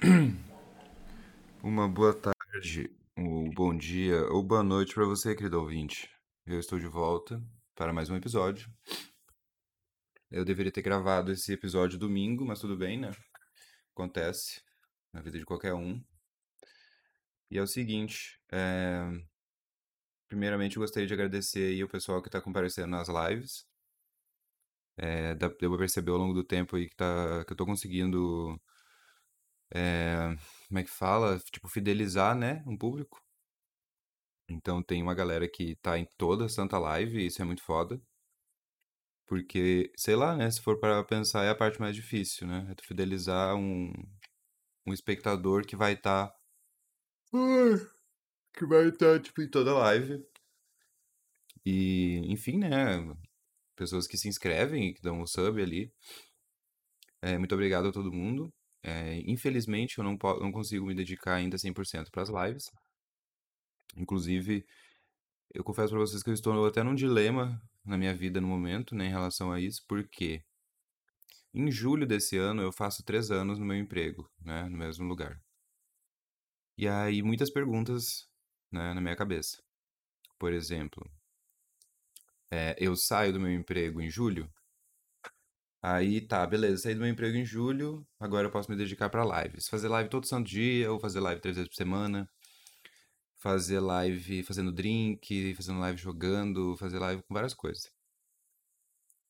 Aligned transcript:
Uma 1.62 1.86
boa 1.86 2.14
tarde, 2.14 2.90
um 3.14 3.50
bom 3.50 3.76
dia 3.76 4.24
ou 4.30 4.42
boa 4.42 4.62
noite 4.62 4.94
para 4.94 5.04
você, 5.04 5.34
querido 5.34 5.60
ouvinte. 5.60 6.08
Eu 6.46 6.58
estou 6.58 6.78
de 6.78 6.86
volta 6.86 7.42
para 7.74 7.92
mais 7.92 8.08
um 8.08 8.16
episódio. 8.16 8.72
Eu 10.30 10.42
deveria 10.42 10.72
ter 10.72 10.80
gravado 10.80 11.30
esse 11.30 11.52
episódio 11.52 11.98
domingo, 11.98 12.46
mas 12.46 12.60
tudo 12.60 12.78
bem, 12.78 12.98
né? 12.98 13.10
Acontece 13.92 14.62
na 15.12 15.20
vida 15.20 15.38
de 15.38 15.44
qualquer 15.44 15.74
um. 15.74 16.02
E 17.50 17.58
é 17.58 17.62
o 17.62 17.66
seguinte, 17.66 18.40
é... 18.50 19.02
primeiramente 20.28 20.76
eu 20.76 20.80
gostaria 20.80 21.06
de 21.06 21.12
agradecer 21.12 21.72
aí 21.72 21.84
o 21.84 21.88
pessoal 21.88 22.22
que 22.22 22.28
está 22.28 22.40
comparecendo 22.40 22.88
nas 22.88 23.08
lives. 23.08 23.66
É, 24.96 25.34
deu 25.34 25.50
pra 25.50 25.78
perceber 25.78 26.10
ao 26.10 26.16
longo 26.16 26.32
do 26.32 26.44
tempo 26.44 26.76
aí 26.76 26.88
que, 26.88 26.96
tá, 26.96 27.44
que 27.44 27.52
eu 27.52 27.56
tô 27.56 27.66
conseguindo 27.66 28.58
é, 29.74 30.36
como 30.68 30.78
é 30.78 30.84
que 30.84 30.90
fala? 30.90 31.38
Tipo, 31.50 31.68
fidelizar, 31.68 32.36
né? 32.36 32.62
Um 32.66 32.76
público. 32.76 33.20
Então 34.48 34.82
tem 34.82 35.02
uma 35.02 35.14
galera 35.14 35.48
que 35.48 35.76
tá 35.76 35.98
em 35.98 36.06
toda 36.18 36.48
Santa 36.48 36.78
Live, 36.78 37.18
e 37.18 37.26
isso 37.26 37.40
é 37.40 37.44
muito 37.44 37.62
foda. 37.62 38.00
Porque, 39.26 39.92
sei 39.96 40.16
lá, 40.16 40.36
né? 40.36 40.50
Se 40.50 40.60
for 40.60 40.78
para 40.80 41.04
pensar, 41.04 41.44
é 41.44 41.50
a 41.50 41.54
parte 41.54 41.80
mais 41.80 41.94
difícil, 41.94 42.48
né? 42.48 42.66
É 42.70 42.74
tu 42.74 42.84
fidelizar 42.84 43.54
um, 43.54 43.92
um 44.86 44.92
espectador 44.92 45.64
que 45.64 45.76
vai 45.76 45.94
estar. 45.94 46.28
Tá... 46.28 46.36
Que 48.52 48.66
vai 48.66 48.88
estar, 48.88 49.16
tá, 49.16 49.20
tipo, 49.20 49.40
em 49.40 49.48
toda 49.48 49.72
live. 49.72 50.26
E, 51.64 52.20
enfim, 52.26 52.58
né? 52.58 52.98
Pessoas 53.76 54.08
que 54.08 54.18
se 54.18 54.28
inscrevem, 54.28 54.92
que 54.92 55.00
dão 55.00 55.20
o 55.20 55.26
sub 55.26 55.62
ali. 55.62 55.92
É, 57.22 57.38
muito 57.38 57.54
obrigado 57.54 57.88
a 57.88 57.92
todo 57.92 58.12
mundo. 58.12 58.52
É, 58.82 59.20
infelizmente, 59.26 59.98
eu 59.98 60.04
não, 60.04 60.16
não 60.40 60.52
consigo 60.52 60.86
me 60.86 60.94
dedicar 60.94 61.34
ainda 61.34 61.58
100% 61.58 62.10
para 62.10 62.22
as 62.22 62.28
lives. 62.28 62.70
Inclusive, 63.96 64.64
eu 65.52 65.64
confesso 65.64 65.90
para 65.90 66.00
vocês 66.00 66.22
que 66.22 66.30
eu 66.30 66.34
estou 66.34 66.66
até 66.66 66.82
num 66.82 66.94
dilema 66.94 67.60
na 67.84 67.98
minha 67.98 68.14
vida 68.14 68.40
no 68.40 68.46
momento, 68.46 68.94
né, 68.94 69.06
em 69.06 69.10
relação 69.10 69.52
a 69.52 69.60
isso, 69.60 69.82
porque 69.88 70.42
em 71.52 71.70
julho 71.70 72.06
desse 72.06 72.36
ano 72.36 72.62
eu 72.62 72.72
faço 72.72 73.02
três 73.02 73.30
anos 73.30 73.58
no 73.58 73.64
meu 73.64 73.76
emprego, 73.76 74.30
né, 74.40 74.68
no 74.68 74.76
mesmo 74.76 75.06
lugar. 75.06 75.40
E 76.78 76.88
aí 76.88 77.22
muitas 77.22 77.50
perguntas, 77.50 78.28
né, 78.70 78.94
na 78.94 79.00
minha 79.00 79.16
cabeça. 79.16 79.62
Por 80.38 80.52
exemplo, 80.52 81.04
é, 82.50 82.76
eu 82.78 82.96
saio 82.96 83.32
do 83.32 83.40
meu 83.40 83.50
emprego 83.52 84.00
em 84.00 84.08
julho 84.08 84.50
Aí 85.82 86.20
tá, 86.20 86.46
beleza, 86.46 86.82
saí 86.82 86.94
do 86.94 87.00
meu 87.00 87.08
emprego 87.08 87.36
em 87.36 87.44
julho, 87.44 88.06
agora 88.18 88.46
eu 88.46 88.50
posso 88.50 88.70
me 88.70 88.76
dedicar 88.76 89.08
pra 89.08 89.42
lives. 89.42 89.66
Fazer 89.68 89.88
live 89.88 90.10
todo 90.10 90.26
santo 90.26 90.48
dia, 90.48 90.92
ou 90.92 91.00
fazer 91.00 91.20
live 91.20 91.40
três 91.40 91.56
vezes 91.56 91.70
por 91.70 91.76
semana. 91.76 92.28
Fazer 93.38 93.80
live 93.80 94.42
fazendo 94.42 94.72
drink, 94.72 95.54
fazendo 95.54 95.80
live 95.80 95.98
jogando, 95.98 96.76
fazer 96.76 96.98
live 96.98 97.22
com 97.22 97.32
várias 97.32 97.54
coisas. 97.54 97.90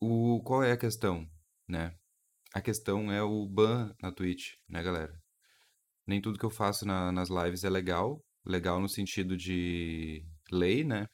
O, 0.01 0.43
qual 0.43 0.65
é 0.65 0.73
a 0.73 0.77
questão, 0.77 1.29
né? 1.69 1.95
A 2.53 2.61
questão 2.61 3.13
é 3.13 3.23
o 3.23 3.47
ban 3.47 3.95
na 4.03 4.11
Twitch, 4.11 4.55
né, 4.69 4.83
galera? 4.83 5.15
Nem 6.07 6.21
tudo 6.21 6.39
que 6.39 6.45
eu 6.45 6.51
faço 6.51 6.85
na, 6.85 7.13
nas 7.13 7.29
lives 7.29 7.63
é 7.63 7.71
legal. 7.71 8.25
Legal 8.45 8.81
no 8.81 8.89
sentido 8.89 9.37
de 9.37 10.25
lei, 10.51 10.83
né? 10.83 11.07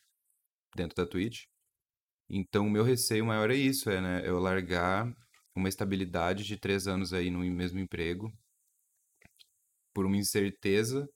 Dentro 0.75 0.97
da 0.97 1.07
Twitch. 1.07 1.45
Então, 2.29 2.67
o 2.67 2.71
meu 2.71 2.85
receio 2.85 3.27
maior 3.27 3.51
é 3.51 3.55
isso, 3.55 3.91
é, 3.91 4.01
né? 4.01 4.23
Eu 4.27 4.39
largar 4.39 5.13
uma 5.61 5.69
estabilidade 5.69 6.45
de 6.45 6.57
três 6.57 6.87
anos 6.87 7.13
aí 7.13 7.31
no 7.31 7.41
mesmo 7.41 7.79
emprego, 7.79 8.33
por 9.95 10.07
uma 10.07 10.17
incerteza 10.17 11.09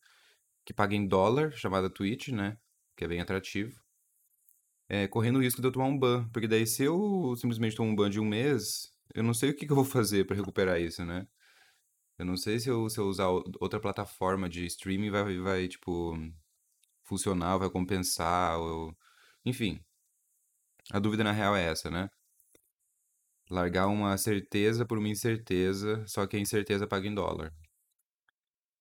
que 0.64 0.72
paga 0.72 0.94
em 0.94 1.06
dólar, 1.06 1.52
chamada 1.52 1.90
Twitch, 1.90 2.28
né? 2.28 2.58
Que 2.96 3.04
é 3.04 3.08
bem 3.08 3.20
atrativo. 3.20 3.80
É, 4.88 5.06
correndo 5.06 5.36
o 5.36 5.42
risco 5.42 5.60
de 5.60 5.68
eu 5.68 5.72
tomar 5.72 5.86
um 5.86 5.98
ban. 5.98 6.28
Porque 6.30 6.48
daí, 6.48 6.66
se 6.66 6.84
eu 6.84 7.34
simplesmente 7.36 7.76
tomo 7.76 7.90
um 7.90 7.94
ban 7.94 8.10
de 8.10 8.20
um 8.20 8.24
mês, 8.24 8.92
eu 9.14 9.22
não 9.22 9.34
sei 9.34 9.50
o 9.50 9.56
que, 9.56 9.66
que 9.66 9.72
eu 9.72 9.76
vou 9.76 9.84
fazer 9.84 10.26
para 10.26 10.36
recuperar 10.36 10.80
isso, 10.80 11.04
né? 11.04 11.26
Eu 12.18 12.26
não 12.26 12.36
sei 12.36 12.60
se 12.60 12.68
eu, 12.68 12.88
se 12.90 12.98
eu 12.98 13.06
usar 13.06 13.28
outra 13.28 13.80
plataforma 13.80 14.48
de 14.48 14.66
streaming 14.66 15.10
vai, 15.10 15.38
vai 15.38 15.68
tipo, 15.68 16.14
funcionar, 17.04 17.58
vai 17.58 17.70
compensar, 17.70 18.58
ou... 18.58 18.96
enfim. 19.44 19.80
A 20.92 20.98
dúvida 20.98 21.24
na 21.24 21.32
real 21.32 21.56
é 21.56 21.64
essa, 21.64 21.90
né? 21.90 22.08
Largar 23.50 23.88
uma 23.88 24.16
certeza 24.16 24.86
por 24.86 24.96
uma 24.98 25.08
incerteza, 25.08 26.04
só 26.06 26.26
que 26.26 26.36
a 26.36 26.40
incerteza 26.40 26.86
paga 26.86 27.08
em 27.08 27.14
dólar. 27.14 27.52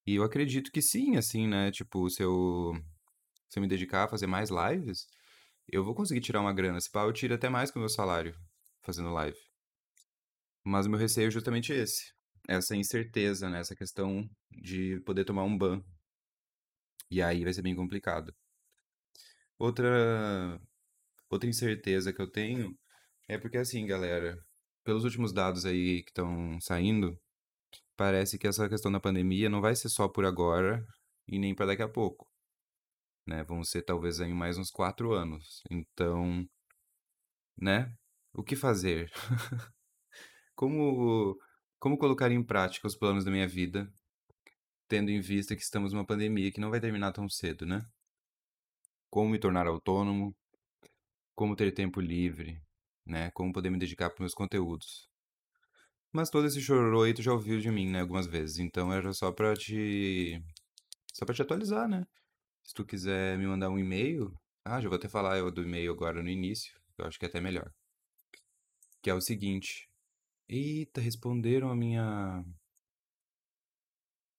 E 0.05 0.15
eu 0.15 0.23
acredito 0.23 0.71
que 0.71 0.81
sim, 0.81 1.17
assim, 1.17 1.47
né? 1.47 1.71
Tipo, 1.71 2.09
se 2.09 2.21
eu, 2.23 2.73
se 3.49 3.57
eu 3.59 3.61
me 3.61 3.67
dedicar 3.67 4.03
a 4.05 4.07
fazer 4.07 4.27
mais 4.27 4.49
lives, 4.49 5.07
eu 5.67 5.83
vou 5.83 5.95
conseguir 5.95 6.21
tirar 6.21 6.41
uma 6.41 6.53
grana. 6.53 6.79
Se 6.79 6.89
pá, 6.89 7.03
eu 7.03 7.13
tiro 7.13 7.33
até 7.33 7.49
mais 7.49 7.71
que 7.71 7.77
o 7.77 7.79
meu 7.79 7.89
salário 7.89 8.35
fazendo 8.81 9.11
live. 9.11 9.37
Mas 10.63 10.85
o 10.85 10.89
meu 10.89 10.99
receio 10.99 11.27
é 11.27 11.31
justamente 11.31 11.73
esse. 11.73 12.13
Essa 12.47 12.75
incerteza, 12.75 13.49
né? 13.49 13.59
Essa 13.59 13.75
questão 13.75 14.29
de 14.51 14.99
poder 15.01 15.25
tomar 15.25 15.43
um 15.43 15.57
ban. 15.57 15.83
E 17.11 17.21
aí 17.21 17.43
vai 17.43 17.53
ser 17.53 17.61
bem 17.61 17.75
complicado. 17.75 18.33
Outra, 19.57 20.59
outra 21.29 21.49
incerteza 21.49 22.13
que 22.13 22.21
eu 22.21 22.27
tenho 22.31 22.77
é 23.27 23.37
porque, 23.37 23.57
assim, 23.57 23.85
galera, 23.85 24.43
pelos 24.89 25.03
últimos 25.03 25.31
dados 25.31 25.67
aí 25.67 26.01
que 26.01 26.09
estão 26.09 26.59
saindo, 26.59 27.15
parece 27.95 28.39
que 28.39 28.47
essa 28.47 28.67
questão 28.67 28.91
da 28.91 28.99
pandemia 28.99 29.47
não 29.47 29.61
vai 29.61 29.75
ser 29.75 29.87
só 29.87 30.07
por 30.07 30.25
agora 30.25 30.83
e 31.27 31.37
nem 31.37 31.53
para 31.53 31.67
daqui 31.67 31.83
a 31.83 31.87
pouco. 31.87 32.27
Né? 33.27 33.43
Vão 33.43 33.63
ser 33.63 33.83
talvez 33.83 34.19
aí 34.19 34.33
mais 34.33 34.57
uns 34.57 34.71
quatro 34.71 35.13
anos. 35.13 35.61
Então, 35.69 36.43
né? 37.55 37.93
O 38.33 38.43
que 38.43 38.55
fazer? 38.55 39.11
como, 40.55 41.37
como 41.77 41.95
colocar 41.95 42.31
em 42.31 42.43
prática 42.43 42.87
os 42.87 42.95
planos 42.95 43.23
da 43.23 43.29
minha 43.29 43.47
vida, 43.47 43.87
tendo 44.87 45.11
em 45.11 45.21
vista 45.21 45.55
que 45.55 45.61
estamos 45.61 45.93
numa 45.93 46.05
pandemia 46.05 46.51
que 46.51 46.59
não 46.59 46.71
vai 46.71 46.79
terminar 46.79 47.11
tão 47.11 47.29
cedo, 47.29 47.63
né? 47.63 47.79
Como 49.11 49.29
me 49.29 49.37
tornar 49.37 49.67
autônomo? 49.67 50.35
Como 51.35 51.55
ter 51.55 51.71
tempo 51.73 52.01
livre? 52.01 52.59
Né? 53.09 53.31
Como 53.31 53.53
poder 53.53 53.69
me 53.69 53.77
dedicar 53.79 54.09
para 54.09 54.23
meus 54.23 54.33
conteúdos. 54.33 55.09
Mas 56.11 56.29
todo 56.29 56.47
esse 56.47 56.61
chororô 56.61 57.03
aí 57.03 57.13
tu 57.13 57.21
já 57.21 57.31
ouviu 57.33 57.59
de 57.59 57.69
mim, 57.71 57.89
né, 57.89 58.01
algumas 58.01 58.25
vezes. 58.25 58.59
Então 58.59 58.91
era 58.91 59.13
só 59.13 59.31
pra 59.31 59.55
te. 59.55 60.41
Só 61.13 61.25
pra 61.25 61.35
te 61.35 61.41
atualizar, 61.41 61.87
né? 61.87 62.05
Se 62.63 62.73
tu 62.73 62.85
quiser 62.85 63.37
me 63.37 63.47
mandar 63.47 63.69
um 63.69 63.79
e-mail. 63.79 64.33
Ah, 64.65 64.81
já 64.81 64.89
vou 64.89 64.97
até 64.97 65.07
falar 65.07 65.41
do 65.51 65.63
e-mail 65.63 65.91
agora 65.91 66.21
no 66.23 66.29
início. 66.29 66.79
Eu 66.97 67.05
acho 67.05 67.19
que 67.19 67.25
é 67.25 67.29
até 67.29 67.41
melhor. 67.41 67.71
Que 69.01 69.09
é 69.09 69.13
o 69.13 69.21
seguinte. 69.21 69.89
Eita, 70.47 71.01
responderam 71.01 71.69
a 71.69 71.75
minha. 71.75 72.43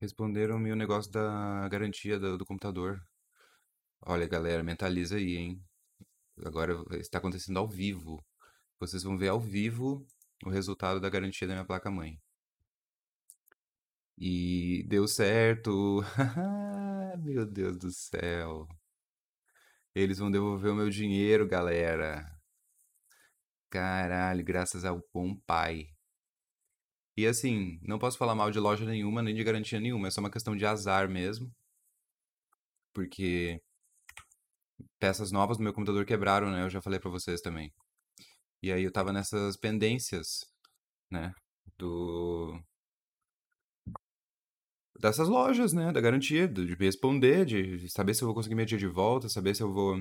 Responderam 0.01 0.57
o 0.57 0.59
meu 0.59 0.75
negócio 0.77 1.11
da 1.13 1.69
garantia 1.69 2.19
do, 2.19 2.37
do 2.39 2.45
computador. 2.45 3.01
Olha, 4.03 4.27
galera, 4.27 4.63
mentaliza 4.63 5.17
aí, 5.17 5.37
hein? 5.37 5.63
Agora 6.45 6.75
está 6.99 7.19
acontecendo 7.19 7.59
ao 7.59 7.69
vivo. 7.69 8.25
Vocês 8.81 9.03
vão 9.03 9.19
ver 9.19 9.29
ao 9.29 9.39
vivo 9.39 10.07
o 10.45 10.51
resultado 10.51 10.99
da 10.99 11.11
garantia 11.11 11.47
da 11.47 11.53
minha 11.55 11.67
placa-mãe. 11.67 12.19
E 14.19 14.85
deu 14.89 15.07
certo. 15.07 16.01
meu 17.23 17.45
Deus 17.47 17.77
do 17.77 17.91
céu. 17.93 18.67
Eles 19.95 20.19
vão 20.19 20.31
devolver 20.31 20.73
o 20.73 20.75
meu 20.75 20.89
dinheiro, 20.89 21.47
galera. 21.47 22.25
Caralho, 23.71 24.45
graças 24.45 24.85
ao 24.85 25.03
bom 25.13 25.37
pai. 25.47 25.87
E 27.17 27.27
assim, 27.27 27.79
não 27.83 27.99
posso 27.99 28.17
falar 28.17 28.35
mal 28.35 28.51
de 28.51 28.59
loja 28.59 28.85
nenhuma, 28.87 29.23
nem 29.23 29.35
de 29.35 29.45
garantia 29.45 29.79
nenhuma. 29.79 30.09
É 30.09 30.11
só 30.11 30.21
uma 30.21 30.31
questão 30.31 30.57
de 30.57 30.65
azar 30.65 31.09
mesmo. 31.09 31.53
Porque 32.95 33.61
peças 34.99 35.31
novas 35.33 35.59
do 35.59 35.63
meu 35.63 35.73
computador 35.73 36.05
quebraram, 36.07 36.51
né? 36.51 36.63
Eu 36.65 36.71
já 36.71 36.81
falei 36.81 36.99
para 36.99 37.11
vocês 37.11 37.41
também. 37.41 37.73
E 38.63 38.73
aí 38.73 38.85
eu 38.85 38.93
tava 38.93 39.13
nessas 39.13 39.57
pendências, 39.57 40.47
né? 41.11 41.35
Do. 41.79 42.61
Dessas 45.01 45.29
lojas, 45.29 45.73
né? 45.73 45.91
Da 45.93 46.01
garantia, 46.01 46.47
de 46.47 46.75
responder, 46.75 47.45
de 47.45 47.89
saber 47.89 48.15
se 48.15 48.23
eu 48.23 48.27
vou 48.27 48.35
conseguir 48.37 48.55
meu 48.55 48.65
dia 48.67 48.79
de 48.79 48.87
volta, 48.87 49.29
saber 49.29 49.55
se 49.57 49.63
eu 49.65 49.73
vou 49.73 50.01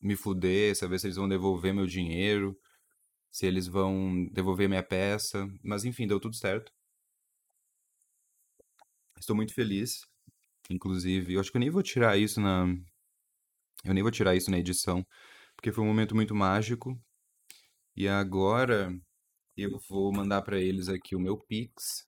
me 0.00 0.16
fuder, 0.16 0.74
saber 0.76 0.98
se 0.98 1.06
eles 1.06 1.16
vão 1.16 1.28
devolver 1.28 1.74
meu 1.74 1.86
dinheiro, 1.86 2.58
se 3.32 3.46
eles 3.46 3.66
vão 3.68 4.26
devolver 4.32 4.68
minha 4.68 4.82
peça. 4.84 5.48
Mas 5.64 5.84
enfim, 5.84 6.06
deu 6.06 6.20
tudo 6.20 6.36
certo. 6.36 6.72
Estou 9.18 9.36
muito 9.36 9.52
feliz. 9.54 10.00
Inclusive, 10.70 11.34
eu 11.34 11.40
acho 11.40 11.50
que 11.50 11.56
eu 11.58 11.60
nem 11.60 11.70
vou 11.70 11.82
tirar 11.82 12.16
isso 12.18 12.40
na. 12.40 12.66
Eu 13.84 13.94
nem 13.94 14.02
vou 14.02 14.12
tirar 14.12 14.34
isso 14.36 14.50
na 14.50 14.58
edição, 14.58 15.06
porque 15.56 15.72
foi 15.72 15.82
um 15.84 15.86
momento 15.86 16.14
muito 16.14 16.34
mágico. 16.34 16.98
E 17.96 18.06
agora 18.06 18.94
eu 19.56 19.78
vou 19.88 20.12
mandar 20.12 20.42
para 20.42 20.60
eles 20.60 20.86
aqui 20.86 21.16
o 21.16 21.20
meu 21.20 21.38
Pix, 21.38 22.06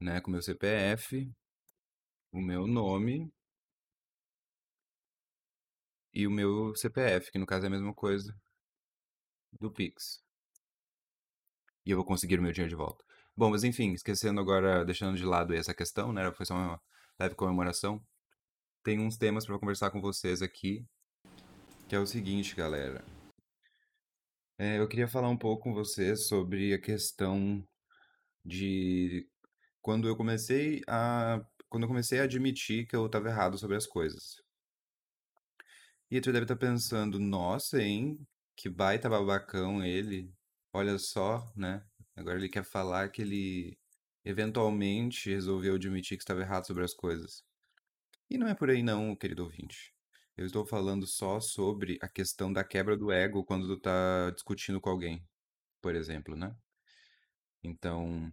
né, 0.00 0.22
com 0.22 0.30
meu 0.30 0.40
CPF, 0.40 1.30
o 2.32 2.40
meu 2.40 2.66
nome 2.66 3.30
e 6.14 6.26
o 6.26 6.30
meu 6.30 6.74
CPF, 6.74 7.30
que 7.30 7.38
no 7.38 7.44
caso 7.44 7.66
é 7.66 7.68
a 7.68 7.70
mesma 7.70 7.92
coisa 7.92 8.34
do 9.60 9.70
Pix. 9.70 10.24
E 11.84 11.90
eu 11.90 11.98
vou 11.98 12.06
conseguir 12.06 12.38
o 12.38 12.42
meu 12.42 12.52
dinheiro 12.52 12.70
de 12.70 12.76
volta. 12.76 13.04
Bom, 13.36 13.50
mas 13.50 13.64
enfim, 13.64 13.92
esquecendo 13.92 14.40
agora, 14.40 14.82
deixando 14.82 15.16
de 15.16 15.26
lado 15.26 15.54
essa 15.54 15.74
questão, 15.74 16.10
né? 16.10 16.32
Foi 16.32 16.46
só 16.46 16.54
uma 16.54 16.80
leve 17.18 17.34
comemoração. 17.34 18.02
Tem 18.82 18.98
uns 18.98 19.18
temas 19.18 19.44
para 19.44 19.58
conversar 19.58 19.90
com 19.90 20.00
vocês 20.00 20.40
aqui, 20.40 20.86
que 21.86 21.94
é 21.94 21.98
o 21.98 22.06
seguinte, 22.06 22.54
galera. 22.54 23.04
É, 24.64 24.78
eu 24.78 24.86
queria 24.86 25.08
falar 25.08 25.28
um 25.28 25.36
pouco 25.36 25.64
com 25.64 25.74
vocês 25.74 26.28
sobre 26.28 26.72
a 26.72 26.80
questão 26.80 27.66
de 28.44 29.28
quando 29.80 30.06
eu 30.06 30.16
comecei 30.16 30.82
a 30.86 31.44
quando 31.68 31.82
eu 31.82 31.88
comecei 31.88 32.20
a 32.20 32.22
admitir 32.22 32.86
que 32.86 32.94
eu 32.94 33.06
estava 33.06 33.28
errado 33.28 33.58
sobre 33.58 33.76
as 33.76 33.88
coisas. 33.88 34.40
E 36.08 36.20
tu 36.20 36.32
deve 36.32 36.44
estar 36.44 36.54
pensando, 36.54 37.18
nossa, 37.18 37.82
hein? 37.82 38.24
Que 38.54 38.68
baita 38.68 39.10
babacão 39.10 39.84
ele. 39.84 40.32
Olha 40.72 40.96
só, 40.96 41.52
né? 41.56 41.84
Agora 42.14 42.38
ele 42.38 42.48
quer 42.48 42.64
falar 42.64 43.08
que 43.10 43.22
ele 43.22 43.76
eventualmente 44.24 45.28
resolveu 45.28 45.74
admitir 45.74 46.16
que 46.16 46.22
estava 46.22 46.40
errado 46.42 46.68
sobre 46.68 46.84
as 46.84 46.94
coisas. 46.94 47.42
E 48.30 48.38
não 48.38 48.46
é 48.46 48.54
por 48.54 48.70
aí 48.70 48.80
não, 48.80 49.16
querido 49.16 49.42
ouvinte. 49.42 49.92
Eu 50.36 50.46
estou 50.46 50.64
falando 50.64 51.06
só 51.06 51.40
sobre 51.40 51.98
a 52.00 52.08
questão 52.08 52.50
da 52.52 52.64
quebra 52.64 52.96
do 52.96 53.12
ego 53.12 53.44
quando 53.44 53.66
tu 53.66 53.78
tá 53.78 54.30
discutindo 54.30 54.80
com 54.80 54.88
alguém, 54.88 55.22
por 55.80 55.94
exemplo, 55.94 56.34
né? 56.34 56.56
Então, 57.62 58.32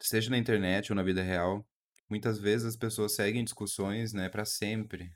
seja 0.00 0.30
na 0.30 0.38
internet 0.38 0.92
ou 0.92 0.96
na 0.96 1.02
vida 1.02 1.22
real, 1.22 1.66
muitas 2.08 2.38
vezes 2.38 2.66
as 2.66 2.76
pessoas 2.76 3.14
seguem 3.14 3.44
discussões, 3.44 4.12
né, 4.12 4.28
para 4.28 4.44
sempre, 4.44 5.12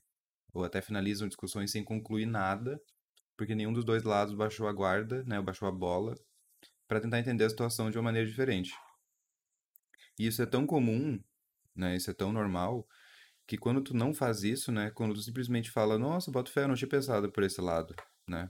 ou 0.53 0.65
até 0.65 0.83
finalizam 0.83 1.29
discussões 1.29 1.71
sem 1.71 1.85
concluir 1.85 2.27
nada, 2.27 2.81
porque 3.37 3.55
nenhum 3.55 3.73
dos 3.73 3.85
dois 3.85 4.03
lados 4.03 4.35
baixou 4.35 4.67
a 4.69 4.73
guarda, 4.73 5.23
né, 5.25 5.39
ou 5.39 5.45
baixou 5.45 5.69
a 5.69 5.73
bola, 5.73 6.15
para 6.89 7.01
tentar 7.01 7.21
entender 7.21 7.45
a 7.45 7.51
situação 7.51 7.91
de 7.91 7.97
uma 7.97 8.05
maneira 8.05 8.29
diferente. 8.29 8.73
E 10.19 10.27
isso 10.27 10.43
é 10.43 10.47
tão 10.47 10.67
comum, 10.67 11.23
né, 11.75 11.97
isso 11.97 12.11
é 12.11 12.15
tão 12.15 12.33
normal, 12.33 12.87
que 13.47 13.59
quando 13.59 13.83
tu 13.83 13.95
não 13.95 14.15
faz 14.15 14.43
isso, 14.43 14.73
né, 14.73 14.91
quando 14.91 15.15
tu 15.15 15.21
simplesmente 15.21 15.71
fala, 15.71 15.99
nossa, 15.99 16.31
boto 16.31 16.51
fé, 16.51 16.65
eu 16.65 16.69
não 16.69 16.75
tinha 16.75 16.89
pensado 16.89 17.31
por 17.31 17.43
esse 17.43 17.61
lado, 17.61 17.95
né, 18.29 18.49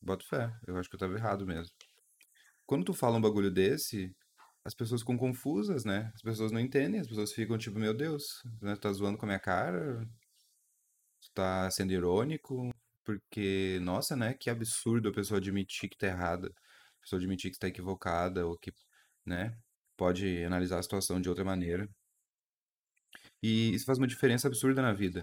boto 0.00 0.26
fé, 0.26 0.52
eu 0.66 0.76
acho 0.76 0.88
que 0.88 0.94
eu 0.96 1.00
tava 1.00 1.14
errado 1.14 1.46
mesmo. 1.46 1.74
Quando 2.66 2.84
tu 2.84 2.94
fala 2.94 3.18
um 3.18 3.20
bagulho 3.20 3.50
desse, 3.50 4.14
as 4.64 4.74
pessoas 4.74 5.02
ficam 5.02 5.16
confusas, 5.16 5.84
né? 5.84 6.10
As 6.14 6.22
pessoas 6.22 6.50
não 6.50 6.60
entendem, 6.60 7.00
as 7.00 7.06
pessoas 7.06 7.32
ficam 7.32 7.58
tipo, 7.58 7.78
meu 7.78 7.92
Deus, 7.94 8.42
né? 8.62 8.74
tu 8.74 8.80
tá 8.80 8.92
zoando 8.92 9.18
com 9.18 9.26
a 9.26 9.28
minha 9.28 9.38
cara? 9.38 10.08
Tu 11.20 11.30
tá 11.34 11.70
sendo 11.70 11.92
irônico? 11.92 12.70
Porque, 13.04 13.78
nossa, 13.82 14.16
né? 14.16 14.34
Que 14.34 14.48
absurdo 14.48 15.10
a 15.10 15.12
pessoa 15.12 15.38
admitir 15.38 15.90
que 15.90 15.98
tá 15.98 16.06
errada, 16.06 16.48
a 16.48 17.00
pessoa 17.02 17.20
admitir 17.20 17.50
que 17.50 17.56
está 17.56 17.68
equivocada, 17.68 18.46
ou 18.46 18.56
que, 18.58 18.72
né? 19.26 19.56
Pode 19.96 20.42
analisar 20.44 20.78
a 20.78 20.82
situação 20.82 21.20
de 21.20 21.28
outra 21.28 21.44
maneira. 21.44 21.88
E 23.46 23.74
isso 23.74 23.84
faz 23.84 23.98
uma 23.98 24.06
diferença 24.06 24.48
absurda 24.48 24.80
na 24.80 24.94
vida. 24.94 25.22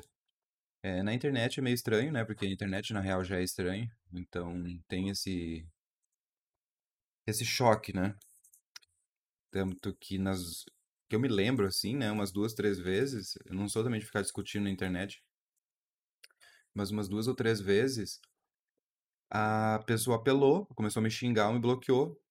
É, 0.84 1.02
na 1.02 1.12
internet 1.12 1.60
é 1.60 1.64
meio 1.64 1.74
estranho, 1.74 2.12
né? 2.12 2.24
Porque 2.24 2.46
a 2.46 2.52
internet 2.52 2.94
na 2.94 3.00
real 3.02 3.24
já 3.24 3.38
é 3.38 3.44
estranho. 3.44 3.90
Então 4.14 4.64
tem 4.88 5.10
esse 5.10 5.68
esse 7.26 7.44
choque, 7.44 7.92
né? 7.94 8.16
Tanto 9.50 9.96
que 9.96 10.20
nas 10.20 10.64
que 11.10 11.16
eu 11.16 11.20
me 11.20 11.28
lembro 11.28 11.66
assim, 11.66 11.96
né, 11.96 12.12
umas 12.12 12.32
duas, 12.32 12.54
três 12.54 12.78
vezes, 12.78 13.38
eu 13.46 13.56
não 13.56 13.68
sou 13.68 13.84
também 13.84 14.00
de 14.00 14.06
ficar 14.06 14.22
discutindo 14.22 14.66
na 14.66 14.70
internet, 14.70 15.22
mas 16.76 16.92
umas 16.92 17.10
duas 17.10 17.28
ou 17.28 17.34
três 17.36 17.60
vezes 17.60 18.22
a 19.32 19.80
pessoa 19.88 20.18
apelou, 20.18 20.68
começou 20.76 21.00
a 21.00 21.04
me 21.04 21.10
xingar, 21.10 21.52
me 21.52 21.60
bloqueou, 21.60 22.22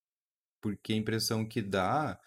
porque 0.60 0.92
a 0.92 0.96
impressão 0.96 1.44
que 1.46 1.60
dá 1.60 2.18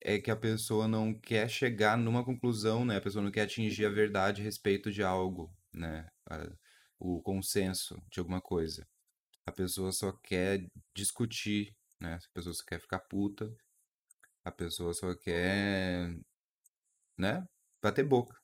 é 0.00 0.18
que 0.20 0.30
a 0.30 0.36
pessoa 0.36 0.86
não 0.88 1.14
quer 1.14 1.48
chegar 1.50 1.96
numa 1.98 2.24
conclusão, 2.24 2.84
né? 2.84 2.96
A 2.96 3.00
pessoa 3.00 3.22
não 3.24 3.30
quer 3.30 3.42
atingir 3.42 3.86
a 3.86 3.90
verdade 3.90 4.40
a 4.42 4.44
respeito 4.44 4.90
de 4.92 5.02
algo, 5.02 5.52
né? 5.74 6.08
A- 6.30 6.50
o 6.98 7.20
consenso 7.22 8.02
de 8.10 8.20
alguma 8.20 8.40
coisa. 8.40 8.86
A 9.46 9.52
pessoa 9.52 9.92
só 9.92 10.12
quer 10.12 10.66
discutir, 10.94 11.74
né? 12.00 12.16
A 12.16 12.34
pessoa 12.34 12.54
só 12.54 12.64
quer 12.66 12.80
ficar 12.80 13.00
puta, 13.00 13.54
a 14.44 14.52
pessoa 14.52 14.94
só 14.94 15.14
quer, 15.16 16.16
né? 17.18 17.46
Bater 17.82 18.04
boca. 18.04 18.34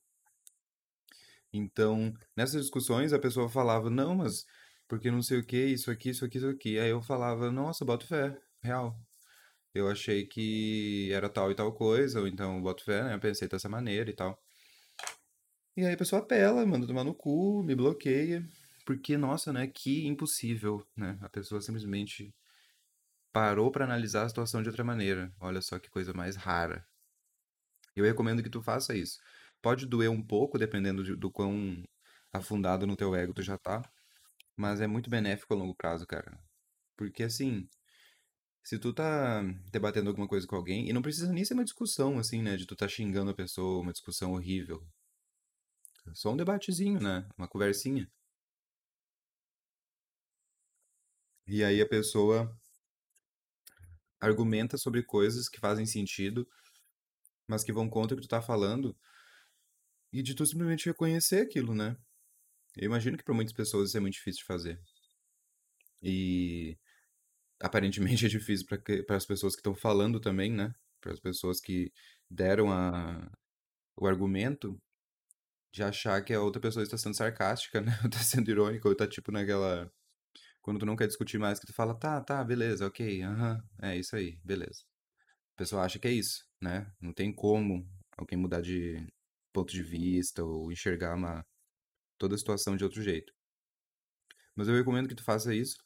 Então, 1.52 2.12
nessas 2.36 2.62
discussões, 2.62 3.12
a 3.12 3.18
pessoa 3.18 3.48
falava, 3.48 3.90
não, 3.90 4.14
mas 4.16 4.44
porque 4.88 5.10
não 5.10 5.22
sei 5.22 5.38
o 5.38 5.44
que, 5.44 5.56
isso 5.66 5.90
aqui, 5.90 6.10
isso 6.10 6.24
aqui, 6.24 6.38
isso 6.38 6.48
aqui. 6.48 6.78
Aí 6.78 6.90
eu 6.90 7.02
falava, 7.02 7.50
nossa, 7.50 7.84
boto 7.84 8.06
fé, 8.06 8.36
real. 8.62 8.98
Eu 9.74 9.88
achei 9.90 10.26
que 10.26 11.10
era 11.12 11.28
tal 11.28 11.50
e 11.50 11.54
tal 11.54 11.72
coisa, 11.72 12.20
ou 12.20 12.26
então 12.26 12.60
boto 12.62 12.84
fé, 12.84 13.02
né? 13.04 13.14
Eu 13.14 13.20
pensei 13.20 13.48
dessa 13.48 13.68
maneira 13.68 14.10
e 14.10 14.14
tal. 14.14 14.38
E 15.76 15.84
aí 15.84 15.94
a 15.94 15.96
pessoa 15.96 16.20
apela, 16.22 16.64
manda 16.66 16.86
tomar 16.86 17.04
no 17.04 17.14
cu, 17.14 17.62
me 17.62 17.74
bloqueia. 17.74 18.46
Porque, 18.84 19.16
nossa, 19.16 19.52
né? 19.52 19.66
Que 19.66 20.06
impossível, 20.06 20.86
né? 20.96 21.18
A 21.22 21.28
pessoa 21.28 21.60
simplesmente 21.60 22.34
parou 23.32 23.70
pra 23.70 23.84
analisar 23.84 24.24
a 24.24 24.28
situação 24.28 24.62
de 24.62 24.68
outra 24.68 24.84
maneira. 24.84 25.32
Olha 25.40 25.60
só 25.60 25.78
que 25.78 25.90
coisa 25.90 26.12
mais 26.14 26.36
rara. 26.36 26.86
Eu 27.96 28.04
recomendo 28.04 28.42
que 28.42 28.50
tu 28.50 28.62
faça 28.62 28.94
isso. 28.96 29.18
Pode 29.60 29.86
doer 29.86 30.10
um 30.10 30.22
pouco, 30.22 30.58
dependendo 30.58 31.04
de- 31.04 31.16
do 31.16 31.30
quão 31.30 31.82
afundado 32.32 32.86
no 32.86 32.96
teu 32.96 33.14
ego 33.14 33.34
tu 33.34 33.42
já 33.42 33.58
tá, 33.58 33.82
mas 34.56 34.80
é 34.80 34.86
muito 34.86 35.10
benéfico 35.10 35.54
a 35.54 35.56
longo 35.56 35.74
prazo, 35.74 36.06
cara. 36.06 36.38
Porque 36.96 37.22
assim, 37.24 37.68
se 38.62 38.78
tu 38.78 38.92
tá 38.92 39.42
debatendo 39.70 40.08
alguma 40.08 40.28
coisa 40.28 40.46
com 40.46 40.56
alguém, 40.56 40.88
e 40.88 40.92
não 40.92 41.02
precisa 41.02 41.32
nem 41.32 41.44
ser 41.44 41.54
uma 41.54 41.64
discussão, 41.64 42.18
assim, 42.18 42.42
né? 42.42 42.56
De 42.56 42.66
tu 42.66 42.76
tá 42.76 42.88
xingando 42.88 43.30
a 43.30 43.34
pessoa, 43.34 43.82
uma 43.82 43.92
discussão 43.92 44.32
horrível. 44.32 44.86
É 46.06 46.14
Só 46.14 46.32
um 46.32 46.36
debatezinho, 46.36 47.00
né? 47.00 47.28
Uma 47.36 47.48
conversinha. 47.48 48.10
E 51.46 51.62
aí 51.64 51.80
a 51.80 51.88
pessoa 51.88 52.56
argumenta 54.20 54.78
sobre 54.78 55.02
coisas 55.02 55.48
que 55.48 55.58
fazem 55.58 55.84
sentido, 55.84 56.46
mas 57.48 57.64
que 57.64 57.72
vão 57.72 57.90
contra 57.90 58.16
o 58.16 58.20
que 58.20 58.26
tu 58.26 58.30
tá 58.30 58.40
falando, 58.40 58.96
e 60.12 60.22
de 60.22 60.34
tu 60.34 60.46
simplesmente 60.46 60.86
reconhecer 60.86 61.40
aquilo, 61.40 61.74
né? 61.74 61.96
Eu 62.76 62.86
imagino 62.86 63.18
que 63.18 63.24
para 63.24 63.34
muitas 63.34 63.52
pessoas 63.52 63.88
isso 63.88 63.96
é 63.96 64.00
muito 64.00 64.14
difícil 64.14 64.40
de 64.40 64.46
fazer. 64.46 64.80
E 66.02 66.78
aparentemente 67.62 68.26
é 68.26 68.28
difícil 68.28 68.66
para 68.66 69.16
as 69.16 69.26
pessoas 69.26 69.54
que 69.54 69.60
estão 69.60 69.74
falando 69.74 70.20
também, 70.20 70.52
né? 70.52 70.74
Para 71.00 71.12
as 71.12 71.20
pessoas 71.20 71.60
que 71.60 71.92
deram 72.30 72.70
a, 72.70 73.30
o 73.96 74.06
argumento 74.06 74.78
de 75.72 75.82
achar 75.82 76.22
que 76.22 76.34
a 76.34 76.42
outra 76.42 76.60
pessoa 76.60 76.82
está 76.82 76.98
sendo 76.98 77.16
sarcástica, 77.16 77.80
né? 77.82 77.98
Ou 78.02 78.08
está 78.08 78.18
sendo 78.20 78.50
irônica, 78.50 78.88
ou 78.88 78.94
tá 78.94 79.06
tipo 79.06 79.32
naquela. 79.32 79.90
Quando 80.62 80.80
tu 80.80 80.86
não 80.86 80.96
quer 80.96 81.08
discutir 81.08 81.38
mais, 81.38 81.58
que 81.58 81.66
tu 81.66 81.74
fala, 81.74 81.94
tá, 81.94 82.20
tá, 82.20 82.44
beleza, 82.44 82.86
ok, 82.86 83.22
aham, 83.22 83.62
é 83.82 83.96
isso 83.96 84.16
aí, 84.16 84.38
beleza. 84.44 84.84
A 85.54 85.58
pessoa 85.58 85.82
acha 85.84 85.98
que 85.98 86.08
é 86.08 86.12
isso, 86.12 86.44
né? 86.60 86.90
Não 87.00 87.12
tem 87.12 87.32
como 87.34 87.88
alguém 88.16 88.38
mudar 88.38 88.62
de 88.62 89.06
ponto 89.52 89.72
de 89.72 89.82
vista 89.82 90.44
ou 90.44 90.72
enxergar 90.72 91.16
uma, 91.16 91.44
toda 92.18 92.34
a 92.34 92.38
situação 92.38 92.76
de 92.76 92.84
outro 92.84 93.02
jeito. 93.02 93.32
Mas 94.54 94.68
eu 94.68 94.74
recomendo 94.74 95.08
que 95.08 95.14
tu 95.14 95.24
faça 95.24 95.54
isso. 95.54 95.76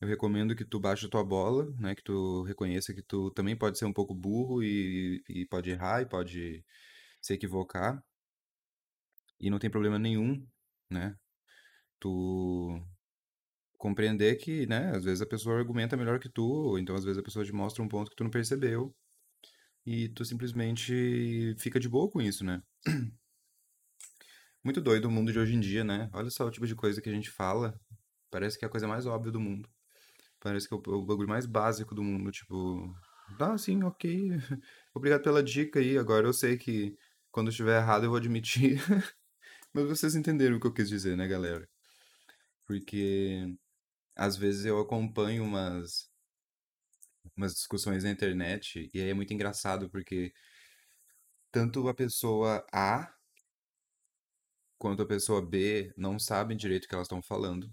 Eu 0.00 0.08
recomendo 0.08 0.56
que 0.56 0.64
tu 0.64 0.80
baixe 0.80 1.06
a 1.06 1.10
tua 1.10 1.22
bola, 1.22 1.70
né? 1.78 1.94
Que 1.94 2.02
tu 2.02 2.42
reconheça 2.44 2.94
que 2.94 3.02
tu 3.02 3.30
também 3.32 3.56
pode 3.56 3.78
ser 3.78 3.84
um 3.84 3.92
pouco 3.92 4.14
burro 4.14 4.62
e, 4.62 5.22
e 5.28 5.46
pode 5.46 5.70
errar 5.70 6.00
e 6.02 6.06
pode 6.06 6.64
se 7.20 7.34
equivocar. 7.34 8.02
E 9.38 9.50
não 9.50 9.58
tem 9.58 9.70
problema 9.70 9.98
nenhum, 9.98 10.46
né? 10.90 11.16
Tu 12.00 12.80
compreender 13.78 14.36
que, 14.36 14.66
né? 14.66 14.90
Às 14.94 15.04
vezes 15.04 15.22
a 15.22 15.26
pessoa 15.26 15.58
argumenta 15.58 15.96
melhor 15.96 16.18
que 16.20 16.28
tu, 16.28 16.78
então 16.78 16.96
às 16.96 17.04
vezes 17.04 17.18
a 17.18 17.22
pessoa 17.22 17.44
te 17.44 17.52
mostra 17.52 17.82
um 17.82 17.88
ponto 17.88 18.10
que 18.10 18.16
tu 18.16 18.24
não 18.24 18.30
percebeu. 18.30 18.94
E 19.86 20.08
tu 20.10 20.24
simplesmente 20.24 21.54
fica 21.58 21.80
de 21.80 21.88
boa 21.88 22.10
com 22.10 22.20
isso, 22.20 22.44
né? 22.44 22.62
Muito 24.64 24.80
doido 24.80 25.06
o 25.06 25.10
mundo 25.10 25.32
de 25.32 25.38
hoje 25.38 25.54
em 25.54 25.60
dia, 25.60 25.82
né? 25.84 26.10
Olha 26.12 26.30
só 26.30 26.46
o 26.46 26.50
tipo 26.50 26.66
de 26.66 26.74
coisa 26.74 27.00
que 27.00 27.08
a 27.08 27.12
gente 27.12 27.30
fala. 27.30 27.78
Parece 28.30 28.58
que 28.58 28.64
é 28.64 28.68
a 28.68 28.70
coisa 28.70 28.86
mais 28.86 29.06
óbvia 29.06 29.32
do 29.32 29.40
mundo. 29.40 29.68
Parece 30.40 30.66
que 30.66 30.74
é 30.74 30.76
o, 30.76 31.02
bagulho 31.02 31.28
mais 31.28 31.46
básico 31.46 31.94
do 31.94 32.02
mundo, 32.02 32.30
tipo, 32.32 32.94
ah, 33.38 33.56
sim, 33.58 33.82
ok. 33.84 34.30
Obrigado 34.94 35.22
pela 35.22 35.42
dica 35.42 35.78
aí. 35.80 35.98
Agora 35.98 36.26
eu 36.26 36.32
sei 36.32 36.56
que 36.58 36.96
quando 37.30 37.50
estiver 37.50 37.78
errado 37.80 38.04
eu 38.04 38.10
vou 38.10 38.18
admitir. 38.18 38.80
Mas 39.72 39.86
vocês 39.86 40.14
entenderam 40.16 40.56
o 40.56 40.60
que 40.60 40.66
eu 40.66 40.72
quis 40.72 40.88
dizer, 40.88 41.16
né, 41.16 41.28
galera? 41.28 41.68
Porque 42.66 43.56
às 44.16 44.36
vezes 44.36 44.64
eu 44.66 44.78
acompanho 44.80 45.44
umas, 45.44 46.10
umas 47.36 47.54
discussões 47.54 48.04
na 48.04 48.10
internet 48.10 48.90
e 48.94 49.00
aí 49.00 49.10
é 49.10 49.14
muito 49.14 49.32
engraçado 49.32 49.88
porque 49.90 50.32
tanto 51.52 51.88
a 51.88 51.94
pessoa 51.94 52.64
A 52.72 53.12
quanto 54.78 55.02
a 55.02 55.06
pessoa 55.06 55.42
B 55.44 55.92
não 55.96 56.18
sabem 56.18 56.56
direito 56.56 56.84
o 56.84 56.88
que 56.88 56.94
elas 56.94 57.06
estão 57.06 57.22
falando. 57.22 57.72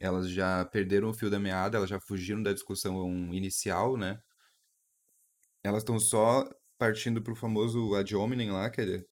Elas 0.00 0.30
já 0.30 0.64
perderam 0.64 1.10
o 1.10 1.14
fio 1.14 1.30
da 1.30 1.38
meada, 1.38 1.76
elas 1.76 1.90
já 1.90 2.00
fugiram 2.00 2.42
da 2.42 2.52
discussão 2.52 3.32
inicial, 3.34 3.96
né? 3.96 4.20
Elas 5.62 5.82
estão 5.82 6.00
só 6.00 6.44
partindo 6.76 7.22
pro 7.22 7.36
famoso 7.36 7.94
ad 7.94 8.14
hominem 8.16 8.50
lá, 8.50 8.68
que 8.70 8.80
é 8.80 9.04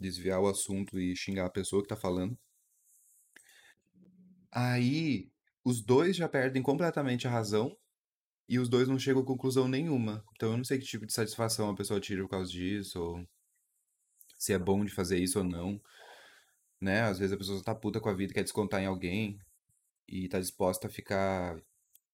desviar 0.00 0.40
o 0.40 0.48
assunto 0.48 0.98
e 1.00 1.16
xingar 1.16 1.46
a 1.46 1.50
pessoa 1.50 1.82
que 1.82 1.88
tá 1.88 1.96
falando. 1.96 2.38
Aí, 4.52 5.30
os 5.64 5.82
dois 5.82 6.16
já 6.16 6.28
perdem 6.28 6.62
completamente 6.62 7.26
a 7.26 7.30
razão 7.30 7.76
e 8.48 8.58
os 8.58 8.68
dois 8.68 8.88
não 8.88 8.98
chegam 8.98 9.22
a 9.22 9.26
conclusão 9.26 9.68
nenhuma. 9.68 10.24
Então 10.34 10.52
eu 10.52 10.56
não 10.58 10.64
sei 10.64 10.78
que 10.78 10.84
tipo 10.86 11.06
de 11.06 11.12
satisfação 11.14 11.70
a 11.70 11.76
pessoa 11.76 12.00
tira 12.00 12.22
por 12.22 12.30
causa 12.30 12.50
disso, 12.50 13.00
ou 13.02 13.26
se 14.38 14.52
é 14.52 14.58
bom 14.58 14.84
de 14.84 14.92
fazer 14.92 15.18
isso 15.18 15.38
ou 15.38 15.44
não, 15.44 15.80
né? 16.80 17.02
Às 17.02 17.18
vezes 17.18 17.32
a 17.32 17.36
pessoa 17.36 17.62
tá 17.62 17.74
puta 17.74 18.00
com 18.00 18.08
a 18.08 18.14
vida, 18.14 18.34
quer 18.34 18.42
descontar 18.42 18.80
em 18.82 18.86
alguém 18.86 19.38
e 20.08 20.28
tá 20.28 20.38
disposta 20.38 20.86
a 20.86 20.90
ficar 20.90 21.60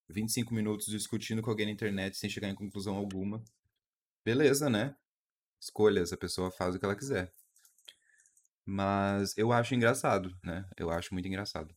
25 0.09 0.55
minutos 0.55 0.87
discutindo 0.87 1.43
com 1.43 1.51
alguém 1.51 1.67
na 1.67 1.73
internet 1.73 2.17
sem 2.17 2.31
chegar 2.31 2.49
em 2.49 2.55
conclusão 2.55 2.97
alguma. 2.97 3.43
Beleza, 4.25 4.69
né? 4.71 4.97
Escolhas, 5.61 6.13
a 6.13 6.17
pessoa 6.17 6.51
faz 6.51 6.75
o 6.75 6.79
que 6.79 6.85
ela 6.85 6.97
quiser. 6.97 7.33
Mas 8.65 9.37
eu 9.37 9.53
acho 9.53 9.75
engraçado, 9.75 10.37
né? 10.45 10.69
Eu 10.77 10.91
acho 10.91 11.13
muito 11.15 11.27
engraçado. 11.27 11.75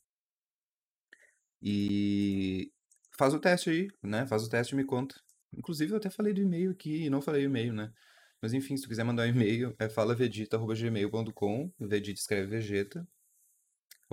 E 1.62 2.72
faz 3.18 3.34
o 3.34 3.40
teste 3.40 3.70
aí, 3.70 3.88
né? 4.02 4.26
Faz 4.28 4.44
o 4.44 4.50
teste 4.50 4.74
e 4.74 4.78
me 4.78 4.84
conta. 4.84 5.16
Inclusive, 5.56 5.94
eu 5.94 5.98
até 5.98 6.10
falei 6.10 6.34
do 6.34 6.42
e-mail 6.42 6.72
aqui 6.72 7.10
não 7.10 7.22
falei 7.22 7.44
o 7.44 7.46
e-mail, 7.46 7.74
né? 7.74 7.92
Mas 8.42 8.54
enfim, 8.54 8.76
se 8.76 8.84
tu 8.84 8.90
quiser 8.90 9.06
mandar 9.06 9.24
um 9.24 9.30
e-mail, 9.30 9.76
é 9.80 9.88
falavedita.gmail.com. 9.88 11.72
Vegeta 11.80 12.20
escreve 12.20 12.48
Vegeta. 12.48 13.08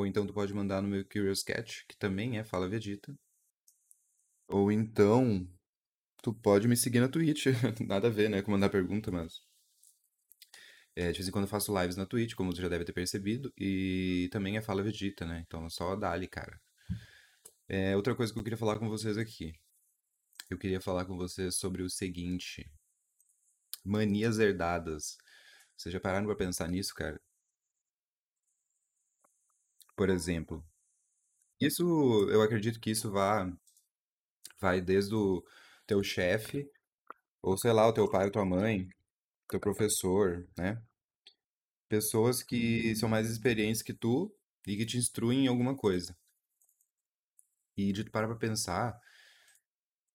Ou 0.01 0.07
então 0.07 0.27
tu 0.27 0.33
pode 0.33 0.55
mandar 0.55 0.81
no 0.81 0.89
meu 0.89 1.05
Curious 1.05 1.43
Cat, 1.43 1.85
que 1.87 1.95
também 1.95 2.39
é 2.39 2.43
Fala 2.43 2.67
Vegeta. 2.67 3.15
Ou 4.49 4.73
então, 4.73 5.47
tu 6.23 6.33
pode 6.33 6.67
me 6.67 6.75
seguir 6.75 7.01
na 7.01 7.09
Twitch. 7.09 7.49
Nada 7.87 8.09
a 8.09 8.11
ver, 8.11 8.31
né, 8.31 8.41
com 8.41 8.51
mandar 8.51 8.71
pergunta, 8.71 9.11
mas... 9.11 9.43
É, 10.97 11.13
de 11.13 11.19
vez 11.19 11.29
em 11.29 11.31
quando 11.31 11.45
eu 11.45 11.51
faço 11.51 11.79
lives 11.79 11.97
na 11.97 12.07
Twitch, 12.07 12.35
como 12.35 12.55
tu 12.55 12.63
já 12.63 12.69
deve 12.69 12.87
ter 12.87 12.95
percebido. 12.95 13.53
E 13.59 14.31
também 14.33 14.57
é 14.57 14.63
Fala 14.63 14.83
Vegeta, 14.83 15.27
né? 15.27 15.45
Então 15.47 15.67
é 15.67 15.69
só 15.69 15.95
dá 15.95 16.13
ali, 16.13 16.27
cara. 16.27 16.59
É, 17.69 17.95
outra 17.95 18.15
coisa 18.15 18.33
que 18.33 18.39
eu 18.39 18.43
queria 18.43 18.57
falar 18.57 18.79
com 18.79 18.89
vocês 18.89 19.19
aqui. 19.19 19.53
Eu 20.49 20.57
queria 20.57 20.81
falar 20.81 21.05
com 21.05 21.17
vocês 21.19 21.57
sobre 21.57 21.83
o 21.83 21.91
seguinte. 21.91 22.73
Manias 23.85 24.39
herdadas. 24.39 25.19
Vocês 25.77 25.93
já 25.93 26.01
pararam 26.01 26.27
pra 26.27 26.37
pensar 26.37 26.69
nisso, 26.69 26.95
cara? 26.95 27.21
Por 29.97 30.11
exemplo, 30.11 30.65
isso, 31.61 31.85
eu 32.31 32.43
acredito 32.43 32.81
que 32.81 32.91
isso 32.91 33.11
vá, 33.11 33.51
vai 34.61 34.81
desde 34.81 35.15
o 35.15 35.45
teu 35.87 36.03
chefe, 36.05 36.71
ou 37.43 37.59
sei 37.59 37.73
lá, 37.73 37.89
o 37.89 37.93
teu 37.93 38.11
pai 38.11 38.27
ou 38.27 38.33
tua 38.33 38.45
mãe, 38.45 38.89
teu 39.49 39.61
professor, 39.61 40.49
né? 40.59 40.83
Pessoas 41.91 42.43
que 42.43 42.97
são 42.97 43.07
mais 43.07 43.29
experientes 43.29 43.83
que 43.83 43.93
tu 43.93 44.35
e 44.67 44.79
que 44.79 44.87
te 44.87 44.97
instruem 44.97 45.45
em 45.45 45.49
alguma 45.49 45.77
coisa. 45.77 46.17
E 47.77 47.93
de 47.93 48.05
tu 48.05 48.11
parar 48.13 48.29
pra 48.29 48.37
pensar 48.37 49.01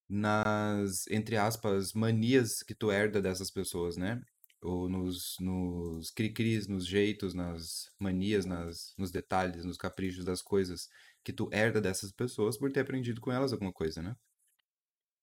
nas, 0.09 1.07
entre 1.07 1.37
aspas, 1.37 1.93
manias 1.93 2.61
que 2.63 2.75
tu 2.75 2.91
herda 2.91 3.21
dessas 3.21 3.51
pessoas, 3.51 3.97
né? 3.97 4.21
Ou 4.65 4.89
nos, 4.89 5.37
nos 5.39 6.09
cri-cris, 6.09 6.67
nos 6.67 6.87
jeitos, 6.87 7.35
nas 7.35 7.91
manias, 7.99 8.45
nas, 8.45 8.95
nos 8.97 9.11
detalhes, 9.11 9.63
nos 9.63 9.77
caprichos 9.77 10.25
das 10.25 10.41
coisas 10.41 10.89
que 11.23 11.31
tu 11.31 11.47
herda 11.51 11.79
dessas 11.79 12.11
pessoas 12.11 12.57
por 12.57 12.71
ter 12.71 12.79
aprendido 12.79 13.21
com 13.21 13.31
elas 13.31 13.53
alguma 13.53 13.71
coisa, 13.71 14.01
né? 14.01 14.15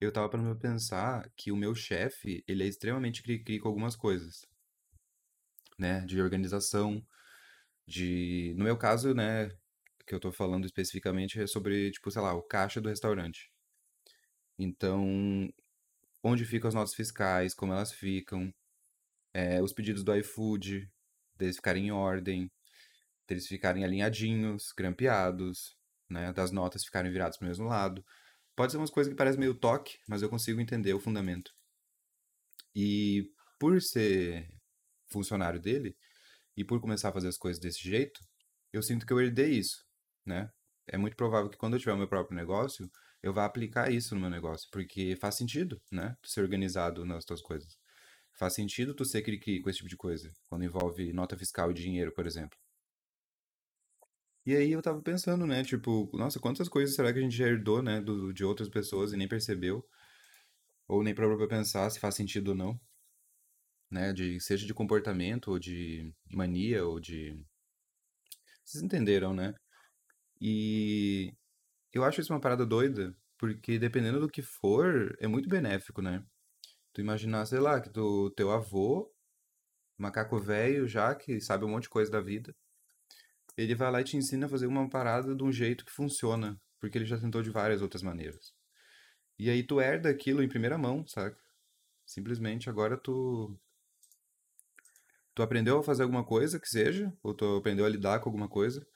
Eu 0.00 0.12
tava 0.12 0.28
para 0.28 0.54
pensar 0.54 1.28
que 1.36 1.50
o 1.50 1.56
meu 1.56 1.74
chefe, 1.74 2.44
ele 2.46 2.62
é 2.62 2.68
extremamente 2.68 3.22
cri-cri 3.22 3.58
com 3.58 3.68
algumas 3.68 3.96
coisas, 3.96 4.46
né? 5.78 6.04
De 6.06 6.20
organização, 6.20 7.04
de... 7.86 8.54
No 8.56 8.64
meu 8.64 8.76
caso, 8.76 9.12
né, 9.12 9.50
que 10.06 10.14
eu 10.14 10.20
tô 10.20 10.30
falando 10.30 10.66
especificamente 10.66 11.40
é 11.40 11.46
sobre, 11.48 11.90
tipo, 11.90 12.10
sei 12.10 12.22
lá, 12.22 12.32
o 12.34 12.42
caixa 12.42 12.80
do 12.80 12.88
restaurante. 12.88 13.50
Então, 14.58 15.52
onde 16.22 16.44
ficam 16.44 16.68
as 16.68 16.74
notas 16.74 16.94
fiscais, 16.94 17.54
como 17.54 17.72
elas 17.72 17.92
ficam, 17.92 18.52
é, 19.34 19.62
os 19.62 19.72
pedidos 19.72 20.04
do 20.04 20.14
iFood, 20.16 20.88
deles 21.36 21.56
ficarem 21.56 21.88
em 21.88 21.92
ordem, 21.92 22.50
deles 23.28 23.46
ficarem 23.46 23.84
alinhadinhos, 23.84 24.72
grampeados, 24.76 25.76
né, 26.08 26.32
das 26.32 26.50
notas 26.50 26.84
ficarem 26.84 27.10
viradas 27.10 27.36
para 27.38 27.46
o 27.46 27.48
mesmo 27.48 27.66
lado. 27.66 28.04
Pode 28.54 28.72
ser 28.72 28.78
umas 28.78 28.90
coisas 28.90 29.10
que 29.10 29.16
parecem 29.16 29.40
meio 29.40 29.54
toque, 29.54 29.98
mas 30.08 30.22
eu 30.22 30.28
consigo 30.28 30.60
entender 30.60 30.94
o 30.94 31.00
fundamento. 31.00 31.52
E 32.74 33.30
por 33.58 33.80
ser 33.80 34.48
funcionário 35.10 35.60
dele, 35.60 35.96
e 36.56 36.64
por 36.64 36.80
começar 36.80 37.08
a 37.10 37.12
fazer 37.12 37.28
as 37.28 37.38
coisas 37.38 37.60
desse 37.60 37.82
jeito, 37.82 38.20
eu 38.72 38.82
sinto 38.82 39.06
que 39.06 39.12
eu 39.12 39.20
herdei 39.20 39.52
isso, 39.58 39.84
né? 40.24 40.50
É 40.86 40.98
muito 40.98 41.16
provável 41.16 41.50
que 41.50 41.56
quando 41.56 41.74
eu 41.74 41.80
tiver 41.80 41.92
o 41.92 41.98
meu 41.98 42.08
próprio 42.08 42.36
negócio, 42.36 42.90
eu 43.22 43.32
vá 43.32 43.44
aplicar 43.44 43.90
isso 43.92 44.14
no 44.14 44.20
meu 44.20 44.30
negócio, 44.30 44.68
porque 44.70 45.16
faz 45.16 45.36
sentido, 45.36 45.80
né? 45.90 46.16
Ser 46.24 46.42
organizado 46.42 47.04
nas 47.04 47.24
tuas 47.24 47.40
coisas. 47.40 47.81
Faz 48.34 48.54
sentido 48.54 48.94
tu 48.94 49.04
ser 49.04 49.22
cri-cri 49.22 49.60
com 49.60 49.70
esse 49.70 49.78
tipo 49.78 49.88
de 49.88 49.96
coisa, 49.96 50.34
quando 50.48 50.64
envolve 50.64 51.12
nota 51.12 51.36
fiscal 51.36 51.70
e 51.70 51.74
dinheiro, 51.74 52.12
por 52.12 52.26
exemplo. 52.26 52.58
E 54.44 54.56
aí 54.56 54.72
eu 54.72 54.82
tava 54.82 55.00
pensando, 55.00 55.46
né, 55.46 55.62
tipo, 55.62 56.10
nossa, 56.14 56.40
quantas 56.40 56.68
coisas 56.68 56.96
será 56.96 57.12
que 57.12 57.18
a 57.18 57.22
gente 57.22 57.36
já 57.36 57.46
herdou, 57.46 57.80
né, 57.82 58.00
do, 58.00 58.32
de 58.32 58.44
outras 58.44 58.68
pessoas 58.68 59.12
e 59.12 59.16
nem 59.16 59.28
percebeu? 59.28 59.86
Ou 60.88 61.02
nem 61.02 61.14
parou 61.14 61.36
pra 61.36 61.46
pensar 61.48 61.88
se 61.90 62.00
faz 62.00 62.14
sentido 62.14 62.48
ou 62.48 62.54
não, 62.54 62.80
né, 63.90 64.12
de, 64.12 64.40
seja 64.40 64.66
de 64.66 64.74
comportamento, 64.74 65.52
ou 65.52 65.58
de 65.58 66.12
mania, 66.32 66.84
ou 66.84 66.98
de... 66.98 67.38
Vocês 68.64 68.82
entenderam, 68.82 69.34
né? 69.34 69.54
E 70.40 71.32
eu 71.92 72.04
acho 72.04 72.20
isso 72.20 72.32
uma 72.32 72.40
parada 72.40 72.66
doida, 72.66 73.16
porque 73.38 73.78
dependendo 73.78 74.20
do 74.20 74.28
que 74.28 74.42
for, 74.42 75.16
é 75.20 75.28
muito 75.28 75.48
benéfico, 75.48 76.02
né? 76.02 76.24
Tu 76.92 77.00
imaginar, 77.00 77.46
sei 77.46 77.58
lá, 77.58 77.80
que 77.80 77.90
tu, 77.90 78.30
teu 78.36 78.50
avô, 78.50 79.10
macaco 79.96 80.38
velho 80.38 80.86
já, 80.86 81.14
que 81.14 81.40
sabe 81.40 81.64
um 81.64 81.68
monte 81.68 81.84
de 81.84 81.88
coisa 81.88 82.10
da 82.10 82.20
vida, 82.20 82.54
ele 83.56 83.74
vai 83.74 83.90
lá 83.90 84.00
e 84.00 84.04
te 84.04 84.16
ensina 84.16 84.46
a 84.46 84.48
fazer 84.48 84.66
uma 84.66 84.88
parada 84.88 85.34
de 85.34 85.42
um 85.42 85.52
jeito 85.52 85.84
que 85.84 85.92
funciona, 85.92 86.60
porque 86.80 86.98
ele 86.98 87.04
já 87.06 87.18
tentou 87.18 87.42
de 87.42 87.50
várias 87.50 87.82
outras 87.82 88.02
maneiras. 88.02 88.52
E 89.38 89.50
aí 89.50 89.62
tu 89.62 89.80
herda 89.80 90.10
aquilo 90.10 90.42
em 90.42 90.48
primeira 90.48 90.78
mão, 90.78 91.06
saca? 91.06 91.38
Simplesmente 92.06 92.68
agora 92.68 92.96
tu 92.96 93.58
tu 95.34 95.42
aprendeu 95.42 95.78
a 95.78 95.82
fazer 95.82 96.02
alguma 96.02 96.24
coisa 96.24 96.60
que 96.60 96.68
seja, 96.68 97.10
ou 97.22 97.34
tu 97.34 97.56
aprendeu 97.56 97.86
a 97.86 97.88
lidar 97.88 98.20
com 98.20 98.28
alguma 98.28 98.48
coisa, 98.48 98.86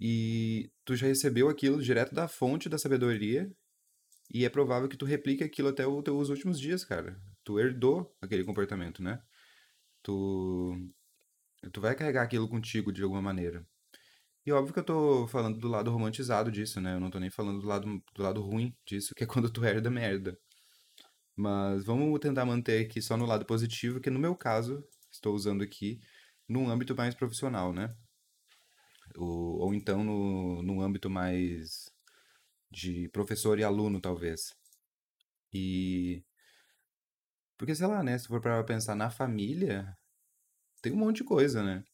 e 0.00 0.70
tu 0.84 0.94
já 0.94 1.08
recebeu 1.08 1.48
aquilo 1.48 1.82
direto 1.82 2.14
da 2.14 2.28
fonte 2.28 2.68
da 2.68 2.78
sabedoria 2.78 3.50
e 4.30 4.44
é 4.44 4.50
provável 4.50 4.88
que 4.88 4.96
tu 4.96 5.06
replique 5.06 5.42
aquilo 5.42 5.68
até 5.68 5.86
os 5.86 6.02
teus 6.04 6.28
últimos 6.28 6.60
dias, 6.60 6.84
cara. 6.84 7.20
Tu 7.44 7.58
herdou 7.58 8.14
aquele 8.20 8.44
comportamento, 8.44 9.02
né? 9.02 9.22
Tu 10.02 10.90
tu 11.72 11.80
vai 11.80 11.94
carregar 11.94 12.22
aquilo 12.22 12.48
contigo 12.48 12.92
de 12.92 13.02
alguma 13.02 13.22
maneira. 13.22 13.66
E 14.46 14.52
óbvio 14.52 14.72
que 14.72 14.80
eu 14.80 14.84
tô 14.84 15.26
falando 15.28 15.58
do 15.58 15.68
lado 15.68 15.90
romantizado 15.90 16.50
disso, 16.50 16.80
né? 16.80 16.94
Eu 16.94 17.00
não 17.00 17.10
tô 17.10 17.18
nem 17.18 17.30
falando 17.30 17.60
do 17.60 17.66
lado, 17.66 18.02
do 18.14 18.22
lado 18.22 18.42
ruim 18.42 18.74
disso, 18.86 19.14
que 19.16 19.24
é 19.24 19.26
quando 19.26 19.50
tu 19.50 19.64
herda 19.64 19.90
merda. 19.90 20.38
Mas 21.36 21.84
vamos 21.84 22.18
tentar 22.20 22.44
manter 22.44 22.84
aqui 22.84 23.00
só 23.02 23.16
no 23.16 23.26
lado 23.26 23.44
positivo, 23.46 24.00
que 24.00 24.10
no 24.10 24.18
meu 24.18 24.34
caso, 24.34 24.84
estou 25.10 25.34
usando 25.34 25.62
aqui 25.62 26.00
num 26.48 26.68
âmbito 26.70 26.96
mais 26.96 27.14
profissional, 27.14 27.72
né? 27.72 27.94
Ou, 29.16 29.58
ou 29.60 29.74
então 29.74 30.04
no, 30.04 30.62
no 30.62 30.82
âmbito 30.82 31.10
mais 31.10 31.90
de 32.70 33.08
professor 33.10 33.58
e 33.58 33.64
aluno, 33.64 34.00
talvez. 34.00 34.54
E. 35.52 36.22
Porque, 37.56 37.74
sei 37.74 37.86
lá, 37.86 38.02
né? 38.02 38.16
Se 38.18 38.28
for 38.28 38.40
para 38.40 38.62
pensar 38.64 38.94
na 38.94 39.10
família, 39.10 39.96
tem 40.82 40.92
um 40.92 40.96
monte 40.96 41.18
de 41.18 41.24
coisa, 41.24 41.62
né? 41.62 41.84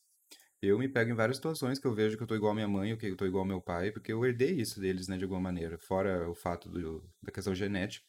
Eu 0.62 0.78
me 0.78 0.88
pego 0.88 1.10
em 1.10 1.14
várias 1.14 1.36
situações 1.36 1.78
que 1.78 1.86
eu 1.86 1.94
vejo 1.94 2.16
que 2.16 2.22
eu 2.22 2.26
tô 2.26 2.34
igual 2.34 2.52
a 2.52 2.54
minha 2.54 2.68
mãe 2.68 2.92
ou 2.92 2.98
que 2.98 3.06
eu 3.06 3.16
tô 3.16 3.26
igual 3.26 3.42
ao 3.42 3.48
meu 3.48 3.60
pai, 3.60 3.92
porque 3.92 4.12
eu 4.12 4.24
herdei 4.24 4.60
isso 4.60 4.80
deles, 4.80 5.08
né, 5.08 5.18
de 5.18 5.24
alguma 5.24 5.40
maneira. 5.40 5.78
Fora 5.78 6.28
o 6.30 6.34
fato 6.34 6.70
do, 6.70 7.04
da 7.22 7.32
questão 7.32 7.54
genética. 7.54 8.06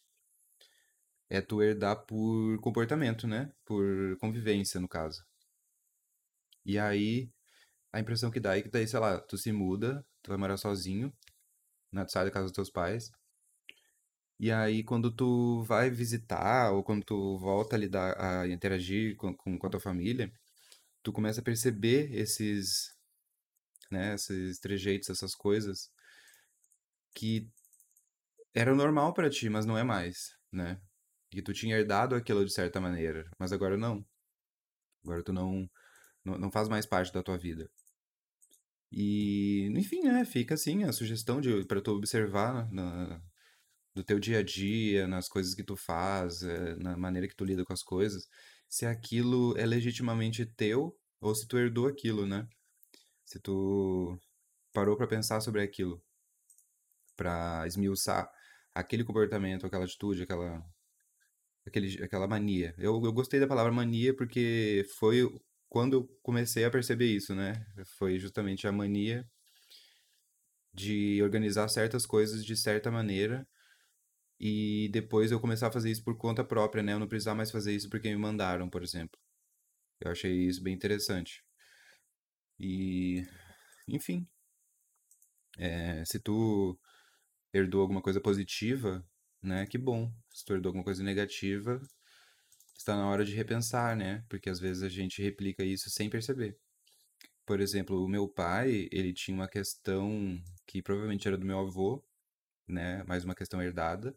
É 1.29 1.39
tu 1.39 1.61
herdar 1.61 2.03
por 2.07 2.59
comportamento, 2.61 3.27
né? 3.27 3.51
Por 3.63 4.17
convivência, 4.19 4.79
no 4.79 4.87
caso. 4.87 5.23
E 6.65 6.77
aí, 6.79 7.29
a 7.93 7.99
impressão 7.99 8.31
que 8.31 8.39
dá 8.39 8.57
é 8.57 8.61
que 8.61 8.69
daí, 8.69 8.87
sei 8.87 8.99
lá, 8.99 9.19
tu 9.19 9.37
se 9.37 9.51
muda, 9.51 10.05
tu 10.21 10.29
vai 10.29 10.37
morar 10.37 10.57
sozinho, 10.57 11.13
né? 11.95 12.05
Tu 12.05 12.11
sai 12.11 12.25
da 12.25 12.31
casa 12.31 12.45
dos 12.45 12.51
teus 12.51 12.69
pais. 12.69 13.11
E 14.39 14.51
aí, 14.51 14.83
quando 14.83 15.09
tu 15.11 15.63
vai 15.63 15.89
visitar 15.89 16.71
ou 16.71 16.83
quando 16.83 17.03
tu 17.05 17.37
volta 17.37 17.75
a 17.75 17.79
lidar, 17.79 18.19
a 18.19 18.47
interagir 18.47 19.15
com, 19.15 19.33
com, 19.33 19.57
com 19.57 19.67
a 19.67 19.69
tua 19.69 19.79
família, 19.79 20.31
tu 21.01 21.13
começa 21.13 21.39
a 21.41 21.43
perceber 21.43 22.13
esses, 22.13 22.93
né, 23.91 24.15
esses 24.15 24.59
trejeitos, 24.59 25.09
essas 25.09 25.33
coisas 25.35 25.89
que 27.13 27.49
eram 28.53 28.75
normal 28.75 29.13
pra 29.13 29.29
ti, 29.29 29.49
mas 29.49 29.65
não 29.65 29.77
é 29.77 29.83
mais, 29.83 30.37
né? 30.51 30.79
E 31.31 31.41
tu 31.41 31.53
tinha 31.53 31.77
herdado 31.77 32.15
aquilo 32.15 32.45
de 32.45 32.53
certa 32.53 32.81
maneira, 32.81 33.29
mas 33.39 33.51
agora 33.53 33.77
não. 33.77 34.05
Agora 35.03 35.23
tu 35.23 35.31
não, 35.33 35.69
não, 36.25 36.37
não 36.37 36.51
faz 36.51 36.67
mais 36.67 36.85
parte 36.85 37.13
da 37.13 37.23
tua 37.23 37.37
vida. 37.37 37.69
E, 38.95 39.67
enfim, 39.75 40.03
né, 40.03 40.23
fica 40.23 40.53
assim 40.55 40.85
a 40.85 40.93
sugestão 40.93 41.41
de 41.41 41.65
para 41.65 41.81
tu 41.81 41.91
observar 41.91 42.71
na, 42.71 43.21
do 43.93 44.03
teu 44.03 44.19
dia 44.19 44.39
a 44.39 44.43
dia, 44.43 45.07
nas 45.07 45.27
coisas 45.27 45.53
que 45.53 45.63
tu 45.63 45.75
faz, 45.75 46.41
eh, 46.43 46.75
na 46.77 46.97
maneira 46.97 47.27
que 47.27 47.35
tu 47.35 47.43
lida 47.45 47.65
com 47.65 47.73
as 47.73 47.83
coisas, 47.83 48.25
se 48.69 48.85
aquilo 48.85 49.57
é 49.57 49.65
legitimamente 49.65 50.45
teu 50.45 50.97
ou 51.21 51.35
se 51.35 51.47
tu 51.47 51.57
herdou 51.57 51.87
aquilo, 51.87 52.25
né? 52.25 52.47
Se 53.25 53.39
tu 53.39 54.17
parou 54.73 54.97
pra 54.97 55.07
pensar 55.07 55.41
sobre 55.41 55.61
aquilo, 55.61 56.01
pra 57.17 57.65
esmiuçar 57.67 58.29
aquele 58.73 59.03
comportamento, 59.03 59.65
aquela 59.65 59.85
atitude, 59.85 60.23
aquela 60.23 60.63
aquele, 61.67 62.03
aquela 62.03 62.27
mania. 62.27 62.73
Eu, 62.77 63.01
eu 63.03 63.13
gostei 63.13 63.39
da 63.39 63.47
palavra 63.47 63.71
mania 63.71 64.15
porque 64.15 64.85
foi 64.97 65.23
quando 65.69 65.93
eu 65.93 66.07
comecei 66.23 66.65
a 66.65 66.71
perceber 66.71 67.07
isso, 67.07 67.35
né? 67.35 67.65
Foi 67.97 68.19
justamente 68.19 68.67
a 68.67 68.71
mania 68.71 69.27
de 70.73 71.21
organizar 71.23 71.67
certas 71.69 72.05
coisas 72.05 72.45
de 72.45 72.55
certa 72.55 72.91
maneira 72.91 73.47
e 74.39 74.89
depois 74.91 75.31
eu 75.31 75.39
começar 75.39 75.67
a 75.67 75.71
fazer 75.71 75.91
isso 75.91 76.03
por 76.03 76.17
conta 76.17 76.43
própria, 76.43 76.83
né? 76.83 76.93
Eu 76.93 76.99
não 76.99 77.07
precisar 77.07 77.35
mais 77.35 77.51
fazer 77.51 77.73
isso 77.75 77.89
porque 77.89 78.09
me 78.09 78.17
mandaram, 78.17 78.69
por 78.69 78.83
exemplo. 78.83 79.19
Eu 80.01 80.11
achei 80.11 80.33
isso 80.47 80.63
bem 80.63 80.73
interessante. 80.75 81.43
E, 82.59 83.25
enfim, 83.87 84.27
é, 85.57 86.03
se 86.05 86.19
tu 86.19 86.77
herdou 87.53 87.81
alguma 87.81 88.01
coisa 88.01 88.21
positiva, 88.21 89.05
né? 89.41 89.65
Que 89.67 89.77
bom. 89.77 90.11
Se 90.33 90.45
tu 90.45 90.53
herdou 90.53 90.69
alguma 90.71 90.83
coisa 90.83 91.03
negativa, 91.03 91.79
está 92.85 92.95
na 92.95 93.07
hora 93.07 93.25
de 93.25 93.35
repensar, 93.35 93.97
né? 93.97 94.23
Porque 94.29 94.47
às 94.47 94.59
vezes 94.59 94.83
a 94.83 94.89
gente 94.89 95.21
replica 95.21 95.63
isso 95.63 95.89
sem 95.89 96.07
perceber. 96.07 96.55
Por 97.43 97.59
exemplo, 97.59 98.03
o 98.03 98.07
meu 98.07 98.27
pai, 98.27 98.87
ele 98.91 99.11
tinha 99.11 99.35
uma 99.35 99.47
questão 99.47 100.39
que 100.67 100.83
provavelmente 100.83 101.27
era 101.27 101.37
do 101.37 101.45
meu 101.45 101.59
avô, 101.59 102.03
né? 102.67 103.03
Mais 103.05 103.23
uma 103.25 103.33
questão 103.33 103.61
herdada, 103.61 104.15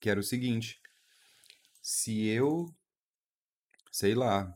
que 0.00 0.10
era 0.10 0.18
o 0.18 0.24
seguinte: 0.24 0.80
se 1.80 2.26
eu, 2.26 2.74
sei 3.92 4.14
lá, 4.14 4.52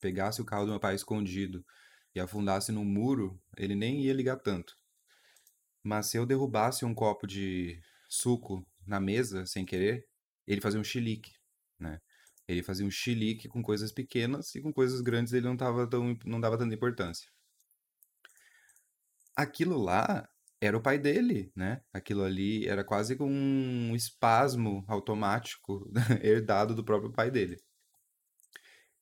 pegasse 0.00 0.42
o 0.42 0.44
carro 0.44 0.66
do 0.66 0.72
meu 0.72 0.80
pai 0.80 0.94
escondido 0.94 1.64
e 2.14 2.20
afundasse 2.20 2.72
num 2.72 2.84
muro, 2.84 3.40
ele 3.56 3.74
nem 3.74 4.02
ia 4.02 4.12
ligar 4.12 4.36
tanto. 4.36 4.76
Mas 5.82 6.06
se 6.06 6.18
eu 6.18 6.26
derrubasse 6.26 6.84
um 6.84 6.94
copo 6.94 7.26
de 7.26 7.80
suco 8.08 8.66
na 8.86 9.00
mesa 9.00 9.46
sem 9.46 9.64
querer, 9.64 10.07
ele 10.48 10.60
fazia 10.60 10.80
um 10.80 10.84
chilique, 10.84 11.32
né? 11.78 12.00
Ele 12.48 12.62
fazia 12.62 12.86
um 12.86 12.90
chilique 12.90 13.48
com 13.48 13.62
coisas 13.62 13.92
pequenas 13.92 14.54
e 14.54 14.62
com 14.62 14.72
coisas 14.72 15.00
grandes 15.02 15.32
ele 15.34 15.46
não 15.46 15.56
tava 15.56 15.86
tão, 15.86 16.16
não 16.24 16.40
dava 16.40 16.56
tanta 16.56 16.74
importância. 16.74 17.30
Aquilo 19.36 19.76
lá 19.78 20.28
era 20.60 20.76
o 20.76 20.82
pai 20.82 20.98
dele, 20.98 21.52
né? 21.54 21.82
Aquilo 21.92 22.24
ali 22.24 22.66
era 22.66 22.82
quase 22.82 23.16
como 23.16 23.32
um 23.32 23.94
espasmo 23.94 24.84
automático 24.88 25.90
herdado 26.22 26.74
do 26.74 26.84
próprio 26.84 27.12
pai 27.12 27.30
dele. 27.30 27.58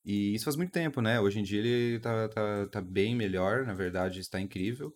E 0.04 0.34
isso 0.34 0.44
faz 0.44 0.56
muito 0.56 0.72
tempo, 0.72 1.00
né? 1.00 1.20
Hoje 1.20 1.40
em 1.40 1.42
dia 1.42 1.60
ele 1.60 2.00
tá, 2.00 2.28
tá, 2.28 2.66
tá 2.68 2.80
bem 2.80 3.14
melhor, 3.14 3.66
na 3.66 3.74
verdade 3.74 4.20
está 4.20 4.40
incrível. 4.40 4.94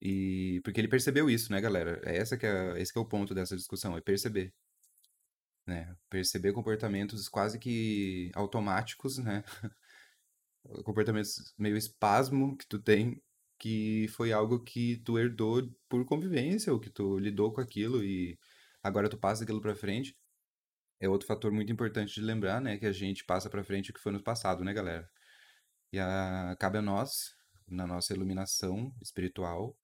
E 0.00 0.60
porque 0.64 0.80
ele 0.80 0.88
percebeu 0.88 1.30
isso, 1.30 1.52
né, 1.52 1.60
galera? 1.60 2.00
É 2.04 2.16
essa 2.16 2.36
que 2.36 2.46
é, 2.46 2.80
esse 2.80 2.92
que 2.92 2.98
é 2.98 3.02
o 3.02 3.06
ponto 3.06 3.34
dessa 3.34 3.56
discussão, 3.56 3.96
é 3.96 4.00
perceber. 4.00 4.52
Né? 5.66 5.96
Perceber 6.10 6.52
comportamentos 6.52 7.28
quase 7.28 7.58
que 7.58 8.30
automáticos, 8.34 9.18
né? 9.18 9.44
comportamentos 10.84 11.54
meio 11.58 11.76
espasmo 11.76 12.56
que 12.56 12.66
tu 12.66 12.80
tem, 12.80 13.22
que 13.58 14.08
foi 14.08 14.32
algo 14.32 14.62
que 14.62 14.98
tu 15.04 15.18
herdou 15.18 15.70
por 15.88 16.04
convivência, 16.04 16.72
ou 16.72 16.80
que 16.80 16.90
tu 16.90 17.18
lidou 17.18 17.52
com 17.52 17.60
aquilo 17.60 18.02
e 18.02 18.38
agora 18.82 19.08
tu 19.08 19.16
passa 19.16 19.44
aquilo 19.44 19.60
pra 19.60 19.74
frente. 19.74 20.16
É 21.00 21.08
outro 21.08 21.26
fator 21.26 21.52
muito 21.52 21.72
importante 21.72 22.14
de 22.14 22.20
lembrar, 22.20 22.60
né? 22.60 22.78
Que 22.78 22.86
a 22.86 22.92
gente 22.92 23.24
passa 23.24 23.50
pra 23.50 23.64
frente 23.64 23.90
o 23.90 23.94
que 23.94 24.00
foi 24.00 24.12
no 24.12 24.22
passado, 24.22 24.64
né, 24.64 24.72
galera? 24.72 25.08
E 25.92 25.98
a, 25.98 26.56
cabe 26.58 26.78
a 26.78 26.82
nós, 26.82 27.34
na 27.68 27.86
nossa 27.86 28.14
iluminação 28.14 28.94
espiritual, 29.02 29.76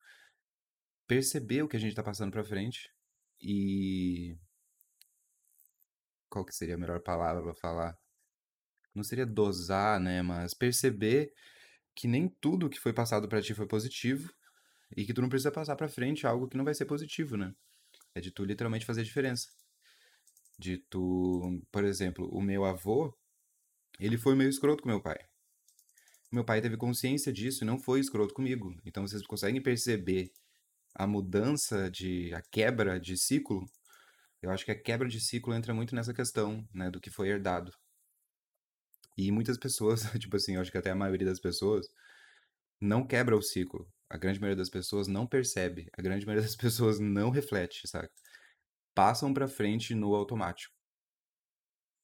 perceber 1.07 1.63
o 1.63 1.69
que 1.69 1.77
a 1.77 1.81
gente 1.81 1.95
tá 1.95 2.03
passando 2.03 2.33
pra 2.33 2.45
frente 2.45 2.91
e. 3.41 4.37
Qual 6.31 6.45
que 6.45 6.55
seria 6.55 6.75
a 6.75 6.79
melhor 6.79 7.01
palavra 7.01 7.43
pra 7.43 7.55
falar? 7.55 7.97
Não 8.95 9.03
seria 9.03 9.27
dosar, 9.27 10.01
né? 10.01 10.23
Mas 10.23 10.55
perceber 10.55 11.33
que 11.95 12.07
nem 12.07 12.29
tudo 12.41 12.69
que 12.69 12.79
foi 12.79 12.93
passado 12.93 13.29
pra 13.29 13.43
ti 13.43 13.55
foi 13.55 13.67
positivo 13.67 14.33
e 14.97 15.05
que 15.05 15.13
tu 15.13 15.21
não 15.21 15.29
precisa 15.29 15.51
passar 15.51 15.77
pra 15.77 15.89
frente 15.89 16.27
algo 16.27 16.49
que 16.49 16.57
não 16.57 16.65
vai 16.65 16.75
ser 16.75 16.87
positivo, 16.87 17.37
né? 17.37 17.55
É 18.15 18.21
de 18.21 18.31
tu 18.31 18.45
literalmente 18.45 18.87
fazer 18.87 19.03
diferença. 19.03 19.49
De 20.59 20.79
tu, 20.79 21.61
por 21.71 21.85
exemplo, 21.85 22.29
o 22.33 22.41
meu 22.41 22.65
avô, 22.65 23.17
ele 24.01 24.19
foi 24.19 24.35
meio 24.35 24.51
escroto 24.51 24.83
com 24.83 24.89
meu 24.89 25.01
pai. 25.01 25.19
Meu 26.31 26.45
pai 26.45 26.61
teve 26.61 26.77
consciência 26.77 27.33
disso 27.33 27.65
e 27.65 27.67
não 27.67 27.79
foi 27.79 28.01
escroto 28.01 28.35
comigo. 28.35 28.75
Então 28.85 29.07
vocês 29.07 29.27
conseguem 29.27 29.63
perceber 29.63 30.31
a 30.95 31.07
mudança 31.07 31.91
de 31.91 32.33
a 32.35 32.43
quebra 32.43 32.99
de 33.01 33.17
ciclo? 33.17 33.69
Eu 34.41 34.51
acho 34.51 34.65
que 34.65 34.71
a 34.71 34.81
quebra 34.81 35.09
de 35.09 35.21
ciclo 35.21 35.55
entra 35.55 35.75
muito 35.75 35.95
nessa 35.95 36.15
questão, 36.15 36.67
né, 36.73 36.91
do 36.91 37.01
que 37.01 37.11
foi 37.11 37.29
herdado. 37.29 37.73
E 39.17 39.33
muitas 39.33 39.59
pessoas, 39.59 40.03
tipo 40.19 40.37
assim, 40.37 40.55
eu 40.55 40.61
acho 40.61 40.71
que 40.71 40.79
até 40.79 40.91
a 40.91 40.95
maioria 40.95 41.27
das 41.27 41.41
pessoas 41.41 41.89
não 42.81 43.07
quebra 43.07 43.37
o 43.37 43.43
ciclo. 43.43 43.91
A 44.09 44.17
grande 44.17 44.41
maioria 44.41 44.57
das 44.57 44.71
pessoas 44.71 45.09
não 45.09 45.27
percebe. 45.27 45.89
A 45.93 46.01
grande 46.01 46.25
maioria 46.25 46.47
das 46.47 46.57
pessoas 46.57 47.01
não 47.01 47.31
reflete, 47.31 47.87
sabe? 47.89 48.09
Passam 48.95 49.35
pra 49.35 49.49
frente 49.49 49.95
no 49.95 50.15
automático. 50.15 50.75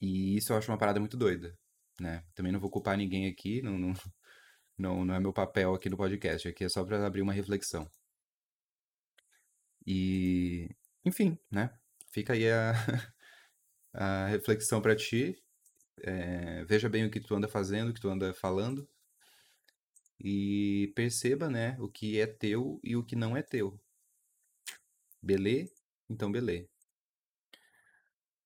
E 0.00 0.36
isso 0.36 0.52
eu 0.52 0.56
acho 0.58 0.70
uma 0.70 0.78
parada 0.78 1.00
muito 1.00 1.16
doida, 1.16 1.56
né? 2.00 2.24
Também 2.34 2.52
não 2.52 2.60
vou 2.60 2.70
culpar 2.70 2.96
ninguém 2.96 3.26
aqui, 3.28 3.62
não, 3.62 3.78
não, 3.78 3.92
não, 4.78 5.04
não 5.04 5.14
é 5.14 5.20
meu 5.20 5.32
papel 5.32 5.74
aqui 5.74 5.88
no 5.88 5.96
podcast. 5.96 6.48
Aqui 6.48 6.64
é 6.64 6.68
só 6.68 6.84
pra 6.84 7.06
abrir 7.06 7.22
uma 7.22 7.32
reflexão. 7.32 7.88
E, 9.86 10.68
enfim, 11.04 11.38
né? 11.50 11.70
Fica 12.14 12.32
aí 12.32 12.48
a, 12.48 12.72
a 13.92 14.26
reflexão 14.28 14.80
pra 14.80 14.94
ti. 14.94 15.36
É, 15.98 16.64
veja 16.64 16.88
bem 16.88 17.04
o 17.04 17.10
que 17.10 17.18
tu 17.18 17.34
anda 17.34 17.48
fazendo, 17.48 17.90
o 17.90 17.92
que 17.92 18.00
tu 18.00 18.08
anda 18.08 18.32
falando. 18.32 18.88
E 20.20 20.92
perceba, 20.94 21.50
né, 21.50 21.76
o 21.80 21.88
que 21.88 22.20
é 22.20 22.26
teu 22.26 22.80
e 22.84 22.94
o 22.94 23.04
que 23.04 23.16
não 23.16 23.36
é 23.36 23.42
teu. 23.42 23.76
Belê? 25.20 25.68
Então, 26.08 26.30
belê. 26.30 26.68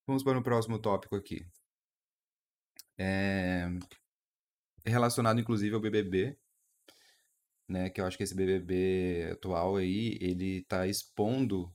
Vamos 0.06 0.22
para 0.22 0.38
o 0.38 0.42
próximo 0.42 0.78
tópico 0.78 1.14
aqui. 1.14 1.46
É 2.96 3.68
relacionado, 4.86 5.40
inclusive, 5.40 5.74
ao 5.74 5.80
BBB, 5.80 6.38
né? 7.68 7.90
Que 7.90 8.00
eu 8.00 8.06
acho 8.06 8.16
que 8.16 8.22
esse 8.22 8.34
BBB 8.34 9.30
atual 9.32 9.76
aí, 9.76 10.16
ele 10.22 10.62
tá 10.64 10.86
expondo 10.86 11.70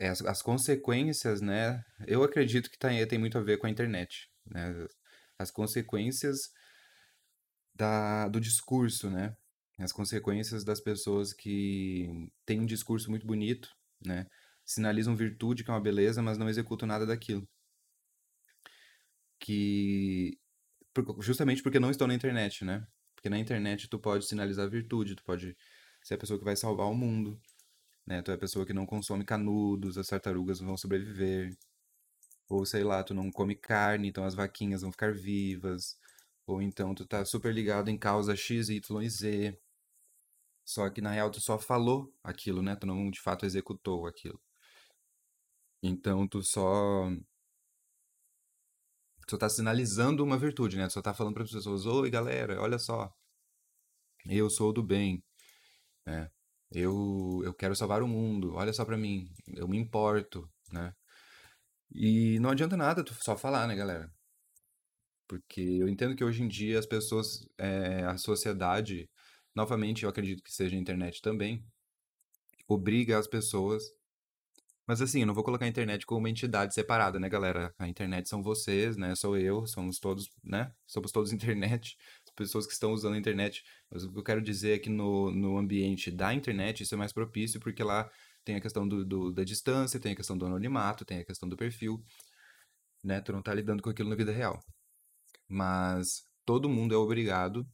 as, 0.00 0.22
as 0.22 0.42
consequências, 0.42 1.40
né? 1.40 1.82
Eu 2.06 2.22
acredito 2.22 2.70
que 2.70 2.78
tá, 2.78 2.88
tem 3.08 3.18
muito 3.18 3.38
a 3.38 3.42
ver 3.42 3.58
com 3.58 3.66
a 3.66 3.70
internet, 3.70 4.28
né? 4.46 4.86
As 5.38 5.50
consequências 5.50 6.50
da, 7.74 8.28
do 8.28 8.40
discurso, 8.40 9.10
né? 9.10 9.36
As 9.78 9.92
consequências 9.92 10.64
das 10.64 10.80
pessoas 10.80 11.32
que 11.32 12.30
têm 12.46 12.60
um 12.60 12.66
discurso 12.66 13.10
muito 13.10 13.26
bonito, 13.26 13.68
né? 14.04 14.26
Sinalizam 14.64 15.14
virtude, 15.14 15.62
que 15.64 15.70
é 15.70 15.74
uma 15.74 15.80
beleza, 15.80 16.22
mas 16.22 16.38
não 16.38 16.48
executam 16.48 16.88
nada 16.88 17.06
daquilo. 17.06 17.46
Que 19.38 20.38
justamente 21.20 21.62
porque 21.62 21.78
não 21.78 21.90
estão 21.90 22.06
na 22.06 22.14
internet, 22.14 22.64
né? 22.64 22.86
Porque 23.14 23.28
na 23.28 23.38
internet 23.38 23.88
tu 23.88 23.98
pode 23.98 24.26
sinalizar 24.26 24.68
virtude, 24.68 25.14
tu 25.14 25.22
pode 25.24 25.56
ser 26.02 26.14
a 26.14 26.18
pessoa 26.18 26.38
que 26.38 26.44
vai 26.44 26.56
salvar 26.56 26.86
o 26.86 26.94
mundo, 26.94 27.38
né? 28.06 28.22
Tu 28.22 28.30
é 28.30 28.34
a 28.34 28.38
pessoa 28.38 28.64
que 28.66 28.72
não 28.72 28.86
consome 28.86 29.24
canudos, 29.24 29.98
as 29.98 30.08
tartarugas 30.08 30.60
vão 30.60 30.76
sobreviver. 30.76 31.56
Ou 32.48 32.64
sei 32.66 32.84
lá, 32.84 33.02
tu 33.04 33.14
não 33.14 33.30
come 33.30 33.54
carne, 33.56 34.08
então 34.08 34.24
as 34.24 34.34
vaquinhas 34.34 34.82
vão 34.82 34.92
ficar 34.92 35.12
vivas. 35.14 35.98
Ou 36.46 36.62
então 36.62 36.94
tu 36.94 37.06
tá 37.06 37.24
super 37.24 37.52
ligado 37.54 37.90
em 37.90 37.98
causa 37.98 38.36
X, 38.36 38.68
Y 38.70 39.02
e 39.02 39.10
Z. 39.10 39.58
Só 40.66 40.90
que 40.90 41.00
na 41.00 41.10
real 41.12 41.30
tu 41.30 41.40
só 41.40 41.58
falou 41.58 42.12
aquilo, 42.22 42.60
né? 42.62 42.76
Tu 42.76 42.86
não 42.86 43.10
de 43.10 43.20
fato 43.20 43.46
executou 43.46 44.06
aquilo. 44.06 44.38
Então 45.82 46.26
tu 46.28 46.42
só 46.42 47.08
tu 49.26 49.32
só 49.32 49.38
tá 49.38 49.48
sinalizando 49.48 50.24
uma 50.24 50.38
virtude, 50.38 50.76
né? 50.76 50.86
Tu 50.88 50.94
só 50.94 51.02
tá 51.02 51.12
falando 51.14 51.34
para 51.34 51.42
as 51.44 51.50
pessoas: 51.50 51.86
"Oi, 51.86 52.10
galera, 52.10 52.60
olha 52.60 52.78
só. 52.78 53.12
Eu 54.28 54.50
sou 54.50 54.72
do 54.72 54.82
bem, 54.82 55.22
né? 56.06 56.30
Eu 56.70 57.42
eu 57.44 57.54
quero 57.54 57.76
salvar 57.76 58.02
o 58.02 58.08
mundo. 58.08 58.54
Olha 58.54 58.72
só 58.72 58.84
pra 58.84 58.96
mim. 58.96 59.30
Eu 59.48 59.68
me 59.68 59.78
importo, 59.78 60.48
né?" 60.72 60.94
E 61.90 62.38
não 62.40 62.50
adianta 62.50 62.76
nada 62.76 63.04
tu 63.04 63.14
só 63.14 63.36
falar, 63.36 63.66
né, 63.66 63.74
galera? 63.74 64.12
Porque 65.28 65.60
eu 65.60 65.88
entendo 65.88 66.14
que 66.16 66.24
hoje 66.24 66.42
em 66.42 66.48
dia 66.48 66.78
as 66.78 66.86
pessoas, 66.86 67.48
é, 67.58 68.04
a 68.04 68.16
sociedade, 68.16 69.10
novamente 69.54 70.04
eu 70.04 70.10
acredito 70.10 70.42
que 70.42 70.52
seja 70.52 70.76
a 70.76 70.78
internet 70.78 71.20
também, 71.20 71.64
obriga 72.68 73.18
as 73.18 73.26
pessoas. 73.26 73.84
Mas 74.86 75.02
assim, 75.02 75.20
eu 75.20 75.26
não 75.26 75.34
vou 75.34 75.44
colocar 75.44 75.64
a 75.64 75.68
internet 75.68 76.06
como 76.06 76.20
uma 76.20 76.30
entidade 76.30 76.74
separada, 76.74 77.18
né, 77.18 77.28
galera? 77.28 77.74
A 77.78 77.88
internet 77.88 78.28
são 78.28 78.42
vocês, 78.42 78.96
né? 78.96 79.14
Sou 79.16 79.36
eu, 79.36 79.66
somos 79.66 79.98
todos, 79.98 80.30
né? 80.44 80.72
Somos 80.86 81.10
todos 81.12 81.32
internet, 81.34 81.96
pessoas 82.36 82.66
que 82.66 82.72
estão 82.72 82.92
usando 82.92 83.14
a 83.14 83.18
internet. 83.18 83.64
Mas 83.90 84.04
o 84.04 84.12
que 84.12 84.18
eu 84.18 84.22
quero 84.22 84.42
dizer 84.42 84.76
é 84.76 84.78
que 84.78 84.90
no, 84.90 85.30
no 85.32 85.58
ambiente 85.58 86.10
da 86.10 86.32
internet 86.32 86.82
isso 86.82 86.94
é 86.94 86.98
mais 86.98 87.12
propício, 87.12 87.58
porque 87.60 87.82
lá 87.82 88.08
tem 88.44 88.56
a 88.56 88.60
questão 88.60 88.86
do, 88.86 89.04
do, 89.04 89.32
da 89.32 89.42
distância, 89.42 89.98
tem 89.98 90.12
a 90.12 90.16
questão 90.16 90.38
do 90.38 90.46
anonimato, 90.46 91.04
tem 91.04 91.18
a 91.18 91.24
questão 91.24 91.48
do 91.48 91.56
perfil, 91.56 92.02
né? 93.02 93.20
Tu 93.20 93.32
não 93.32 93.42
tá 93.42 93.52
lidando 93.54 93.82
com 93.82 93.90
aquilo 93.90 94.08
na 94.08 94.16
vida 94.16 94.32
real. 94.32 94.62
Mas 95.48 96.22
todo 96.44 96.68
mundo 96.68 96.94
é 96.94 96.98
obrigado 96.98 97.66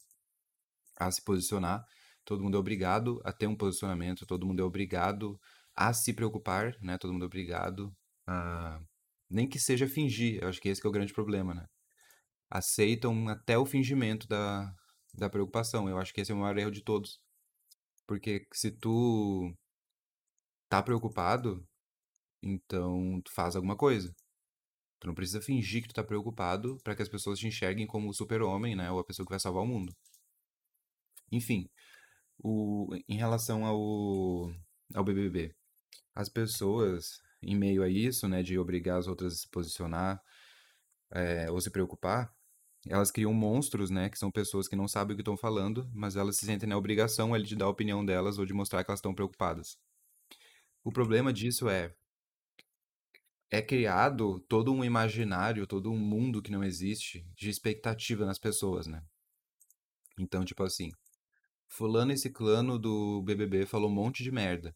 a 0.97 1.11
se 1.11 1.23
posicionar, 1.23 1.83
todo 2.25 2.43
mundo 2.43 2.57
é 2.57 2.59
obrigado 2.59 3.21
a 3.23 3.31
ter 3.31 3.47
um 3.47 3.55
posicionamento, 3.55 4.25
todo 4.25 4.45
mundo 4.45 4.61
é 4.61 4.65
obrigado 4.65 5.39
a 5.75 5.93
se 5.93 6.13
preocupar, 6.13 6.75
né? 6.81 6.97
Todo 6.97 7.13
mundo 7.13 7.23
é 7.23 7.27
obrigado 7.27 7.93
a 8.27 8.79
nem 9.29 9.49
que 9.49 9.59
seja 9.59 9.87
fingir, 9.87 10.41
eu 10.41 10.47
acho 10.49 10.61
que 10.61 10.69
esse 10.69 10.79
que 10.79 10.85
é 10.85 10.89
o 10.89 10.93
grande 10.93 11.13
problema, 11.13 11.53
né? 11.55 11.65
Aceitam 12.53 13.27
até 13.29 13.57
o 13.57 13.65
fingimento 13.65 14.27
da, 14.27 14.71
da 15.11 15.27
preocupação. 15.27 15.89
Eu 15.89 15.97
acho 15.97 16.13
que 16.13 16.21
esse 16.21 16.31
é 16.31 16.35
o 16.35 16.37
maior 16.37 16.55
erro 16.55 16.69
de 16.69 16.83
todos. 16.83 17.19
Porque 18.05 18.45
se 18.53 18.71
tu 18.71 19.51
tá 20.69 20.83
preocupado, 20.83 21.67
então 22.43 23.19
tu 23.21 23.31
faz 23.33 23.55
alguma 23.55 23.75
coisa. 23.75 24.13
Tu 24.99 25.07
não 25.07 25.15
precisa 25.15 25.41
fingir 25.41 25.81
que 25.81 25.87
tu 25.87 25.95
tá 25.95 26.03
preocupado 26.03 26.77
para 26.83 26.95
que 26.95 27.01
as 27.01 27.09
pessoas 27.09 27.39
te 27.39 27.47
enxerguem 27.47 27.87
como 27.87 28.07
o 28.07 28.13
super-homem, 28.13 28.75
né? 28.75 28.91
Ou 28.91 28.99
a 28.99 29.03
pessoa 29.03 29.25
que 29.25 29.31
vai 29.31 29.39
salvar 29.39 29.63
o 29.63 29.67
mundo. 29.67 29.91
Enfim, 31.31 31.67
o, 32.37 32.87
em 33.07 33.17
relação 33.17 33.65
ao, 33.65 34.53
ao 34.93 35.03
BBB, 35.03 35.55
as 36.13 36.29
pessoas, 36.29 37.19
em 37.41 37.55
meio 37.55 37.81
a 37.81 37.89
isso, 37.89 38.27
né, 38.27 38.43
de 38.43 38.59
obrigar 38.59 38.99
as 38.99 39.07
outras 39.07 39.33
a 39.33 39.35
se 39.37 39.49
posicionar 39.49 40.21
é, 41.11 41.49
ou 41.49 41.59
se 41.59 41.71
preocupar, 41.71 42.31
elas 42.87 43.11
criam 43.11 43.33
monstros, 43.33 43.89
né, 43.89 44.09
que 44.09 44.17
são 44.19 44.31
pessoas 44.31 44.67
que 44.67 44.75
não 44.75 44.87
sabem 44.87 45.13
o 45.13 45.17
que 45.17 45.21
estão 45.21 45.37
falando, 45.37 45.89
mas 45.93 46.15
elas 46.15 46.37
se 46.37 46.45
sentem 46.45 46.67
na 46.67 46.77
obrigação 46.77 47.33
ali 47.33 47.45
de 47.45 47.55
dar 47.55 47.65
a 47.65 47.69
opinião 47.69 48.05
delas 48.05 48.37
ou 48.39 48.45
de 48.45 48.53
mostrar 48.53 48.83
que 48.83 48.91
elas 48.91 48.99
estão 48.99 49.13
preocupadas. 49.13 49.77
O 50.83 50.91
problema 50.91 51.33
disso 51.33 51.67
é 51.67 51.93
é 53.49 53.61
criado 53.61 54.39
todo 54.49 54.73
um 54.73 54.83
imaginário, 54.83 55.67
todo 55.67 55.91
um 55.91 55.97
mundo 55.97 56.41
que 56.41 56.51
não 56.51 56.63
existe 56.63 57.25
de 57.37 57.49
expectativa 57.49 58.25
nas 58.25 58.39
pessoas, 58.39 58.87
né? 58.87 59.03
Então, 60.17 60.43
tipo 60.43 60.63
assim, 60.63 60.91
fulano 61.67 62.11
e 62.13 62.17
ciclano 62.17 62.79
do 62.79 63.21
BBB 63.23 63.65
falou 63.65 63.89
um 63.89 63.93
monte 63.93 64.23
de 64.23 64.31
merda. 64.31 64.75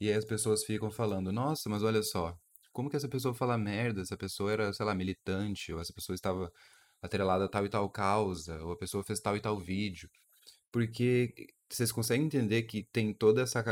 E 0.00 0.08
aí 0.08 0.14
as 0.14 0.24
pessoas 0.24 0.64
ficam 0.64 0.90
falando, 0.90 1.32
nossa, 1.32 1.68
mas 1.70 1.82
olha 1.82 2.02
só, 2.02 2.38
como 2.72 2.90
que 2.90 2.96
essa 2.96 3.08
pessoa 3.08 3.34
fala 3.34 3.58
merda? 3.58 4.02
Essa 4.02 4.16
pessoa 4.16 4.52
era, 4.52 4.72
sei 4.72 4.86
lá, 4.86 4.94
militante, 4.94 5.72
ou 5.72 5.80
essa 5.80 5.92
pessoa 5.92 6.14
estava 6.14 6.52
atrelada 7.02 7.44
a 7.46 7.48
tal 7.48 7.66
e 7.66 7.68
tal 7.68 7.88
causa, 7.90 8.62
ou 8.64 8.72
a 8.72 8.76
pessoa 8.76 9.04
fez 9.04 9.20
tal 9.20 9.36
e 9.36 9.40
tal 9.40 9.58
vídeo. 9.58 10.08
Porque 10.72 11.34
vocês 11.68 11.92
conseguem 11.92 12.26
entender 12.26 12.62
que 12.64 12.84
tem 12.92 13.12
toda 13.14 13.42
essa 13.42 13.62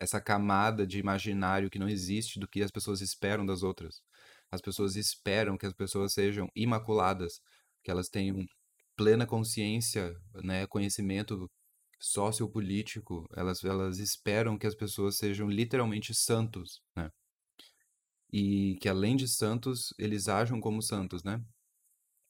essa 0.00 0.20
camada 0.20 0.86
de 0.86 0.98
imaginário 0.98 1.70
que 1.70 1.78
não 1.78 1.88
existe 1.88 2.38
do 2.38 2.46
que 2.46 2.62
as 2.62 2.70
pessoas 2.70 3.00
esperam 3.00 3.44
das 3.44 3.62
outras. 3.62 4.00
As 4.50 4.60
pessoas 4.60 4.96
esperam 4.96 5.58
que 5.58 5.66
as 5.66 5.72
pessoas 5.72 6.12
sejam 6.12 6.48
imaculadas, 6.54 7.40
que 7.82 7.90
elas 7.90 8.08
tenham 8.08 8.46
plena 8.96 9.26
consciência, 9.26 10.16
né, 10.42 10.66
conhecimento 10.66 11.50
sociopolítico, 12.00 13.26
elas, 13.36 13.62
elas 13.64 13.98
esperam 13.98 14.56
que 14.56 14.66
as 14.66 14.74
pessoas 14.74 15.16
sejam 15.16 15.48
literalmente 15.48 16.14
santos, 16.14 16.80
né? 16.96 17.10
E 18.32 18.76
que 18.80 18.88
além 18.88 19.16
de 19.16 19.26
santos, 19.26 19.92
eles 19.98 20.28
ajam 20.28 20.60
como 20.60 20.82
santos, 20.82 21.24
né? 21.24 21.42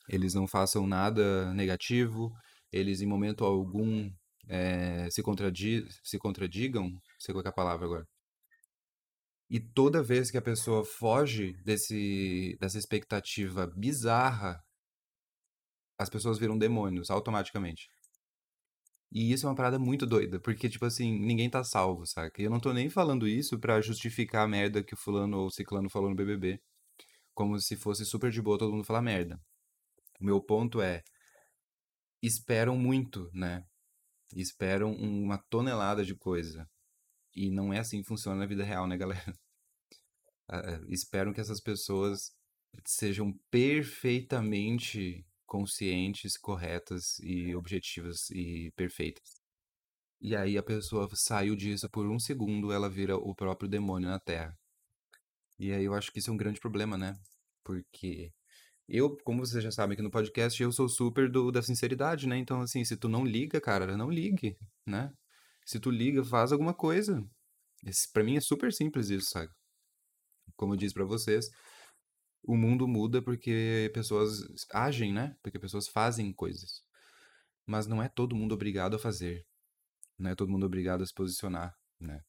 Eles 0.09 0.35
não 0.35 0.47
façam 0.47 0.87
nada 0.87 1.53
negativo, 1.55 2.33
eles 2.73 3.01
em 3.01 3.07
momento 3.07 3.45
algum 3.45 4.11
é, 4.49 5.09
se, 5.11 5.23
contradi 5.23 5.87
se 6.03 6.19
contradigam, 6.19 6.91
sei 7.19 7.35
qual 7.35 7.45
é 7.45 7.49
a 7.49 7.53
palavra 7.53 7.87
agora. 7.87 8.07
E 9.51 9.59
toda 9.61 10.03
vez 10.03 10.31
que 10.31 10.37
a 10.37 10.43
pessoa 10.43 10.85
foge 10.85 11.55
desse, 11.65 12.57
dessa 12.61 12.79
expectativa 12.79 13.67
bizarra, 13.67 14.63
as 15.99 16.09
pessoas 16.11 16.39
viram 16.39 16.57
demônios 16.59 17.11
automaticamente. 17.11 17.89
E 19.11 19.33
isso 19.33 19.47
é 19.47 19.49
uma 19.49 19.57
parada 19.57 19.79
muito 19.79 20.07
doida, 20.07 20.39
porque, 20.39 20.69
tipo 20.69 20.85
assim, 20.85 21.19
ninguém 21.19 21.49
tá 21.49 21.65
salvo, 21.65 22.07
saca? 22.07 22.43
E 22.43 22.45
eu 22.45 22.51
não 22.51 22.61
tô 22.61 22.73
nem 22.75 22.91
falando 22.91 23.27
isso 23.27 23.59
para 23.59 23.81
justificar 23.81 24.45
a 24.45 24.49
merda 24.49 24.83
que 24.83 24.95
o 24.95 24.97
fulano 24.99 25.39
ou 25.39 25.47
o 25.47 25.51
ciclano 25.51 25.89
falou 25.89 26.11
no 26.11 26.17
BBB. 26.17 26.61
Como 27.35 27.59
se 27.61 27.77
fosse 27.77 28.05
super 28.05 28.31
de 28.31 28.43
boa 28.43 28.59
todo 28.59 28.73
mundo 28.73 28.85
falar 28.85 29.03
merda. 29.03 29.41
O 30.21 30.25
meu 30.25 30.41
ponto 30.41 30.81
é, 30.81 31.03
esperam 32.23 32.77
muito, 32.77 33.31
né? 33.33 33.65
Esperam 34.35 34.93
uma 34.93 35.39
tonelada 35.39 36.05
de 36.05 36.15
coisa. 36.15 36.69
E 37.35 37.51
não 37.51 37.73
é 37.73 37.79
assim 37.79 38.03
que 38.03 38.09
funciona 38.09 38.39
na 38.41 38.47
vida 38.47 38.65
real, 38.65 38.87
né, 38.87 38.97
galera? 38.97 39.33
Uh, 40.51 40.81
esperam 40.89 41.31
que 41.31 41.43
essas 41.43 41.61
pessoas 41.61 42.35
sejam 42.87 43.39
perfeitamente 43.51 45.23
conscientes, 45.45 46.39
corretas 46.39 47.19
e 47.21 47.55
objetivas 47.55 48.31
e 48.31 48.73
perfeitas. 48.75 49.35
E 50.21 50.35
aí 50.35 50.59
a 50.59 50.63
pessoa 50.63 51.09
saiu 51.15 51.55
disso 51.55 51.89
por 51.91 52.07
um 52.07 52.19
segundo, 52.19 52.73
ela 52.73 52.89
vira 52.89 53.17
o 53.17 53.35
próprio 53.35 53.69
demônio 53.69 54.09
na 54.09 54.19
Terra. 54.19 54.59
E 55.59 55.73
aí 55.73 55.85
eu 55.85 55.95
acho 55.95 56.13
que 56.13 56.19
isso 56.19 56.31
é 56.31 56.33
um 56.33 56.37
grande 56.37 56.61
problema, 56.61 56.97
né? 56.97 57.15
Porque 57.65 58.33
eu, 58.89 59.17
como 59.19 59.45
vocês 59.45 59.63
já 59.63 59.71
sabem 59.71 59.95
aqui 59.95 60.03
no 60.03 60.11
podcast, 60.11 60.63
eu 60.63 60.73
sou 60.73 60.89
super 60.89 61.31
do, 61.31 61.53
da 61.53 61.63
sinceridade, 61.63 62.27
né? 62.27 62.39
Então, 62.39 62.63
assim, 62.63 62.85
se 62.85 62.97
tu 62.97 63.09
não 63.09 63.25
liga, 63.25 63.61
cara, 63.61 63.97
não 63.97 64.11
ligue, 64.11 64.57
né? 64.87 65.13
Se 65.67 65.79
tu 65.79 65.91
liga, 65.91 66.25
faz 66.25 66.53
alguma 66.53 66.73
coisa. 66.73 67.23
Esse, 67.85 68.11
pra 68.11 68.25
mim 68.25 68.37
é 68.37 68.41
super 68.41 68.73
simples 68.73 69.11
isso, 69.11 69.31
sabe? 69.31 69.53
Como 70.57 70.73
eu 70.73 70.77
disse 70.79 70.95
pra 70.95 71.05
vocês, 71.05 71.51
o 72.43 72.57
mundo 72.57 72.89
muda 72.89 73.21
porque 73.23 73.91
pessoas 73.93 74.43
agem, 74.73 75.13
né? 75.13 75.37
Porque 75.43 75.59
pessoas 75.59 75.87
fazem 75.87 76.33
coisas. 76.33 76.83
Mas 77.67 77.87
não 77.87 78.03
é 78.03 78.09
todo 78.09 78.35
mundo 78.35 78.55
obrigado 78.55 78.97
a 78.97 78.99
fazer. 78.99 79.47
Não 80.19 80.31
é 80.31 80.35
todo 80.35 80.51
mundo 80.51 80.65
obrigado 80.67 81.03
a 81.03 81.07
se 81.07 81.13
posicionar, 81.13 81.77
né? 82.01 82.23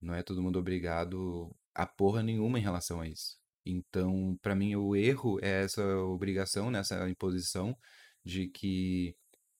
Não 0.00 0.14
é 0.14 0.22
todo 0.22 0.42
mundo 0.42 0.58
obrigado 0.58 1.50
a 1.74 1.86
porra 1.86 2.22
nenhuma 2.22 2.58
em 2.58 2.62
relação 2.62 3.00
a 3.00 3.08
isso. 3.08 3.38
Então, 3.70 4.38
para 4.40 4.54
mim, 4.54 4.74
o 4.76 4.96
erro 4.96 5.38
é 5.42 5.64
essa 5.64 5.84
obrigação, 5.98 6.70
nessa 6.70 7.04
né? 7.04 7.10
imposição 7.10 7.76
de 8.24 8.48
que 8.48 9.14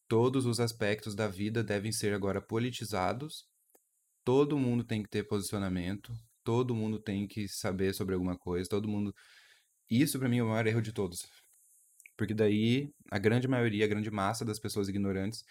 todos 0.09 0.47
os 0.47 0.61
aspectos 0.61 1.15
da 1.15 1.29
vida 1.29 1.63
devem 1.63 1.93
ser 1.93 2.15
agora 2.15 2.41
politizados, 2.41 3.47
todo 4.25 4.59
mundo 4.59 4.83
tem 4.85 5.03
que 5.03 5.11
ter 5.11 5.25
posicionamento, 5.25 6.13
todo 6.43 6.75
mundo 6.75 6.99
tem 6.99 7.27
que 7.27 7.47
saber 7.49 7.95
sobre 7.95 8.15
alguma 8.15 8.37
coisa, 8.39 8.69
todo 8.69 8.89
mundo 8.89 9.15
isso 9.91 10.19
para 10.19 10.29
mim 10.29 10.39
é 10.39 10.43
o 10.43 10.49
maior 10.49 10.67
erro 10.67 10.83
de 10.83 10.93
todos. 10.93 11.27
Porque 12.17 12.35
daí 12.35 12.91
a 13.11 13.19
grande 13.19 13.47
maioria, 13.49 13.85
a 13.85 13.89
grande 13.89 14.11
massa 14.11 14.45
das 14.45 14.59
pessoas 14.59 14.89
ignorantes 14.89 15.45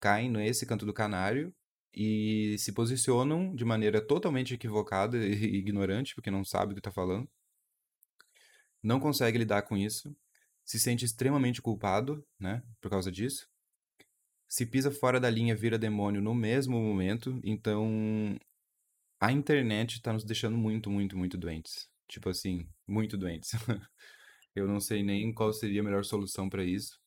caem 0.00 0.30
nesse 0.30 0.66
canto 0.66 0.86
do 0.86 0.92
canário 0.92 1.52
e 1.92 2.56
se 2.58 2.72
posicionam 2.72 3.54
de 3.54 3.64
maneira 3.64 4.00
totalmente 4.00 4.54
equivocada 4.54 5.16
e 5.18 5.56
ignorante, 5.56 6.14
porque 6.14 6.30
não 6.30 6.44
sabe 6.44 6.72
o 6.72 6.74
que 6.74 6.80
está 6.80 6.92
falando. 6.92 7.28
Não 8.82 9.00
consegue 9.00 9.38
lidar 9.38 9.62
com 9.62 9.76
isso, 9.76 10.14
se 10.64 10.78
sente 10.78 11.04
extremamente 11.04 11.62
culpado, 11.62 12.24
né, 12.38 12.62
por 12.80 12.90
causa 12.90 13.10
disso. 13.10 13.48
Se 14.48 14.64
pisa 14.64 14.90
fora 14.90 15.20
da 15.20 15.28
linha, 15.28 15.54
vira 15.54 15.78
demônio 15.78 16.22
no 16.22 16.34
mesmo 16.34 16.80
momento. 16.80 17.38
Então, 17.44 18.38
a 19.20 19.32
internet 19.32 19.96
está 19.96 20.12
nos 20.12 20.24
deixando 20.24 20.56
muito, 20.56 20.90
muito, 20.90 21.16
muito 21.16 21.36
doentes. 21.36 21.88
Tipo 22.08 22.30
assim, 22.30 22.68
muito 22.86 23.16
doentes. 23.16 23.50
Eu 24.54 24.66
não 24.66 24.80
sei 24.80 25.02
nem 25.02 25.32
qual 25.32 25.52
seria 25.52 25.80
a 25.80 25.84
melhor 25.84 26.04
solução 26.04 26.48
para 26.48 26.64
isso. 26.64 26.98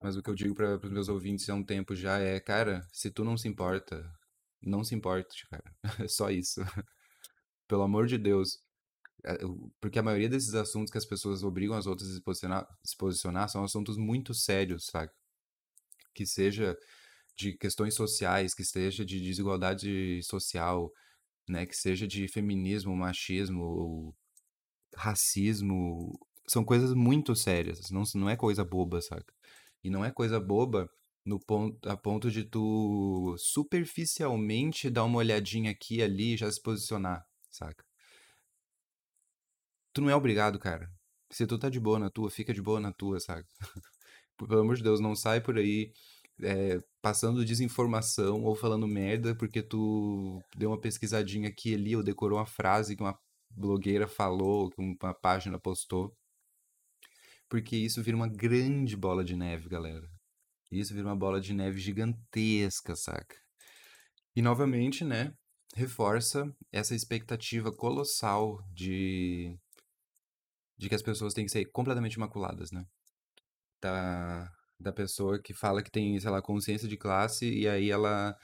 Mas 0.00 0.16
o 0.16 0.22
que 0.22 0.30
eu 0.30 0.34
digo 0.34 0.54
para 0.54 0.76
os 0.76 0.90
meus 0.90 1.08
ouvintes 1.08 1.48
há 1.48 1.54
um 1.54 1.64
tempo 1.64 1.94
já 1.94 2.18
é, 2.18 2.38
cara, 2.38 2.86
se 2.92 3.10
tu 3.10 3.24
não 3.24 3.36
se 3.36 3.48
importa, 3.48 4.08
não 4.62 4.84
se 4.84 4.94
importe, 4.94 5.46
cara. 5.48 5.64
É 6.04 6.08
só 6.08 6.30
isso. 6.30 6.60
Pelo 7.68 7.82
amor 7.82 8.06
de 8.06 8.18
Deus. 8.18 8.62
Porque 9.80 9.98
a 9.98 10.02
maioria 10.02 10.28
desses 10.28 10.54
assuntos 10.54 10.90
que 10.90 10.98
as 10.98 11.04
pessoas 11.04 11.42
obrigam 11.42 11.76
as 11.76 11.86
outras 11.86 12.10
a 12.10 12.14
se 12.14 12.20
posicionar, 12.20 12.66
se 12.82 12.96
posicionar 12.96 13.48
são 13.48 13.64
assuntos 13.64 13.96
muito 13.96 14.32
sérios, 14.34 14.86
sabe? 14.86 15.12
Que 16.14 16.26
seja 16.26 16.76
de 17.36 17.52
questões 17.52 17.94
sociais, 17.94 18.54
que 18.54 18.64
seja 18.64 19.04
de 19.04 19.20
desigualdade 19.20 20.22
social, 20.22 20.92
né? 21.48 21.66
Que 21.66 21.76
seja 21.76 22.06
de 22.06 22.26
feminismo, 22.28 22.96
machismo, 22.96 24.14
racismo. 24.94 26.18
São 26.46 26.64
coisas 26.64 26.94
muito 26.94 27.36
sérias, 27.36 27.90
não, 27.90 28.04
não 28.14 28.30
é 28.30 28.36
coisa 28.36 28.64
boba, 28.64 29.02
saca? 29.02 29.32
E 29.84 29.90
não 29.90 30.04
é 30.04 30.10
coisa 30.10 30.40
boba 30.40 30.90
no 31.24 31.38
ponto, 31.38 31.88
a 31.88 31.96
ponto 31.96 32.30
de 32.30 32.44
tu 32.44 33.36
superficialmente 33.38 34.90
dar 34.90 35.04
uma 35.04 35.18
olhadinha 35.18 35.70
aqui 35.70 35.96
e 35.96 36.02
ali 36.02 36.34
e 36.34 36.36
já 36.38 36.50
se 36.50 36.60
posicionar, 36.62 37.26
saca? 37.50 37.87
Tu 39.92 40.00
não 40.00 40.10
é 40.10 40.14
obrigado, 40.16 40.58
cara. 40.58 40.90
Se 41.30 41.46
tu 41.46 41.58
tá 41.58 41.68
de 41.68 41.80
boa 41.80 41.98
na 41.98 42.10
tua, 42.10 42.30
fica 42.30 42.54
de 42.54 42.62
boa 42.62 42.80
na 42.80 42.92
tua, 42.92 43.20
saca? 43.20 43.46
Pelo 44.38 44.60
amor 44.60 44.76
de 44.76 44.82
Deus, 44.82 45.00
não 45.00 45.14
sai 45.16 45.40
por 45.40 45.58
aí 45.58 45.92
é, 46.42 46.78
passando 47.02 47.44
desinformação 47.44 48.44
ou 48.44 48.54
falando 48.54 48.86
merda 48.86 49.34
porque 49.34 49.62
tu 49.62 50.40
deu 50.56 50.70
uma 50.70 50.80
pesquisadinha 50.80 51.48
aqui 51.48 51.70
e 51.70 51.74
ali 51.74 51.96
ou 51.96 52.02
decorou 52.02 52.38
uma 52.38 52.46
frase 52.46 52.96
que 52.96 53.02
uma 53.02 53.18
blogueira 53.50 54.06
falou, 54.06 54.70
que 54.70 54.80
uma 54.80 55.14
página 55.14 55.58
postou. 55.58 56.16
Porque 57.48 57.76
isso 57.76 58.02
vira 58.02 58.16
uma 58.16 58.28
grande 58.28 58.96
bola 58.96 59.24
de 59.24 59.34
neve, 59.34 59.68
galera. 59.68 60.08
Isso 60.70 60.94
vira 60.94 61.06
uma 61.08 61.16
bola 61.16 61.40
de 61.40 61.54
neve 61.54 61.80
gigantesca, 61.80 62.94
saca? 62.94 63.36
E 64.36 64.42
novamente, 64.42 65.02
né, 65.02 65.32
reforça 65.74 66.54
essa 66.70 66.94
expectativa 66.94 67.72
colossal 67.72 68.58
de, 68.72 69.58
de 70.78 70.88
que 70.88 70.94
as 70.94 71.02
pessoas 71.02 71.34
têm 71.34 71.44
que 71.44 71.50
ser 71.50 71.64
completamente 71.66 72.14
imaculadas, 72.14 72.70
né? 72.70 72.86
Da, 73.82 74.50
da 74.78 74.92
pessoa 74.92 75.40
que 75.40 75.52
fala 75.52 75.82
que 75.82 75.90
tem, 75.90 76.18
sei 76.20 76.30
lá, 76.30 76.40
consciência 76.40 76.88
de 76.88 76.96
classe 76.96 77.48
e 77.50 77.68
aí 77.68 77.90
ela 77.90 78.36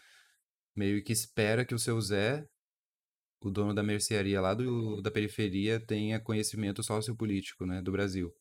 meio 0.77 1.03
que 1.03 1.13
espera 1.13 1.65
que 1.65 1.75
o 1.75 1.79
seu 1.79 2.01
Zé, 2.01 2.47
o 3.41 3.51
dono 3.51 3.75
da 3.75 3.83
mercearia 3.83 4.41
lá 4.41 4.55
do, 4.55 5.01
da 5.01 5.11
periferia, 5.11 5.79
tenha 5.81 6.21
conhecimento 6.21 6.83
sociopolítico, 6.83 7.65
né, 7.67 7.81
do 7.83 7.93
Brasil. 7.93 8.35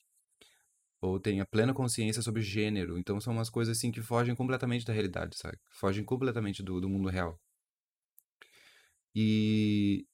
Ou 1.02 1.20
tenha 1.20 1.46
plena 1.46 1.74
consciência 1.74 2.22
sobre 2.22 2.42
gênero. 2.42 2.98
Então 2.98 3.20
são 3.20 3.34
umas 3.34 3.50
coisas 3.50 3.78
assim 3.78 3.92
que 3.92 4.02
fogem 4.02 4.36
completamente 4.36 4.86
da 4.86 4.94
realidade, 4.94 5.38
sabe? 5.38 5.58
Fogem 5.70 6.04
completamente 6.04 6.64
do, 6.64 6.80
do 6.80 6.90
mundo 6.90 7.10
real. 7.10 7.40
E, 9.16 10.08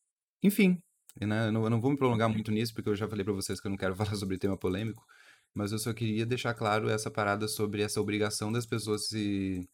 enfim, 0.44 0.82
né, 1.28 1.48
eu 1.48 1.52
não, 1.52 1.64
eu 1.66 1.70
não 1.70 1.82
vou 1.82 1.92
me 1.92 1.98
prolongar 1.98 2.30
muito 2.30 2.52
nisso, 2.52 2.74
porque 2.74 2.90
eu 2.90 2.96
já 2.96 3.08
falei 3.08 3.24
pra 3.26 3.34
vocês 3.34 3.60
que 3.60 3.68
eu 3.68 3.72
não 3.72 3.78
quero 3.78 3.96
falar 3.98 4.16
sobre 4.16 4.38
tema 4.38 4.58
polêmico, 4.58 5.06
mas 5.54 5.72
eu 5.72 5.80
só 5.80 5.94
queria 5.94 6.26
deixar 6.26 6.54
claro 6.54 6.90
essa 6.90 7.12
parada 7.12 7.48
sobre 7.48 7.82
essa 7.82 8.02
obrigação 8.02 8.52
das 8.52 8.66
pessoas 8.66 9.08
se 9.10 9.68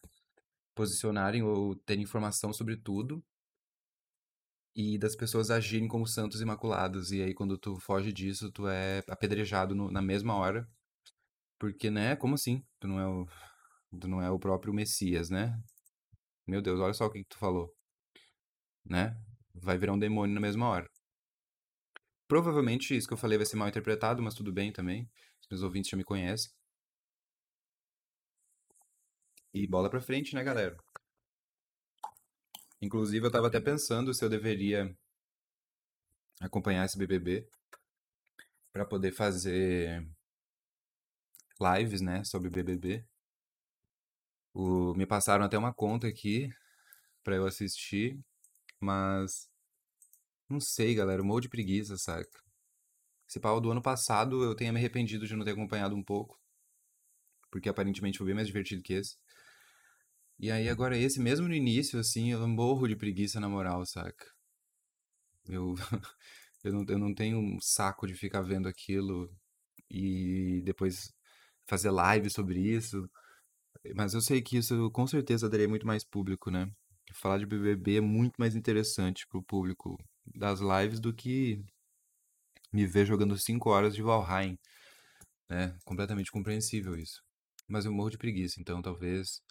posicionarem 0.74 1.42
ou 1.42 1.76
terem 1.76 2.04
informação 2.04 2.52
sobre 2.52 2.76
tudo 2.76 3.24
e 4.74 4.98
das 4.98 5.16
pessoas 5.16 5.50
agirem 5.50 5.88
como 5.88 6.06
santos 6.06 6.40
imaculados. 6.40 7.10
E 7.12 7.22
aí, 7.22 7.34
quando 7.34 7.56
tu 7.58 7.78
foge 7.80 8.12
disso, 8.12 8.50
tu 8.52 8.68
é 8.68 9.02
apedrejado 9.08 9.74
no- 9.74 9.90
na 9.90 10.02
mesma 10.02 10.34
hora, 10.34 10.68
porque, 11.58 11.90
né, 11.90 12.16
como 12.16 12.34
assim? 12.36 12.64
Tu 12.80 12.88
não 12.88 13.00
é 13.00 13.06
o, 13.08 13.26
tu 14.00 14.08
não 14.08 14.22
é 14.22 14.30
o 14.30 14.38
próprio 14.40 14.74
Messias, 14.74 15.30
né? 15.30 15.60
Meu 16.46 16.62
Deus, 16.62 16.80
olha 16.80 16.94
só 16.94 17.06
o 17.06 17.10
que 17.10 17.20
que 17.24 17.30
tu 17.30 17.38
falou, 17.38 17.74
né? 18.84 19.14
Vai 19.54 19.76
virar 19.78 19.92
um 19.92 19.98
demônio 19.98 20.34
na 20.34 20.40
mesma 20.40 20.66
hora. 20.68 20.88
Provavelmente 22.28 22.96
isso 22.96 23.06
que 23.06 23.14
eu 23.14 23.18
falei 23.18 23.38
vai 23.38 23.46
ser 23.46 23.56
mal 23.56 23.68
interpretado, 23.68 24.22
mas 24.22 24.34
tudo 24.34 24.52
bem 24.52 24.72
também. 24.72 25.08
Os 25.40 25.48
meus 25.48 25.62
ouvintes 25.62 25.90
já 25.90 25.96
me 25.96 26.04
conhecem. 26.04 26.50
E 29.54 29.66
bola 29.66 29.88
pra 29.88 30.00
frente, 30.00 30.34
né, 30.34 30.42
galera? 30.44 30.76
Inclusive, 32.80 33.26
eu 33.26 33.30
tava 33.30 33.46
até 33.46 33.60
pensando 33.60 34.12
se 34.12 34.24
eu 34.24 34.28
deveria 34.28 34.94
acompanhar 36.40 36.84
esse 36.84 36.98
BBB 36.98 37.48
pra 38.72 38.84
poder 38.84 39.12
fazer 39.12 40.06
lives, 41.60 42.00
né, 42.00 42.22
sobre 42.24 42.50
BBB. 42.50 43.04
O, 44.52 44.94
me 44.94 45.06
passaram 45.06 45.44
até 45.44 45.56
uma 45.56 45.72
conta 45.72 46.06
aqui 46.06 46.50
pra 47.22 47.36
eu 47.36 47.46
assistir, 47.46 48.18
mas 48.80 49.50
não 50.48 50.60
sei, 50.60 50.94
galera, 50.94 51.22
morro 51.22 51.40
de 51.40 51.48
preguiça, 51.48 51.96
saca? 51.96 52.40
Esse 53.28 53.40
pau 53.40 53.60
do 53.60 53.70
ano 53.70 53.82
passado 53.82 54.42
eu 54.44 54.54
tenho 54.54 54.72
me 54.72 54.78
arrependido 54.78 55.26
de 55.26 55.34
não 55.34 55.44
ter 55.44 55.52
acompanhado 55.52 55.96
um 55.96 56.02
pouco, 56.02 56.38
porque 57.50 57.68
aparentemente 57.68 58.18
foi 58.18 58.26
bem 58.26 58.34
mais 58.34 58.46
divertido 58.46 58.82
que 58.82 58.92
esse. 58.94 59.16
E 60.38 60.50
aí 60.50 60.68
agora 60.68 60.96
esse, 60.96 61.18
mesmo 61.20 61.48
no 61.48 61.54
início, 61.54 61.98
assim, 61.98 62.30
eu 62.32 62.46
morro 62.46 62.86
de 62.86 62.96
preguiça 62.96 63.40
na 63.40 63.48
moral, 63.48 63.84
saca? 63.86 64.26
Eu, 65.48 65.74
eu 66.64 66.72
não, 66.72 66.84
eu 66.88 66.98
não 66.98 67.14
tenho 67.14 67.38
um 67.38 67.58
saco 67.60 68.06
de 68.06 68.14
ficar 68.14 68.42
vendo 68.42 68.68
aquilo 68.68 69.30
e 69.90 70.62
depois 70.64 71.12
fazer 71.66 71.90
live 71.90 72.30
sobre 72.30 72.60
isso. 72.60 73.08
Mas 73.94 74.14
eu 74.14 74.20
sei 74.20 74.42
que 74.42 74.58
isso 74.58 74.90
com 74.90 75.06
certeza 75.06 75.48
daria 75.48 75.68
muito 75.68 75.86
mais 75.86 76.04
público, 76.04 76.50
né? 76.50 76.70
Falar 77.12 77.38
de 77.38 77.46
BBB 77.46 77.98
é 77.98 78.00
muito 78.00 78.34
mais 78.38 78.56
interessante 78.56 79.26
pro 79.28 79.42
público 79.42 79.96
das 80.34 80.60
lives 80.60 81.00
do 81.00 81.12
que 81.12 81.64
me 82.72 82.86
ver 82.86 83.06
jogando 83.06 83.36
5 83.38 83.70
horas 83.70 83.94
de 83.94 84.02
Valheim, 84.02 84.58
né? 85.48 85.76
Completamente 85.84 86.30
compreensível 86.30 86.96
isso. 86.96 87.22
Mas 87.68 87.84
eu 87.84 87.92
morro 87.92 88.10
de 88.10 88.18
preguiça, 88.18 88.60
então 88.60 88.82
talvez 88.82 89.42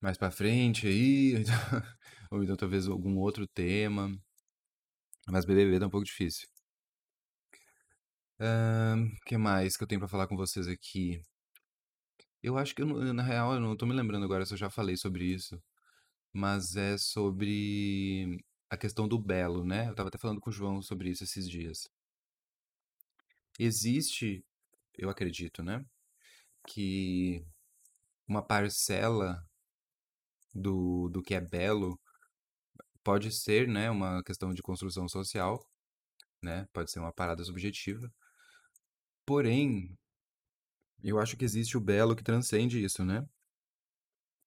mais 0.00 0.16
pra 0.16 0.30
frente 0.30 0.86
aí, 0.86 1.34
ou 2.30 2.42
então 2.42 2.56
talvez 2.56 2.86
algum 2.86 3.16
outro 3.18 3.46
tema. 3.46 4.10
Mas 5.28 5.44
BBB 5.46 5.78
tá 5.78 5.86
um 5.86 5.90
pouco 5.90 6.04
difícil. 6.04 6.46
O 8.40 9.24
que 9.26 9.36
mais 9.36 9.76
que 9.76 9.82
eu 9.82 9.86
tenho 9.86 10.00
pra 10.00 10.08
falar 10.08 10.26
com 10.26 10.36
vocês 10.36 10.66
aqui? 10.66 11.20
Eu 12.42 12.56
acho 12.56 12.74
que, 12.74 12.82
eu 12.82 12.86
na 13.12 13.22
real, 13.22 13.54
eu 13.54 13.60
não 13.60 13.76
tô 13.76 13.86
me 13.86 13.92
lembrando 13.94 14.24
agora 14.24 14.46
se 14.46 14.54
eu 14.54 14.58
já 14.58 14.70
falei 14.70 14.96
sobre 14.96 15.24
isso, 15.24 15.62
mas 16.32 16.76
é 16.76 16.98
sobre 16.98 18.38
a 18.70 18.76
questão 18.76 19.08
do 19.08 19.18
belo, 19.18 19.64
né? 19.64 19.88
Eu 19.88 19.94
tava 19.94 20.08
até 20.08 20.16
falando 20.16 20.40
com 20.40 20.48
o 20.48 20.52
João 20.52 20.80
sobre 20.80 21.10
isso 21.10 21.24
esses 21.24 21.48
dias. 21.50 21.88
Existe, 23.58 24.44
eu 24.96 25.10
acredito, 25.10 25.62
né, 25.62 25.84
que 26.66 27.44
uma 28.26 28.42
parcela 28.42 29.44
do, 30.54 31.08
do 31.10 31.22
que 31.22 31.34
é 31.34 31.40
belo 31.40 31.98
pode 33.02 33.32
ser, 33.32 33.66
né, 33.68 33.90
uma 33.90 34.22
questão 34.22 34.54
de 34.54 34.62
construção 34.62 35.08
social, 35.08 35.60
né? 36.42 36.66
Pode 36.72 36.90
ser 36.90 37.00
uma 37.00 37.12
parada 37.12 37.44
subjetiva. 37.44 38.10
Porém, 39.26 39.98
eu 41.02 41.18
acho 41.18 41.36
que 41.36 41.44
existe 41.44 41.76
o 41.76 41.80
belo 41.80 42.14
que 42.14 42.22
transcende 42.22 42.82
isso, 42.82 43.04
né? 43.04 43.26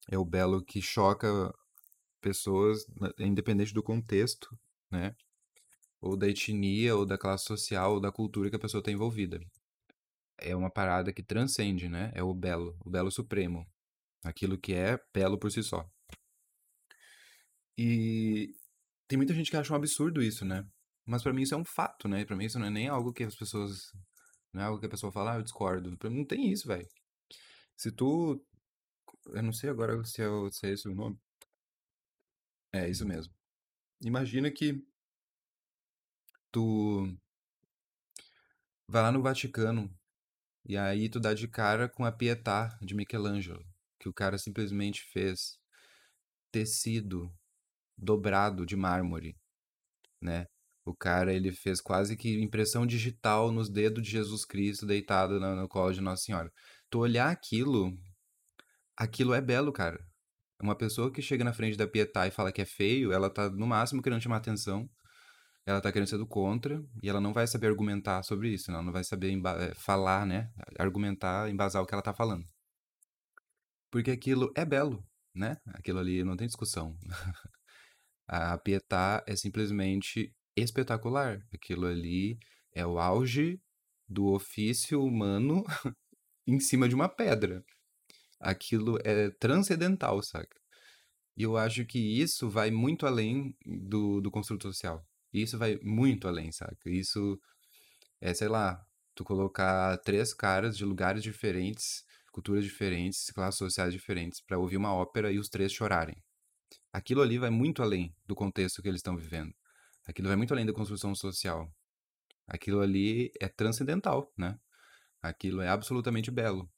É 0.10 0.18
o 0.18 0.26
belo 0.26 0.64
que 0.64 0.82
choca 0.82 1.54
pessoas, 2.24 2.88
né, 3.00 3.12
independente 3.20 3.74
do 3.74 3.84
contexto, 3.84 4.58
né? 4.90 5.16
Ou 6.02 6.18
da 6.18 6.28
etnia, 6.30 6.96
ou 6.96 7.06
da 7.06 7.18
classe 7.18 7.46
social, 7.46 7.94
ou 7.96 8.00
da 8.00 8.12
cultura 8.12 8.50
que 8.50 8.56
a 8.56 8.60
pessoa 8.60 8.80
está 8.80 8.92
envolvida. 8.92 9.40
É 10.38 10.56
uma 10.56 10.70
parada 10.72 11.14
que 11.14 11.24
transcende, 11.24 11.90
né? 11.90 12.12
É 12.16 12.24
o 12.24 12.34
belo, 12.34 12.76
o 12.86 12.90
belo 12.90 13.12
supremo. 13.12 13.68
Aquilo 14.24 14.58
que 14.58 14.74
é 14.74 15.00
belo 15.14 15.38
por 15.38 15.52
si 15.52 15.64
só. 15.64 15.90
E 17.78 18.56
tem 19.08 19.18
muita 19.18 19.34
gente 19.34 19.52
que 19.52 19.58
acha 19.58 19.74
um 19.74 19.76
absurdo 19.76 20.22
isso, 20.22 20.46
né? 20.46 20.66
Mas 21.06 21.22
pra 21.24 21.34
mim 21.34 21.42
isso 21.42 21.54
é 21.56 21.58
um 21.58 21.66
fato, 21.66 22.08
né? 22.08 22.24
Pra 22.26 22.36
mim 22.36 22.46
isso 22.46 22.60
não 22.60 22.68
é 22.68 22.70
nem 22.70 22.88
algo 22.88 23.14
que 23.14 23.24
as 23.24 23.36
pessoas. 23.36 23.92
Não 24.54 24.62
é 24.62 24.66
algo 24.66 24.80
que 24.80 24.86
a 24.86 24.90
pessoa 24.90 25.12
fala, 25.12 25.34
ah, 25.34 25.38
eu 25.38 25.44
discordo. 25.44 25.98
Pra 25.98 26.10
mim 26.10 26.20
não 26.20 26.26
tem 26.26 26.52
isso, 26.52 26.68
velho. 26.68 26.88
Se 27.76 27.92
tu. 27.92 28.42
Eu 29.28 29.44
não 29.44 29.54
sei 29.54 29.70
agora 29.70 30.04
se 30.06 30.22
é, 30.22 30.28
se 30.52 30.68
é 30.68 30.72
esse 30.72 30.88
o 30.88 30.96
nome. 30.96 31.18
É, 32.74 32.90
isso 32.90 33.06
mesmo. 33.06 33.32
Imagina 34.02 34.52
que 34.52 34.84
tu 36.52 37.08
vai 38.88 39.02
lá 39.04 39.12
no 39.12 39.22
Vaticano 39.22 39.90
e 40.66 40.76
aí 40.78 41.08
tu 41.10 41.20
dá 41.20 41.34
de 41.34 41.48
cara 41.48 41.88
com 41.88 42.04
a 42.04 42.12
Pietà 42.12 42.78
de 42.82 42.96
Michelangelo, 42.96 43.64
que 44.00 44.10
o 44.10 44.14
cara 44.14 44.38
simplesmente 44.38 45.04
fez 45.04 45.60
tecido 46.52 47.32
dobrado 47.98 48.66
de 48.66 48.76
mármore, 48.76 49.38
né? 50.22 50.48
O 50.86 50.94
cara, 50.94 51.34
ele 51.34 51.52
fez 51.52 51.80
quase 51.80 52.18
que 52.18 52.42
impressão 52.42 52.86
digital 52.86 53.52
nos 53.52 53.70
dedos 53.70 54.04
de 54.04 54.12
Jesus 54.12 54.44
Cristo 54.46 54.86
deitado 54.86 55.40
no, 55.40 55.56
no 55.56 55.68
colo 55.68 55.94
de 55.94 56.02
Nossa 56.02 56.24
Senhora. 56.24 56.52
tu 56.90 57.00
olhar 57.00 57.32
aquilo, 57.32 57.98
aquilo 58.98 59.34
é 59.34 59.42
belo, 59.42 59.72
cara. 59.72 60.06
Uma 60.64 60.78
pessoa 60.78 61.12
que 61.12 61.22
chega 61.22 61.44
na 61.44 61.52
frente 61.52 61.78
da 61.78 61.86
Pietá 61.86 62.26
e 62.26 62.32
fala 62.32 62.50
que 62.50 62.62
é 62.62 62.66
feio, 62.66 63.12
ela 63.12 63.30
tá 63.30 63.50
no 63.50 63.68
máximo 63.68 64.02
querendo 64.02 64.22
chamar 64.22 64.38
atenção. 64.38 64.90
Ela 65.66 65.82
tá 65.82 65.92
querendo 65.92 66.08
ser 66.08 66.18
do 66.18 66.26
contra 66.26 66.82
e 67.02 67.10
ela 67.10 67.20
não 67.20 67.34
vai 67.34 67.46
saber 67.46 67.68
argumentar 67.68 68.24
sobre 68.24 68.48
isso, 68.48 68.72
ela 68.72 68.82
não 68.82 68.94
vai 68.94 69.04
saber 69.04 69.34
eh, 69.34 69.74
falar, 69.76 70.26
né? 70.26 70.50
Argumentar, 70.80 71.50
embasar 71.50 71.84
o 71.84 71.86
que 71.86 71.94
ela 71.94 72.02
tá 72.02 72.14
falando. 72.14 72.46
Porque 73.92 74.12
aquilo 74.12 74.54
é 74.56 74.64
belo, 74.64 75.04
né? 75.36 75.58
Aquilo 75.74 76.00
ali 76.00 76.24
não 76.24 76.38
tem 76.38 76.48
discussão. 76.48 76.98
A 78.26 78.58
Pietá 78.58 79.22
é 79.28 79.36
simplesmente 79.36 80.34
espetacular. 80.56 81.40
Aquilo 81.54 81.88
ali 81.88 82.38
é 82.74 82.86
o 82.86 83.00
auge 83.00 83.60
do 84.08 84.28
ofício 84.28 85.04
humano 85.04 85.66
em 86.48 86.58
cima 86.62 86.88
de 86.88 86.96
uma 86.96 87.10
pedra. 87.10 87.62
Aquilo 88.44 89.00
é 89.06 89.30
transcendental, 89.32 90.22
saca? 90.22 90.60
E 91.38 91.44
eu 91.44 91.56
acho 91.58 91.86
que 91.86 91.98
isso 91.98 92.50
vai 92.50 92.70
muito 92.70 93.08
além 93.08 93.56
do, 93.66 94.20
do 94.22 94.30
construto 94.30 94.64
social. 94.64 95.02
Isso 95.32 95.58
vai 95.58 95.80
muito 95.82 96.28
além, 96.28 96.52
saca? 96.52 96.90
Isso 96.90 97.40
é, 98.22 98.34
sei 98.34 98.50
lá, 98.50 98.86
tu 99.16 99.24
colocar 99.24 99.98
três 100.00 100.34
caras 100.34 100.78
de 100.78 100.84
lugares 100.84 101.24
diferentes, 101.24 102.04
culturas 102.34 102.66
diferentes, 102.66 103.32
classes 103.32 103.58
sociais 103.58 103.94
diferentes, 103.94 104.42
para 104.42 104.60
ouvir 104.60 104.78
uma 104.78 104.94
ópera 104.94 105.32
e 105.32 105.40
os 105.40 105.48
três 105.48 105.72
chorarem. 105.72 106.22
Aquilo 106.92 107.22
ali 107.22 107.38
vai 107.40 107.50
muito 107.50 107.82
além 107.82 108.14
do 108.26 108.36
contexto 108.36 108.82
que 108.82 108.90
eles 108.90 109.00
estão 109.00 109.16
vivendo. 109.16 109.54
Aquilo 110.06 110.28
vai 110.28 110.36
muito 110.38 110.54
além 110.54 110.66
da 110.66 110.74
construção 110.74 111.16
social. 111.16 111.74
Aquilo 112.46 112.82
ali 112.82 113.32
é 113.40 113.48
transcendental, 113.48 114.32
né? 114.38 114.60
Aquilo 115.22 115.62
é 115.62 115.70
absolutamente 115.70 116.30
belo. 116.30 116.70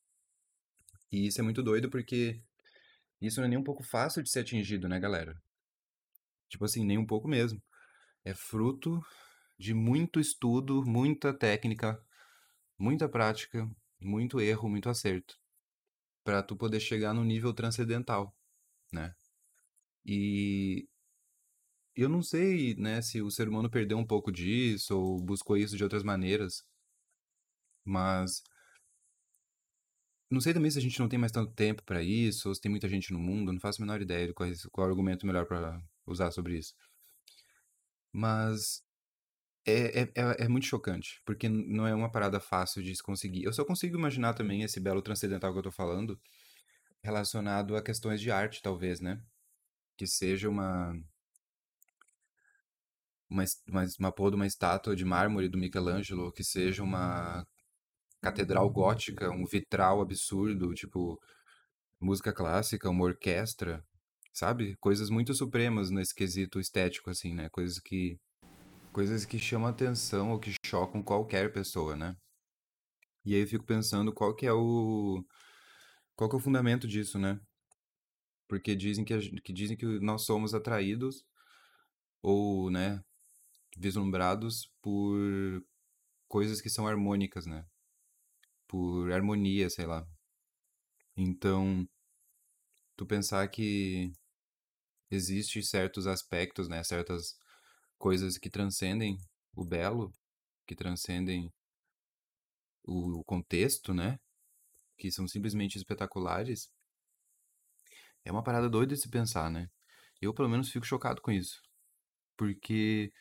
E 1.12 1.28
isso 1.28 1.40
é 1.40 1.44
muito 1.44 1.64
doido 1.64 1.90
porque 1.90 2.42
isso 3.22 3.40
não 3.40 3.46
é 3.46 3.50
nem 3.50 3.58
um 3.58 3.64
pouco 3.64 3.84
fácil 3.84 4.22
de 4.22 4.30
ser 4.30 4.40
atingido, 4.40 4.88
né, 4.88 5.00
galera? 5.00 5.42
Tipo 6.50 6.66
assim, 6.66 6.86
nem 6.86 6.98
um 6.98 7.06
pouco 7.06 7.28
mesmo. 7.28 7.62
É 8.24 8.34
fruto 8.34 9.02
de 9.58 9.74
muito 9.74 10.20
estudo, 10.20 10.84
muita 10.86 11.34
técnica, 11.34 12.02
muita 12.78 13.08
prática, 13.08 13.70
muito 14.00 14.40
erro, 14.42 14.70
muito 14.70 14.90
acerto, 14.90 15.40
para 16.24 16.44
tu 16.44 16.56
poder 16.56 16.80
chegar 16.80 17.14
no 17.14 17.24
nível 17.24 17.54
transcendental, 17.54 18.36
né? 18.92 19.16
E 20.06 20.88
eu 21.96 22.10
não 22.10 22.22
sei, 22.22 22.76
né, 22.76 23.02
se 23.02 23.22
o 23.22 23.32
ser 23.32 23.48
humano 23.48 23.70
perdeu 23.70 23.98
um 23.98 24.06
pouco 24.06 24.32
disso 24.32 24.98
ou 24.98 25.22
buscou 25.22 25.58
isso 25.58 25.78
de 25.78 25.84
outras 25.84 26.04
maneiras, 26.04 26.66
mas 27.84 28.44
não 30.30 30.42
sei 30.42 30.54
também 30.54 30.72
se 30.72 30.78
a 30.80 30.82
gente 30.82 31.00
não 31.00 31.08
tem 31.10 31.20
mais 31.20 31.32
tanto 31.32 31.54
tempo 31.54 31.84
para 31.84 32.02
isso, 32.02 32.50
ou 32.50 32.56
se 32.56 32.62
tem 32.62 32.70
muita 32.72 32.90
gente 32.90 33.14
no 33.14 33.20
mundo, 33.20 33.54
não 33.54 33.60
faço 33.60 33.82
a 33.82 33.86
menor 33.86 34.02
ideia 34.02 34.28
de 34.28 34.34
qual, 34.34 34.50
qual 34.72 34.88
o 34.88 34.90
argumento 34.90 35.26
melhor 35.26 35.46
para 35.46 35.82
usar 36.06 36.32
sobre 36.32 36.58
isso. 36.58 36.74
Mas 38.12 38.84
é, 39.66 40.02
é, 40.02 40.12
é, 40.16 40.46
é 40.46 40.48
muito 40.48 40.68
chocante, 40.68 41.22
porque 41.26 41.50
não 41.50 41.88
é 41.88 41.96
uma 41.96 42.12
parada 42.12 42.40
fácil 42.40 42.84
de 42.84 42.96
se 42.96 43.04
conseguir. 43.04 43.44
Eu 43.44 43.54
só 43.54 43.66
consigo 43.66 43.98
imaginar 43.98 44.34
também 44.34 44.64
esse 44.64 44.80
belo 44.80 45.02
transcendental 45.02 45.52
que 45.52 45.60
eu 45.60 45.64
tô 45.64 45.72
falando 45.72 46.20
relacionado 47.04 47.76
a 47.76 47.82
questões 47.82 48.22
de 48.22 48.32
arte, 48.32 48.62
talvez, 48.62 49.00
né? 49.00 49.22
Que 49.98 50.08
seja 50.08 50.50
uma. 50.50 51.00
Uma, 53.30 53.44
uma, 53.68 53.86
uma 54.00 54.12
porra 54.12 54.32
de 54.32 54.36
uma 54.36 54.48
estátua 54.48 54.96
de 54.96 55.04
mármore 55.04 55.50
do 55.50 55.58
Michelangelo, 55.58 56.32
que 56.32 56.44
seja 56.44 56.84
uma 56.84 57.46
catedral 58.26 58.68
gótica, 58.70 59.30
um 59.30 59.46
vitral 59.46 60.02
absurdo, 60.02 60.74
tipo 60.74 61.22
música 62.00 62.34
clássica, 62.34 62.90
uma 62.90 63.06
orquestra, 63.06 63.86
sabe? 64.34 64.76
Coisas 64.78 65.10
muito 65.12 65.34
supremas 65.34 65.92
nesse 65.92 66.14
quesito 66.14 66.60
estético, 66.60 67.10
assim, 67.12 67.34
né? 67.36 67.50
Coisas 67.50 67.80
que. 67.80 68.20
Coisas 68.92 69.26
que 69.26 69.38
chamam 69.38 69.68
atenção 69.68 70.32
ou 70.32 70.40
que 70.40 70.54
chocam 70.66 71.04
qualquer 71.04 71.52
pessoa, 71.52 71.96
né? 71.96 72.16
E 73.26 73.36
aí 73.36 73.42
eu 73.42 73.48
fico 73.48 73.66
pensando 73.66 74.14
qual 74.14 74.34
que 74.36 74.46
é 74.48 74.54
o. 74.54 75.24
Qual 76.16 76.30
que 76.30 76.36
é 76.36 76.40
o 76.40 76.42
fundamento 76.42 76.88
disso, 76.88 77.20
né? 77.20 77.40
Porque 78.48 78.76
dizem 78.76 79.06
que, 79.06 79.42
que 79.42 79.54
dizem 79.54 79.78
que 79.78 79.86
nós 80.00 80.24
somos 80.24 80.54
atraídos 80.54 81.26
ou, 82.22 82.72
né, 82.72 83.04
vislumbrados 83.78 84.72
por 84.82 85.64
coisas 86.28 86.62
que 86.62 86.70
são 86.70 86.88
harmônicas, 86.88 87.46
né? 87.46 87.66
Por 88.68 89.12
harmonia, 89.12 89.70
sei 89.72 89.86
lá. 89.88 90.06
Então, 91.18 91.88
tu 92.96 93.06
pensar 93.06 93.48
que 93.50 94.12
existe 95.10 95.62
certos 95.64 96.08
aspectos, 96.08 96.68
né, 96.70 96.84
certas 96.84 97.38
coisas 97.98 98.38
que 98.38 98.50
transcendem 98.50 99.18
o 99.56 99.66
belo, 99.66 100.14
que 100.68 100.76
transcendem 100.76 101.52
o 102.84 103.24
contexto, 103.24 103.94
né, 103.94 104.20
que 104.98 105.12
são 105.12 105.28
simplesmente 105.28 105.78
espetaculares, 105.78 106.70
é 108.24 108.32
uma 108.32 108.44
parada 108.44 108.70
doida 108.70 108.94
de 108.96 109.02
se 109.02 109.10
pensar, 109.10 109.50
né? 109.50 109.70
Eu, 110.22 110.34
pelo 110.34 110.50
menos, 110.50 110.72
fico 110.72 110.86
chocado 110.86 111.22
com 111.22 111.32
isso. 111.32 111.62
Porque 112.38 113.12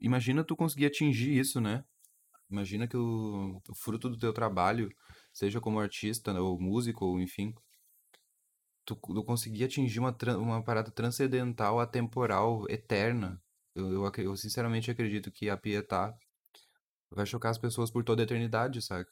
imagina 0.00 0.44
tu 0.44 0.54
conseguir 0.56 0.86
atingir 0.86 1.38
isso, 1.38 1.60
né? 1.60 1.84
Imagina 2.52 2.86
que 2.86 2.96
o, 2.96 3.60
o 3.66 3.74
fruto 3.74 4.10
do 4.10 4.18
teu 4.18 4.32
trabalho, 4.32 4.94
seja 5.32 5.60
como 5.60 5.80
artista 5.80 6.38
ou 6.38 6.60
músico, 6.60 7.06
ou 7.06 7.20
enfim, 7.20 7.54
tu, 8.84 8.94
tu 8.94 9.24
conseguir 9.24 9.64
atingir 9.64 9.98
uma, 9.98 10.14
uma 10.36 10.62
parada 10.62 10.90
transcendental, 10.90 11.80
atemporal, 11.80 12.66
eterna. 12.68 13.40
Eu, 13.74 13.90
eu, 13.90 14.12
eu 14.18 14.36
sinceramente 14.36 14.90
acredito 14.90 15.30
que 15.30 15.48
a 15.48 15.56
Pietá 15.56 16.14
vai 17.10 17.24
chocar 17.24 17.50
as 17.50 17.58
pessoas 17.58 17.90
por 17.90 18.04
toda 18.04 18.22
a 18.22 18.24
eternidade, 18.24 18.82
saca? 18.82 19.10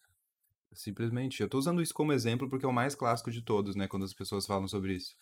Simplesmente. 0.75 1.41
Eu 1.43 1.49
tô 1.49 1.59
usando 1.59 1.81
isso 1.83 1.95
como 1.95 2.13
exemplo 2.13 2.49
porque 2.49 2.67
é 2.67 2.69
o 2.69 2.73
mais 2.73 2.95
clássico 2.95 3.31
de 3.31 3.43
todos, 3.43 3.75
né? 3.75 3.89
Quando 3.89 4.05
as 4.05 4.15
pessoas 4.15 4.47
falam 4.47 4.69
sobre 4.69 4.95
isso. 4.95 5.17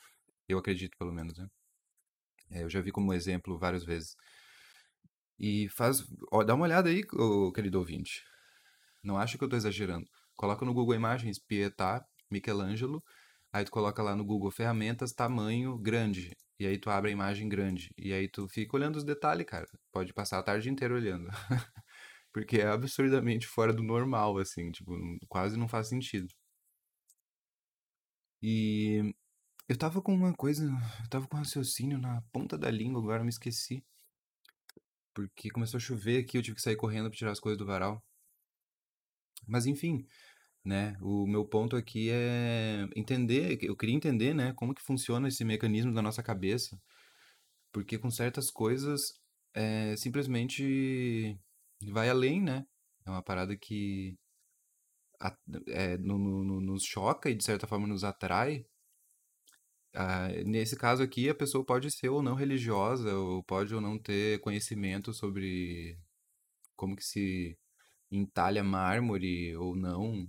Eu 0.48 0.58
acredito, 0.58 0.98
pelo 0.98 1.12
menos, 1.12 1.38
né? 1.38 1.48
É, 2.50 2.62
eu 2.64 2.70
já 2.70 2.80
vi 2.80 2.90
como 2.90 3.12
exemplo 3.14 3.58
várias 3.58 3.84
vezes. 3.84 4.16
E 5.38 5.68
faz. 5.70 6.04
Ó, 6.32 6.42
dá 6.42 6.54
uma 6.54 6.64
olhada 6.64 6.88
aí, 6.88 7.02
querido 7.54 7.78
ouvinte. 7.78 8.22
Não 9.02 9.18
acho 9.18 9.38
que 9.38 9.44
eu 9.44 9.48
tô 9.48 9.56
exagerando. 9.56 10.06
Coloca 10.36 10.64
no 10.64 10.74
Google 10.74 10.94
Imagens 10.94 11.38
Pietà, 11.38 12.04
Michelangelo. 12.30 13.02
Aí 13.52 13.64
tu 13.64 13.70
coloca 13.70 14.02
lá 14.02 14.14
no 14.14 14.24
Google 14.24 14.50
ferramentas, 14.50 15.12
tamanho 15.12 15.78
grande. 15.78 16.36
E 16.60 16.66
aí 16.66 16.78
tu 16.78 16.90
abre 16.90 17.10
a 17.10 17.12
imagem 17.12 17.48
grande. 17.48 17.90
E 17.96 18.12
aí 18.12 18.28
tu 18.28 18.48
fica 18.48 18.76
olhando 18.76 18.96
os 18.96 19.04
detalhes, 19.04 19.46
cara. 19.46 19.66
Pode 19.92 20.12
passar 20.12 20.38
a 20.38 20.42
tarde 20.42 20.68
inteira 20.70 20.94
olhando. 20.94 21.28
Porque 22.32 22.58
é 22.58 22.68
absurdamente 22.68 23.46
fora 23.46 23.72
do 23.72 23.82
normal, 23.82 24.38
assim, 24.38 24.70
tipo, 24.70 24.92
quase 25.28 25.56
não 25.56 25.68
faz 25.68 25.88
sentido. 25.88 26.28
E 28.42 29.14
eu 29.68 29.76
tava 29.76 30.00
com 30.02 30.14
uma 30.14 30.32
coisa, 30.34 30.64
eu 30.64 31.08
tava 31.10 31.26
com 31.26 31.36
um 31.36 31.40
raciocínio 31.40 31.98
na 31.98 32.22
ponta 32.32 32.56
da 32.56 32.70
língua, 32.70 33.00
agora 33.02 33.22
me 33.22 33.30
esqueci. 33.30 33.84
Porque 35.18 35.50
começou 35.50 35.78
a 35.78 35.80
chover 35.80 36.22
aqui, 36.22 36.38
eu 36.38 36.42
tive 36.42 36.54
que 36.54 36.62
sair 36.62 36.76
correndo 36.76 37.10
pra 37.10 37.18
tirar 37.18 37.32
as 37.32 37.40
coisas 37.40 37.58
do 37.58 37.66
varal. 37.66 38.00
Mas 39.48 39.66
enfim, 39.66 40.06
né, 40.64 40.96
o 41.00 41.26
meu 41.26 41.44
ponto 41.44 41.74
aqui 41.74 42.08
é 42.08 42.88
entender, 42.94 43.58
eu 43.62 43.76
queria 43.76 43.96
entender, 43.96 44.32
né, 44.32 44.52
como 44.54 44.72
que 44.72 44.80
funciona 44.80 45.26
esse 45.26 45.44
mecanismo 45.44 45.92
da 45.92 46.00
nossa 46.00 46.22
cabeça. 46.22 46.80
Porque 47.72 47.98
com 47.98 48.12
certas 48.12 48.48
coisas, 48.48 49.20
é, 49.54 49.96
simplesmente 49.96 51.36
vai 51.82 52.08
além, 52.08 52.40
né? 52.40 52.64
É 53.04 53.10
uma 53.10 53.22
parada 53.22 53.56
que 53.56 54.16
é, 55.66 55.98
no, 55.98 56.16
no, 56.16 56.60
nos 56.60 56.84
choca 56.84 57.28
e 57.28 57.34
de 57.34 57.42
certa 57.44 57.66
forma 57.66 57.88
nos 57.88 58.04
atrai. 58.04 58.64
Ah, 60.00 60.28
nesse 60.46 60.76
caso 60.76 61.02
aqui, 61.02 61.28
a 61.28 61.34
pessoa 61.34 61.64
pode 61.64 61.90
ser 61.90 62.08
ou 62.08 62.22
não 62.22 62.34
religiosa, 62.36 63.12
ou 63.16 63.42
pode 63.42 63.74
ou 63.74 63.80
não 63.80 63.98
ter 63.98 64.38
conhecimento 64.40 65.12
sobre 65.12 65.98
como 66.76 66.96
que 66.96 67.04
se 67.04 67.58
entalha 68.10 68.64
mármore 68.64 69.56
ou 69.56 69.76
não. 69.76 70.28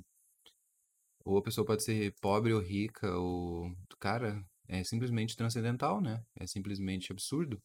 Ou 1.23 1.37
a 1.37 1.41
pessoa 1.41 1.65
pode 1.65 1.83
ser 1.83 2.13
pobre 2.21 2.53
ou 2.53 2.59
rica, 2.61 3.09
ou. 3.17 3.71
Cara, 3.99 4.43
é 4.67 4.83
simplesmente 4.83 5.35
transcendental, 5.37 6.01
né? 6.01 6.23
É 6.35 6.45
simplesmente 6.47 7.11
absurdo. 7.11 7.61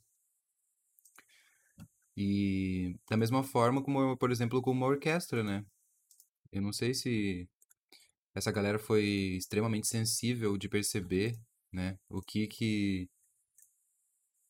E 2.16 2.96
da 3.11 3.16
mesma 3.16 3.42
forma 3.42 3.82
como, 3.82 4.16
por 4.16 4.30
exemplo, 4.30 4.62
com 4.62 4.70
uma 4.70 4.86
orquestra, 4.86 5.42
né? 5.42 5.64
Eu 6.52 6.62
não 6.62 6.72
sei 6.72 6.94
se 6.94 7.48
essa 8.34 8.52
galera 8.52 8.78
foi 8.78 9.05
extremamente 9.38 9.88
sensível 9.88 10.59
de 10.59 10.68
perceber, 10.68 11.38
né? 11.75 11.99
O 12.09 12.22
que 12.22 12.47
que 12.47 13.09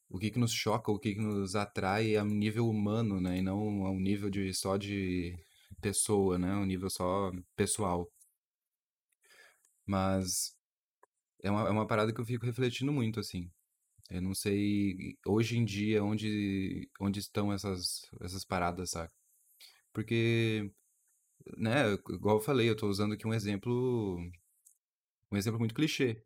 o 0.09 0.18
que 0.18 0.31
que 0.31 0.39
nos 0.39 0.53
choca, 0.53 0.93
o 0.93 0.99
que 0.99 1.14
que 1.14 1.20
nos 1.20 1.57
atrai 1.57 2.16
a 2.16 2.25
nível 2.25 2.68
humano, 2.68 3.20
né? 3.20 3.39
E 3.39 3.43
não 3.43 3.85
a 3.87 3.91
um 3.91 4.01
nível 4.01 4.31
de 4.31 4.53
só 4.55 4.77
de 4.77 5.37
pessoa, 5.81 6.39
né? 6.39 6.55
Um 6.55 6.64
nível 6.66 6.89
só 6.91 7.33
pessoal. 7.57 8.09
Mas 9.87 10.55
é 11.43 11.51
uma, 11.51 11.68
é 11.68 11.70
uma 11.70 11.87
parada 11.87 12.12
que 12.12 12.20
eu 12.20 12.25
fico 12.27 12.47
refletindo 12.47 12.93
muito, 12.93 13.20
assim. 13.20 13.51
Eu 14.11 14.22
não 14.22 14.35
sei 14.35 15.16
hoje 15.27 15.59
em 15.59 15.64
dia 15.64 16.05
onde, 16.05 16.89
onde 17.01 17.20
estão 17.20 17.53
essas, 17.53 18.03
essas 18.22 18.45
paradas, 18.45 18.91
sabe? 18.91 19.12
Porque, 19.93 20.70
né, 21.59 21.93
igual 22.11 22.39
eu 22.39 22.43
falei, 22.43 22.68
eu 22.70 22.77
tô 22.77 22.89
usando 22.89 23.14
aqui 23.14 23.27
um 23.27 23.35
exemplo, 23.35 24.18
um 25.31 25.37
exemplo 25.37 25.59
muito 25.59 25.75
clichê. 25.75 26.22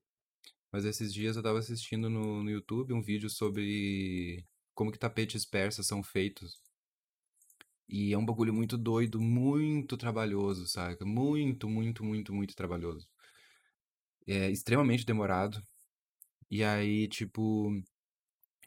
Mas 0.72 0.84
esses 0.84 1.12
dias 1.12 1.36
eu 1.36 1.42
tava 1.42 1.58
assistindo 1.58 2.10
no, 2.10 2.42
no 2.42 2.50
YouTube 2.50 2.92
um 2.92 3.02
vídeo 3.02 3.30
sobre 3.30 4.44
como 4.74 4.92
que 4.92 4.98
tapetes 4.98 5.44
persas 5.44 5.86
são 5.86 6.02
feitos. 6.02 6.60
E 7.88 8.12
é 8.12 8.18
um 8.18 8.24
bagulho 8.24 8.52
muito 8.52 8.76
doido, 8.76 9.20
muito 9.20 9.96
trabalhoso, 9.96 10.66
saca? 10.66 11.04
Muito, 11.04 11.68
muito, 11.68 12.04
muito, 12.04 12.34
muito 12.34 12.54
trabalhoso. 12.54 13.08
É 14.26 14.50
extremamente 14.50 15.04
demorado. 15.06 15.62
E 16.50 16.64
aí, 16.64 17.08
tipo, 17.08 17.70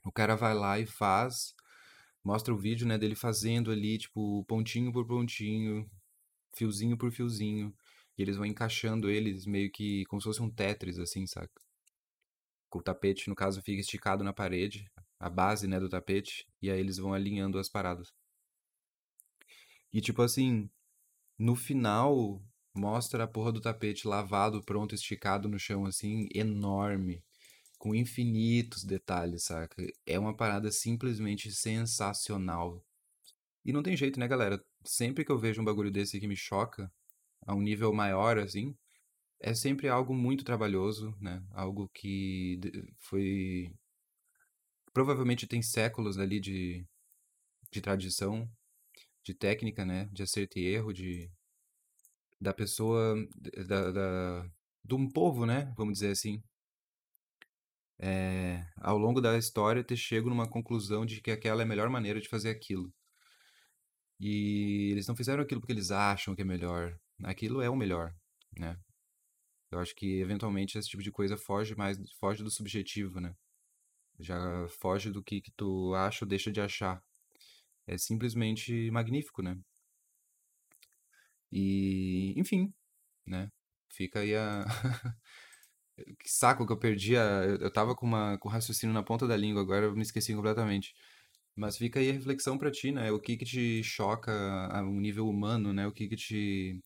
o 0.05 0.11
cara 0.11 0.35
vai 0.35 0.53
lá 0.53 0.79
e 0.79 0.85
faz, 0.85 1.53
mostra 2.23 2.53
o 2.53 2.57
vídeo, 2.57 2.87
né, 2.87 2.97
dele 2.97 3.15
fazendo 3.15 3.71
ali, 3.71 3.97
tipo, 3.97 4.43
pontinho 4.45 4.91
por 4.91 5.05
pontinho, 5.07 5.89
fiozinho 6.55 6.97
por 6.97 7.11
fiozinho. 7.11 7.73
E 8.17 8.21
eles 8.21 8.37
vão 8.37 8.45
encaixando 8.45 9.09
eles 9.09 9.45
meio 9.45 9.71
que 9.71 10.05
como 10.05 10.21
se 10.21 10.25
fosse 10.27 10.41
um 10.41 10.49
Tetris, 10.49 10.99
assim, 10.99 11.27
saca? 11.27 11.61
O 12.73 12.81
tapete, 12.81 13.29
no 13.29 13.35
caso, 13.35 13.61
fica 13.61 13.81
esticado 13.81 14.23
na 14.23 14.33
parede, 14.33 14.89
a 15.19 15.29
base, 15.29 15.67
né, 15.67 15.79
do 15.79 15.89
tapete, 15.89 16.47
e 16.61 16.71
aí 16.71 16.79
eles 16.79 16.97
vão 16.97 17.13
alinhando 17.13 17.59
as 17.59 17.69
paradas. 17.69 18.13
E 19.93 19.99
tipo 19.99 20.21
assim, 20.21 20.69
no 21.37 21.55
final 21.55 22.41
mostra 22.73 23.25
a 23.25 23.27
porra 23.27 23.51
do 23.51 23.59
tapete 23.61 24.07
lavado, 24.07 24.63
pronto, 24.63 24.95
esticado 24.95 25.49
no 25.49 25.59
chão 25.59 25.85
assim, 25.85 26.29
enorme, 26.33 27.23
com 27.77 27.93
infinitos 27.93 28.83
detalhes, 28.83 29.43
saca? 29.43 29.85
É 30.05 30.17
uma 30.17 30.35
parada 30.35 30.71
simplesmente 30.71 31.51
sensacional. 31.51 32.83
E 33.65 33.73
não 33.73 33.83
tem 33.83 33.97
jeito, 33.97 34.19
né, 34.19 34.27
galera? 34.27 34.63
Sempre 34.83 35.25
que 35.25 35.31
eu 35.31 35.37
vejo 35.37 35.61
um 35.61 35.65
bagulho 35.65 35.91
desse 35.91 36.19
que 36.19 36.27
me 36.27 36.35
choca, 36.35 36.91
a 37.45 37.53
um 37.53 37.61
nível 37.61 37.93
maior 37.93 38.37
assim, 38.37 38.75
é 39.41 39.53
sempre 39.53 39.89
algo 39.89 40.13
muito 40.13 40.43
trabalhoso, 40.43 41.15
né? 41.19 41.43
Algo 41.51 41.89
que 41.93 42.59
foi 42.99 43.73
provavelmente 44.93 45.47
tem 45.47 45.61
séculos 45.61 46.17
ali 46.17 46.39
de, 46.39 46.85
de 47.71 47.81
tradição, 47.81 48.49
de 49.23 49.33
técnica, 49.33 49.85
né? 49.85 50.09
De 50.11 50.23
acerto 50.23 50.59
e 50.59 50.65
erro, 50.65 50.93
de 50.93 51.29
da 52.39 52.53
pessoa, 52.53 53.15
da, 53.67 53.91
da, 53.91 54.49
de 54.83 54.95
um 54.95 55.09
povo, 55.09 55.45
né? 55.45 55.73
Vamos 55.77 55.93
dizer 55.95 56.11
assim. 56.11 56.41
É, 57.99 58.65
ao 58.77 58.97
longo 58.97 59.21
da 59.21 59.37
história 59.37 59.83
ter 59.83 59.95
chego 59.95 60.27
numa 60.29 60.49
conclusão 60.49 61.05
de 61.05 61.21
que 61.21 61.29
aquela 61.29 61.61
é 61.61 61.65
a 61.65 61.67
melhor 61.67 61.87
maneira 61.89 62.19
de 62.19 62.27
fazer 62.29 62.49
aquilo. 62.49 62.91
E 64.19 64.89
eles 64.91 65.07
não 65.07 65.15
fizeram 65.15 65.43
aquilo 65.43 65.61
porque 65.61 65.73
eles 65.73 65.91
acham 65.91 66.35
que 66.35 66.41
é 66.41 66.45
melhor. 66.45 66.95
Aquilo 67.23 67.61
é 67.61 67.69
o 67.69 67.75
melhor, 67.75 68.11
né? 68.57 68.77
Eu 69.71 69.79
acho 69.79 69.95
que 69.95 70.19
eventualmente 70.19 70.77
esse 70.77 70.89
tipo 70.89 71.03
de 71.03 71.11
coisa 71.11 71.37
foge 71.37 71.75
mais, 71.75 71.97
foge 72.19 72.43
do 72.43 72.51
subjetivo, 72.51 73.19
né? 73.21 73.35
Já 74.19 74.67
foge 74.69 75.11
do 75.11 75.23
que, 75.23 75.41
que 75.41 75.51
tu 75.51 75.93
acha 75.95 76.25
ou 76.25 76.29
deixa 76.29 76.51
de 76.51 76.61
achar. 76.61 77.03
É 77.87 77.97
simplesmente 77.97 78.91
magnífico, 78.91 79.41
né? 79.41 79.57
E, 81.51 82.33
enfim, 82.37 82.73
né? 83.25 83.51
Fica 83.89 84.19
aí 84.21 84.35
a. 84.35 84.65
Que 86.19 86.29
saco 86.29 86.65
que 86.65 86.73
eu 86.73 86.77
perdi 86.79 87.15
a... 87.17 87.43
Eu 87.45 87.71
tava 87.71 87.95
com, 87.95 88.05
uma... 88.07 88.37
com 88.39 88.49
o 88.49 88.51
raciocínio 88.51 88.93
na 88.93 89.03
ponta 89.03 89.27
da 89.27 89.37
língua, 89.37 89.61
agora 89.61 89.85
eu 89.85 89.95
me 89.95 90.01
esqueci 90.01 90.33
completamente. 90.33 90.93
Mas 91.55 91.77
fica 91.77 91.99
aí 91.99 92.09
a 92.09 92.13
reflexão 92.13 92.57
pra 92.57 92.71
ti, 92.71 92.91
né? 92.91 93.11
O 93.11 93.19
que 93.19 93.37
que 93.37 93.45
te 93.45 93.83
choca 93.83 94.31
a 94.71 94.81
um 94.83 94.99
nível 94.99 95.27
humano, 95.29 95.73
né? 95.73 95.87
O 95.87 95.91
que 95.91 96.07
que 96.07 96.15
te... 96.15 96.81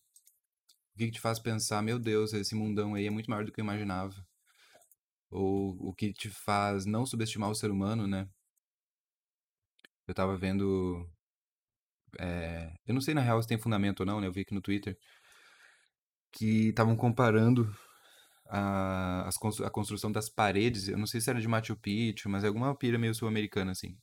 O 0.96 0.98
que 0.98 1.12
te 1.12 1.20
faz 1.20 1.38
pensar, 1.38 1.80
meu 1.80 1.96
Deus, 1.96 2.32
esse 2.32 2.52
mundão 2.56 2.96
aí 2.96 3.06
é 3.06 3.10
muito 3.10 3.30
maior 3.30 3.44
do 3.44 3.52
que 3.52 3.60
eu 3.60 3.64
imaginava. 3.64 4.26
Ou 5.30 5.76
o 5.88 5.94
que 5.94 6.12
te 6.12 6.28
faz 6.28 6.84
não 6.84 7.06
subestimar 7.06 7.48
o 7.50 7.54
ser 7.54 7.70
humano, 7.70 8.06
né? 8.08 8.28
Eu 10.06 10.14
tava 10.14 10.36
vendo... 10.36 11.08
é, 12.18 12.72
Eu 12.86 12.94
não 12.94 13.00
sei 13.00 13.14
na 13.14 13.20
real 13.20 13.40
se 13.42 13.48
tem 13.48 13.58
fundamento 13.58 14.00
ou 14.00 14.06
não, 14.06 14.20
né? 14.20 14.26
Eu 14.26 14.32
vi 14.32 14.42
aqui 14.42 14.54
no 14.54 14.60
Twitter 14.60 14.96
que 16.32 16.68
estavam 16.68 16.96
comparando 16.96 17.70
a, 18.48 19.28
as 19.28 19.36
a 19.64 19.70
construção 19.70 20.12
das 20.12 20.30
paredes, 20.30 20.88
eu 20.88 20.98
não 20.98 21.06
sei 21.06 21.20
se 21.20 21.30
era 21.30 21.40
de 21.40 21.48
Machu 21.48 21.76
Picchu, 21.76 22.28
mas 22.30 22.44
é 22.44 22.48
alguma 22.48 22.76
pira 22.76 22.98
meio 22.98 23.14
sul-americana, 23.14 23.72
assim. 23.72 23.96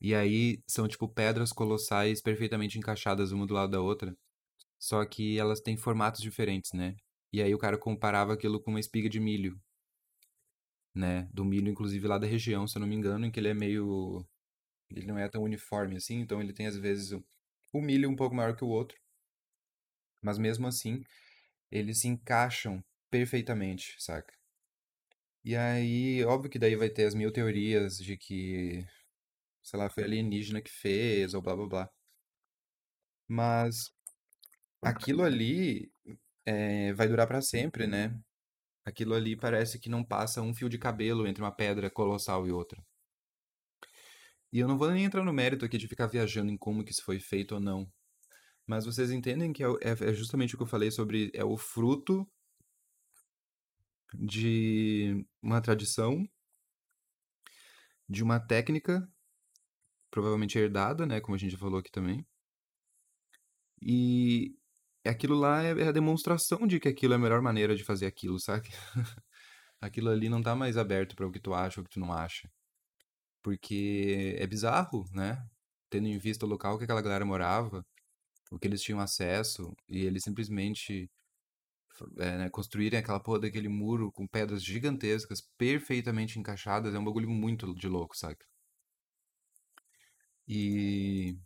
E 0.00 0.14
aí 0.14 0.62
são, 0.66 0.88
tipo, 0.88 1.08
pedras 1.08 1.52
colossais 1.52 2.20
perfeitamente 2.22 2.78
encaixadas 2.78 3.32
uma 3.32 3.46
do 3.46 3.54
lado 3.54 3.70
da 3.72 3.80
outra, 3.80 4.16
só 4.80 5.04
que 5.06 5.38
elas 5.38 5.60
têm 5.62 5.76
formatos 5.78 6.22
diferentes, 6.22 6.72
né? 6.74 6.96
E 7.32 7.42
aí 7.42 7.54
o 7.54 7.58
cara 7.58 7.78
comparava 7.78 8.34
aquilo 8.34 8.60
com 8.60 8.72
uma 8.72 8.80
espiga 8.80 9.08
de 9.10 9.20
milho, 9.20 9.60
né? 10.94 11.28
Do 11.32 11.44
milho, 11.44 11.68
inclusive, 11.70 12.06
lá 12.06 12.18
da 12.18 12.26
região, 12.26 12.66
se 12.66 12.76
eu 12.76 12.80
não 12.80 12.86
me 12.88 12.94
engano, 12.96 13.26
em 13.26 13.30
que 13.30 13.40
ele 13.40 13.48
é 13.48 13.54
meio... 13.54 14.26
Ele 14.90 15.06
não 15.06 15.18
é 15.18 15.28
tão 15.28 15.42
uniforme 15.44 15.96
assim, 15.96 16.20
então 16.20 16.40
ele 16.42 16.52
tem, 16.54 16.66
às 16.68 16.76
vezes, 16.76 17.12
o 17.12 17.24
o 17.74 17.82
milho 17.82 18.10
um 18.10 18.16
pouco 18.16 18.34
maior 18.36 18.56
que 18.56 18.64
o 18.64 18.68
outro, 18.68 18.98
mas 20.22 20.38
mesmo 20.38 20.66
assim, 20.66 21.04
eles 21.70 22.00
se 22.00 22.08
encaixam 22.08 22.84
perfeitamente, 23.10 23.96
saca? 23.98 24.34
E 25.44 25.54
aí, 25.56 26.24
óbvio 26.24 26.50
que 26.50 26.58
daí 26.58 26.76
vai 26.76 26.88
ter 26.90 27.04
as 27.06 27.14
mil 27.14 27.30
teorias 27.32 27.98
de 27.98 28.16
que, 28.16 28.86
sei 29.62 29.78
lá, 29.78 29.90
foi 29.90 30.04
alienígena 30.04 30.60
que 30.62 30.70
fez, 30.70 31.34
ou 31.34 31.42
blá 31.42 31.56
blá 31.56 31.66
blá. 31.68 31.90
Mas 33.28 33.90
aquilo 34.82 35.22
ali 35.22 35.90
é, 36.46 36.92
vai 36.94 37.08
durar 37.08 37.26
pra 37.26 37.42
sempre, 37.42 37.86
né? 37.86 38.18
Aquilo 38.84 39.14
ali 39.14 39.36
parece 39.36 39.78
que 39.80 39.90
não 39.90 40.04
passa 40.04 40.42
um 40.42 40.54
fio 40.54 40.68
de 40.68 40.78
cabelo 40.78 41.26
entre 41.28 41.42
uma 41.42 41.52
pedra 41.52 41.90
colossal 41.90 42.46
e 42.48 42.52
outra. 42.52 42.82
E 44.52 44.58
eu 44.58 44.68
não 44.68 44.76
vou 44.78 44.90
nem 44.90 45.04
entrar 45.04 45.24
no 45.24 45.32
mérito 45.32 45.64
aqui 45.64 45.78
de 45.78 45.88
ficar 45.88 46.06
viajando 46.06 46.50
em 46.50 46.56
como 46.56 46.84
que 46.84 46.90
isso 46.92 47.04
foi 47.04 47.18
feito 47.20 47.54
ou 47.54 47.60
não. 47.60 47.90
Mas 48.66 48.86
vocês 48.86 49.10
entendem 49.12 49.52
que 49.52 49.64
é, 49.64 49.68
é 49.82 50.10
é 50.10 50.14
justamente 50.14 50.54
o 50.54 50.58
que 50.58 50.64
eu 50.64 50.68
falei 50.68 50.90
sobre 50.90 51.30
é 51.34 51.44
o 51.44 51.56
fruto 51.58 52.28
de 54.14 55.24
uma 55.42 55.60
tradição, 55.60 56.24
de 58.08 58.22
uma 58.22 58.38
técnica, 58.38 59.08
provavelmente 60.10 60.56
herdada, 60.58 61.04
né? 61.06 61.20
Como 61.20 61.34
a 61.34 61.38
gente 61.38 61.50
já 61.52 61.58
falou 61.58 61.80
aqui 61.80 61.90
também 61.90 62.24
E 63.82 64.54
aquilo 65.08 65.34
lá 65.38 65.62
é 65.64 65.70
é 65.80 65.88
a 65.88 65.92
demonstração 65.92 66.66
de 66.66 66.78
que 66.80 66.88
aquilo 66.88 67.14
é 67.14 67.16
a 67.16 67.18
melhor 67.18 67.40
maneira 67.42 67.74
de 67.76 67.84
fazer 67.84 68.06
aquilo, 68.06 68.38
sabe? 68.40 68.68
Aquilo 69.80 70.10
ali 70.10 70.28
não 70.28 70.42
tá 70.42 70.54
mais 70.54 70.76
aberto 70.76 71.16
para 71.16 71.26
o 71.26 71.32
que 71.32 71.40
tu 71.40 71.54
acha 71.54 71.80
ou 71.80 71.84
o 71.84 71.88
que 71.88 71.94
tu 71.94 72.00
não 72.00 72.12
acha. 72.12 72.50
Porque 73.42 74.36
é 74.38 74.46
bizarro, 74.46 75.04
né? 75.12 75.42
Tendo 75.90 76.08
em 76.08 76.18
vista 76.18 76.46
o 76.46 76.48
local 76.48 76.78
que 76.78 76.84
aquela 76.84 77.02
galera 77.02 77.24
morava, 77.24 77.84
o 78.52 78.58
que 78.58 78.68
eles 78.68 78.82
tinham 78.82 79.00
acesso, 79.00 79.74
e 79.88 80.04
eles 80.04 80.22
simplesmente 80.24 81.10
é, 82.18 82.38
né, 82.38 82.50
construírem 82.50 82.98
aquela 82.98 83.20
porra 83.20 83.40
daquele 83.40 83.68
muro 83.68 84.10
com 84.12 84.26
pedras 84.26 84.62
gigantescas, 84.64 85.40
perfeitamente 85.58 86.38
encaixadas, 86.38 86.94
é 86.94 86.98
um 86.98 87.04
bagulho 87.04 87.28
muito 87.30 87.74
de 87.74 87.88
louco, 87.88 88.16
sabe? 88.16 88.38
E 90.48 91.36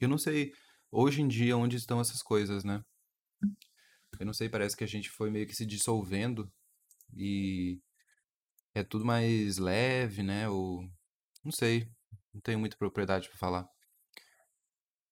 eu 0.00 0.08
não 0.08 0.18
sei 0.18 0.52
hoje 0.92 1.22
em 1.22 1.26
dia 1.28 1.56
onde 1.56 1.76
estão 1.76 2.00
essas 2.00 2.22
coisas, 2.22 2.62
né? 2.62 2.84
Eu 4.20 4.26
não 4.26 4.34
sei, 4.34 4.48
parece 4.48 4.76
que 4.76 4.84
a 4.84 4.86
gente 4.88 5.10
foi 5.10 5.30
meio 5.30 5.46
que 5.46 5.56
se 5.56 5.66
dissolvendo 5.66 6.52
e 7.16 7.80
é 8.74 8.84
tudo 8.84 9.04
mais 9.04 9.58
leve, 9.58 10.22
né? 10.22 10.48
Ou 10.48 10.88
não 11.42 11.50
sei, 11.50 11.90
não 12.32 12.40
tenho 12.40 12.58
muita 12.58 12.76
propriedade 12.76 13.28
pra 13.28 13.38
falar. 13.38 13.68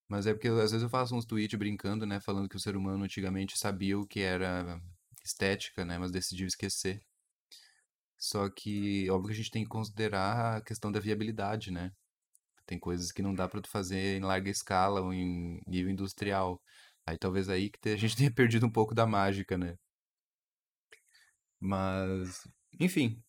Mas 0.09 0.27
é 0.27 0.35
porque 0.35 0.49
às 0.49 0.73
vezes 0.73 0.83
eu 0.83 0.91
faço 0.91 1.15
uns 1.15 1.25
tweets 1.25 1.59
brincando, 1.59 2.05
né? 2.05 2.21
Falando 2.21 2.49
que 2.49 2.57
o 2.57 2.61
ser 2.61 2.77
humano 2.77 3.05
antigamente 3.05 3.57
sabia 3.57 3.99
o 3.99 4.07
que 4.07 4.21
era 4.21 4.81
estética, 5.25 5.85
né? 5.85 5.99
Mas 5.99 6.11
decidiu 6.11 6.47
esquecer. 6.47 7.01
Só 8.19 8.51
que, 8.51 9.09
óbvio 9.11 9.29
que 9.29 9.33
a 9.33 9.37
gente 9.37 9.51
tem 9.51 9.63
que 9.63 9.71
considerar 9.71 10.59
a 10.59 10.61
questão 10.61 10.93
da 10.93 11.01
viabilidade, 11.01 11.71
né? 11.71 11.93
Tem 12.71 12.79
coisas 12.79 13.13
que 13.13 13.21
não 13.23 13.35
dá 13.35 13.49
pra 13.49 13.61
tu 13.61 13.69
fazer 13.69 14.17
em 14.19 14.23
larga 14.23 14.49
escala 14.51 15.03
ou 15.03 15.13
em 15.13 15.61
nível 15.67 15.93
industrial. 15.93 16.63
Aí 17.07 17.19
talvez 17.19 17.49
aí 17.51 17.71
que 17.71 17.91
a 17.91 17.97
gente 17.99 18.17
tenha 18.17 18.33
perdido 18.33 18.67
um 18.67 18.71
pouco 18.73 18.95
da 18.95 19.07
mágica, 19.07 19.59
né? 19.59 19.77
Mas, 21.59 22.47
enfim, 22.79 23.23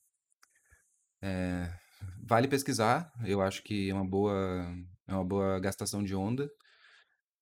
vale 2.28 2.48
pesquisar. 2.48 3.12
Eu 3.26 3.42
acho 3.42 3.64
que 3.64 3.90
é 3.90 3.94
uma 3.94 4.06
boa, 4.08 4.34
é 5.08 5.14
uma 5.14 5.24
boa 5.26 5.60
gastação 5.60 6.04
de 6.04 6.16
onda, 6.16 6.50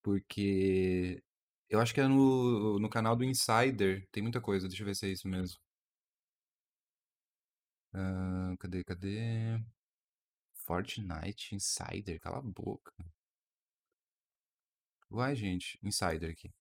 porque 0.04 1.24
Eu 1.70 1.82
acho 1.82 1.94
que 1.96 2.02
é 2.02 2.08
no, 2.08 2.80
no 2.80 2.90
canal 2.90 3.16
do 3.18 3.26
Insider. 3.26 4.08
Tem 4.12 4.24
muita 4.24 4.42
coisa. 4.42 4.68
Deixa 4.70 4.84
eu 4.84 4.88
ver 4.88 4.96
se 4.96 5.08
é 5.08 5.10
isso 5.12 5.28
mesmo. 5.30 5.60
Ah, 7.94 8.56
cadê, 8.60 8.84
cadê? 8.84 9.60
Fortnite 10.70 11.56
Insider. 11.56 12.20
Cala 12.20 12.38
a 12.38 12.42
boca. 12.44 12.94
Uai, 15.10 15.36
gente. 15.36 15.80
Insider 15.82 16.30
aqui. 16.30 16.54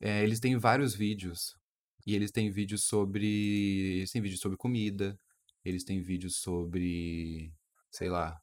É, 0.00 0.24
eles 0.24 0.40
têm 0.40 0.58
vários 0.58 0.92
vídeos. 0.92 1.56
E 2.04 2.16
eles 2.16 2.32
têm 2.32 2.50
vídeos 2.50 2.82
sobre. 2.82 3.98
Eles 3.98 4.10
têm 4.10 4.20
vídeos 4.20 4.40
sobre 4.40 4.58
comida. 4.58 5.16
Eles 5.64 5.84
têm 5.84 6.02
vídeos 6.02 6.34
sobre. 6.38 7.54
Sei 7.92 8.08
lá. 8.08 8.42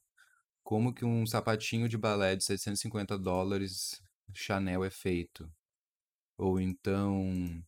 Como 0.63 0.93
que 0.93 1.03
um 1.03 1.25
sapatinho 1.25 1.89
de 1.89 1.97
balé 1.97 2.37
de 2.37 2.45
750 2.45 3.17
dólares 3.17 4.01
Chanel 4.33 4.85
é 4.85 4.89
feito. 4.89 5.51
Ou 6.37 6.57
então. 6.57 7.61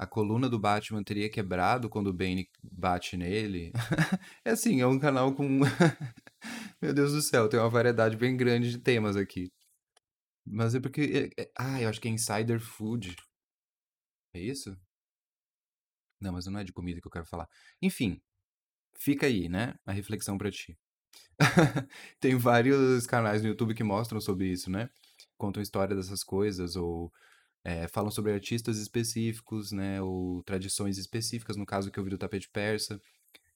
A 0.00 0.06
coluna 0.06 0.48
do 0.48 0.58
Batman 0.58 1.04
teria 1.04 1.28
quebrado 1.30 1.86
quando 1.90 2.06
o 2.06 2.12
Bane 2.14 2.48
bate 2.62 3.18
nele. 3.18 3.70
É 4.44 4.52
assim, 4.52 4.80
é 4.80 4.86
um 4.86 4.98
canal 4.98 5.34
com. 5.34 5.60
Meu 6.80 6.94
Deus 6.94 7.12
do 7.12 7.20
céu, 7.20 7.48
tem 7.50 7.60
uma 7.60 7.68
variedade 7.68 8.16
bem 8.16 8.34
grande 8.36 8.70
de 8.70 8.78
temas 8.78 9.14
aqui. 9.16 9.52
Mas 10.46 10.74
é 10.74 10.80
porque. 10.80 11.30
é- 11.38 11.42
é- 11.42 11.50
Ah, 11.58 11.82
eu 11.82 11.88
acho 11.88 12.00
que 12.00 12.08
é 12.08 12.12
Insider 12.12 12.60
Food. 12.60 13.16
É 14.34 14.40
isso? 14.40 14.76
Não, 16.20 16.32
mas 16.32 16.46
não 16.46 16.58
é 16.58 16.64
de 16.64 16.72
comida 16.72 17.00
que 17.00 17.06
eu 17.06 17.10
quero 17.10 17.26
falar. 17.26 17.48
Enfim, 17.80 18.20
fica 18.96 19.26
aí, 19.26 19.48
né? 19.48 19.74
A 19.86 19.92
reflexão 19.92 20.38
pra 20.38 20.50
ti. 20.50 20.78
Tem 22.20 22.36
vários 22.36 23.06
canais 23.06 23.42
no 23.42 23.48
YouTube 23.48 23.74
que 23.74 23.84
mostram 23.84 24.20
sobre 24.20 24.48
isso, 24.48 24.70
né? 24.70 24.90
Contam 25.38 25.62
história 25.62 25.96
dessas 25.96 26.24
coisas, 26.24 26.76
ou 26.76 27.12
é, 27.64 27.88
falam 27.88 28.10
sobre 28.10 28.32
artistas 28.32 28.78
específicos, 28.78 29.72
né? 29.72 30.00
Ou 30.02 30.42
tradições 30.44 30.98
específicas, 30.98 31.56
no 31.56 31.66
caso 31.66 31.90
que 31.90 31.98
eu 31.98 32.04
vi 32.04 32.10
do 32.10 32.18
tapete 32.18 32.48
persa. 32.50 33.00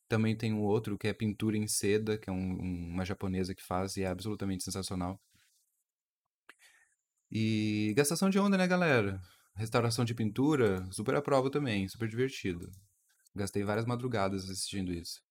Também 0.08 0.36
tem 0.36 0.52
um 0.54 0.62
outro 0.62 0.98
que 0.98 1.08
é 1.08 1.14
pintura 1.14 1.56
em 1.58 1.68
seda, 1.68 2.18
que 2.18 2.30
é 2.30 2.32
um- 2.32 2.36
um- 2.62 2.88
uma 2.90 3.04
japonesa 3.04 3.54
que 3.54 3.62
faz 3.64 3.96
e 3.96 4.02
é 4.02 4.08
absolutamente 4.08 4.64
sensacional. 4.64 5.20
E 7.30 7.92
gastação 7.96 8.30
de 8.30 8.38
onda, 8.38 8.56
né, 8.56 8.66
galera? 8.66 9.20
Restauração 9.56 10.04
de 10.06 10.14
pintura, 10.14 10.86
super 10.90 11.14
aprovo 11.14 11.50
também, 11.50 11.86
super 11.88 12.08
divertido. 12.08 12.70
Gastei 13.34 13.62
várias 13.64 13.86
madrugadas 13.86 14.44
assistindo 14.50 14.92
isso. 14.92 15.22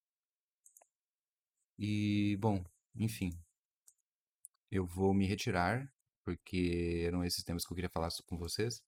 E, 1.77 2.35
bom, 2.39 2.63
enfim, 2.95 3.31
eu 4.69 4.85
vou 4.85 5.13
me 5.13 5.25
retirar, 5.25 5.89
porque 6.23 7.03
eram 7.05 7.23
esses 7.23 7.43
temas 7.43 7.65
que 7.65 7.71
eu 7.71 7.75
queria 7.75 7.89
falar 7.89 8.09
com 8.25 8.37
vocês. 8.37 8.81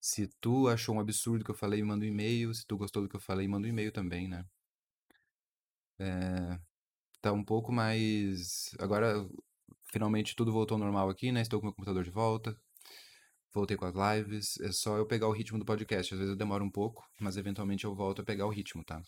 Se 0.00 0.28
tu 0.40 0.68
achou 0.68 0.94
um 0.94 1.00
absurdo 1.00 1.44
que 1.44 1.50
eu 1.50 1.54
falei, 1.54 1.82
manda 1.82 2.04
um 2.04 2.08
e-mail. 2.08 2.54
Se 2.54 2.66
tu 2.66 2.76
gostou 2.76 3.02
do 3.02 3.08
que 3.08 3.16
eu 3.16 3.20
falei, 3.20 3.46
manda 3.46 3.66
um 3.66 3.70
e-mail 3.70 3.92
também, 3.92 4.28
né? 4.28 4.44
Tá 7.20 7.32
um 7.32 7.44
pouco 7.44 7.70
mais. 7.72 8.74
Agora, 8.78 9.28
finalmente 9.92 10.34
tudo 10.34 10.52
voltou 10.52 10.76
ao 10.76 10.80
normal 10.80 11.10
aqui, 11.10 11.30
né? 11.30 11.42
Estou 11.42 11.60
com 11.60 11.66
meu 11.66 11.74
computador 11.74 12.02
de 12.04 12.10
volta. 12.10 12.56
Voltei 13.52 13.76
com 13.76 13.84
as 13.84 13.94
lives. 13.94 14.58
É 14.60 14.72
só 14.72 14.96
eu 14.96 15.06
pegar 15.06 15.28
o 15.28 15.32
ritmo 15.32 15.58
do 15.58 15.64
podcast. 15.64 16.14
Às 16.14 16.18
vezes 16.18 16.32
eu 16.32 16.36
demoro 16.36 16.64
um 16.64 16.70
pouco, 16.70 17.06
mas 17.20 17.36
eventualmente 17.36 17.84
eu 17.84 17.94
volto 17.94 18.22
a 18.22 18.24
pegar 18.24 18.46
o 18.46 18.50
ritmo, 18.50 18.84
tá? 18.84 19.02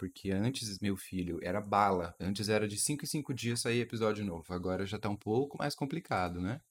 Porque 0.00 0.30
antes, 0.30 0.78
meu 0.78 0.96
filho, 0.96 1.38
era 1.42 1.60
bala. 1.60 2.16
Antes 2.18 2.48
era 2.48 2.66
de 2.66 2.78
5 2.78 3.04
em 3.04 3.06
5 3.06 3.34
dias 3.34 3.60
sair 3.60 3.80
episódio 3.80 4.24
novo. 4.24 4.50
Agora 4.54 4.86
já 4.86 4.98
tá 4.98 5.10
um 5.10 5.16
pouco 5.16 5.58
mais 5.58 5.74
complicado, 5.74 6.40
né? 6.40 6.62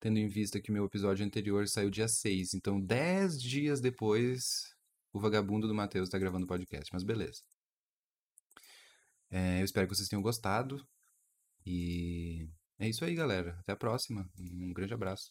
Tendo 0.00 0.18
em 0.18 0.26
vista 0.26 0.58
que 0.58 0.72
meu 0.72 0.86
episódio 0.86 1.24
anterior 1.26 1.68
saiu 1.68 1.90
dia 1.90 2.08
6. 2.08 2.54
Então, 2.54 2.80
10 2.80 3.42
dias 3.42 3.78
depois, 3.82 4.74
o 5.12 5.20
vagabundo 5.20 5.68
do 5.68 5.74
Matheus 5.74 6.08
tá 6.08 6.18
gravando 6.18 6.46
o 6.46 6.48
podcast. 6.48 6.90
Mas 6.94 7.02
beleza. 7.04 7.42
É, 9.30 9.60
eu 9.60 9.64
espero 9.66 9.86
que 9.86 9.94
vocês 9.94 10.08
tenham 10.08 10.22
gostado. 10.22 10.82
E 11.66 12.48
é 12.78 12.88
isso 12.88 13.04
aí, 13.04 13.14
galera. 13.14 13.58
Até 13.60 13.72
a 13.72 13.76
próxima. 13.76 14.26
Um 14.38 14.72
grande 14.72 14.94
abraço. 14.94 15.28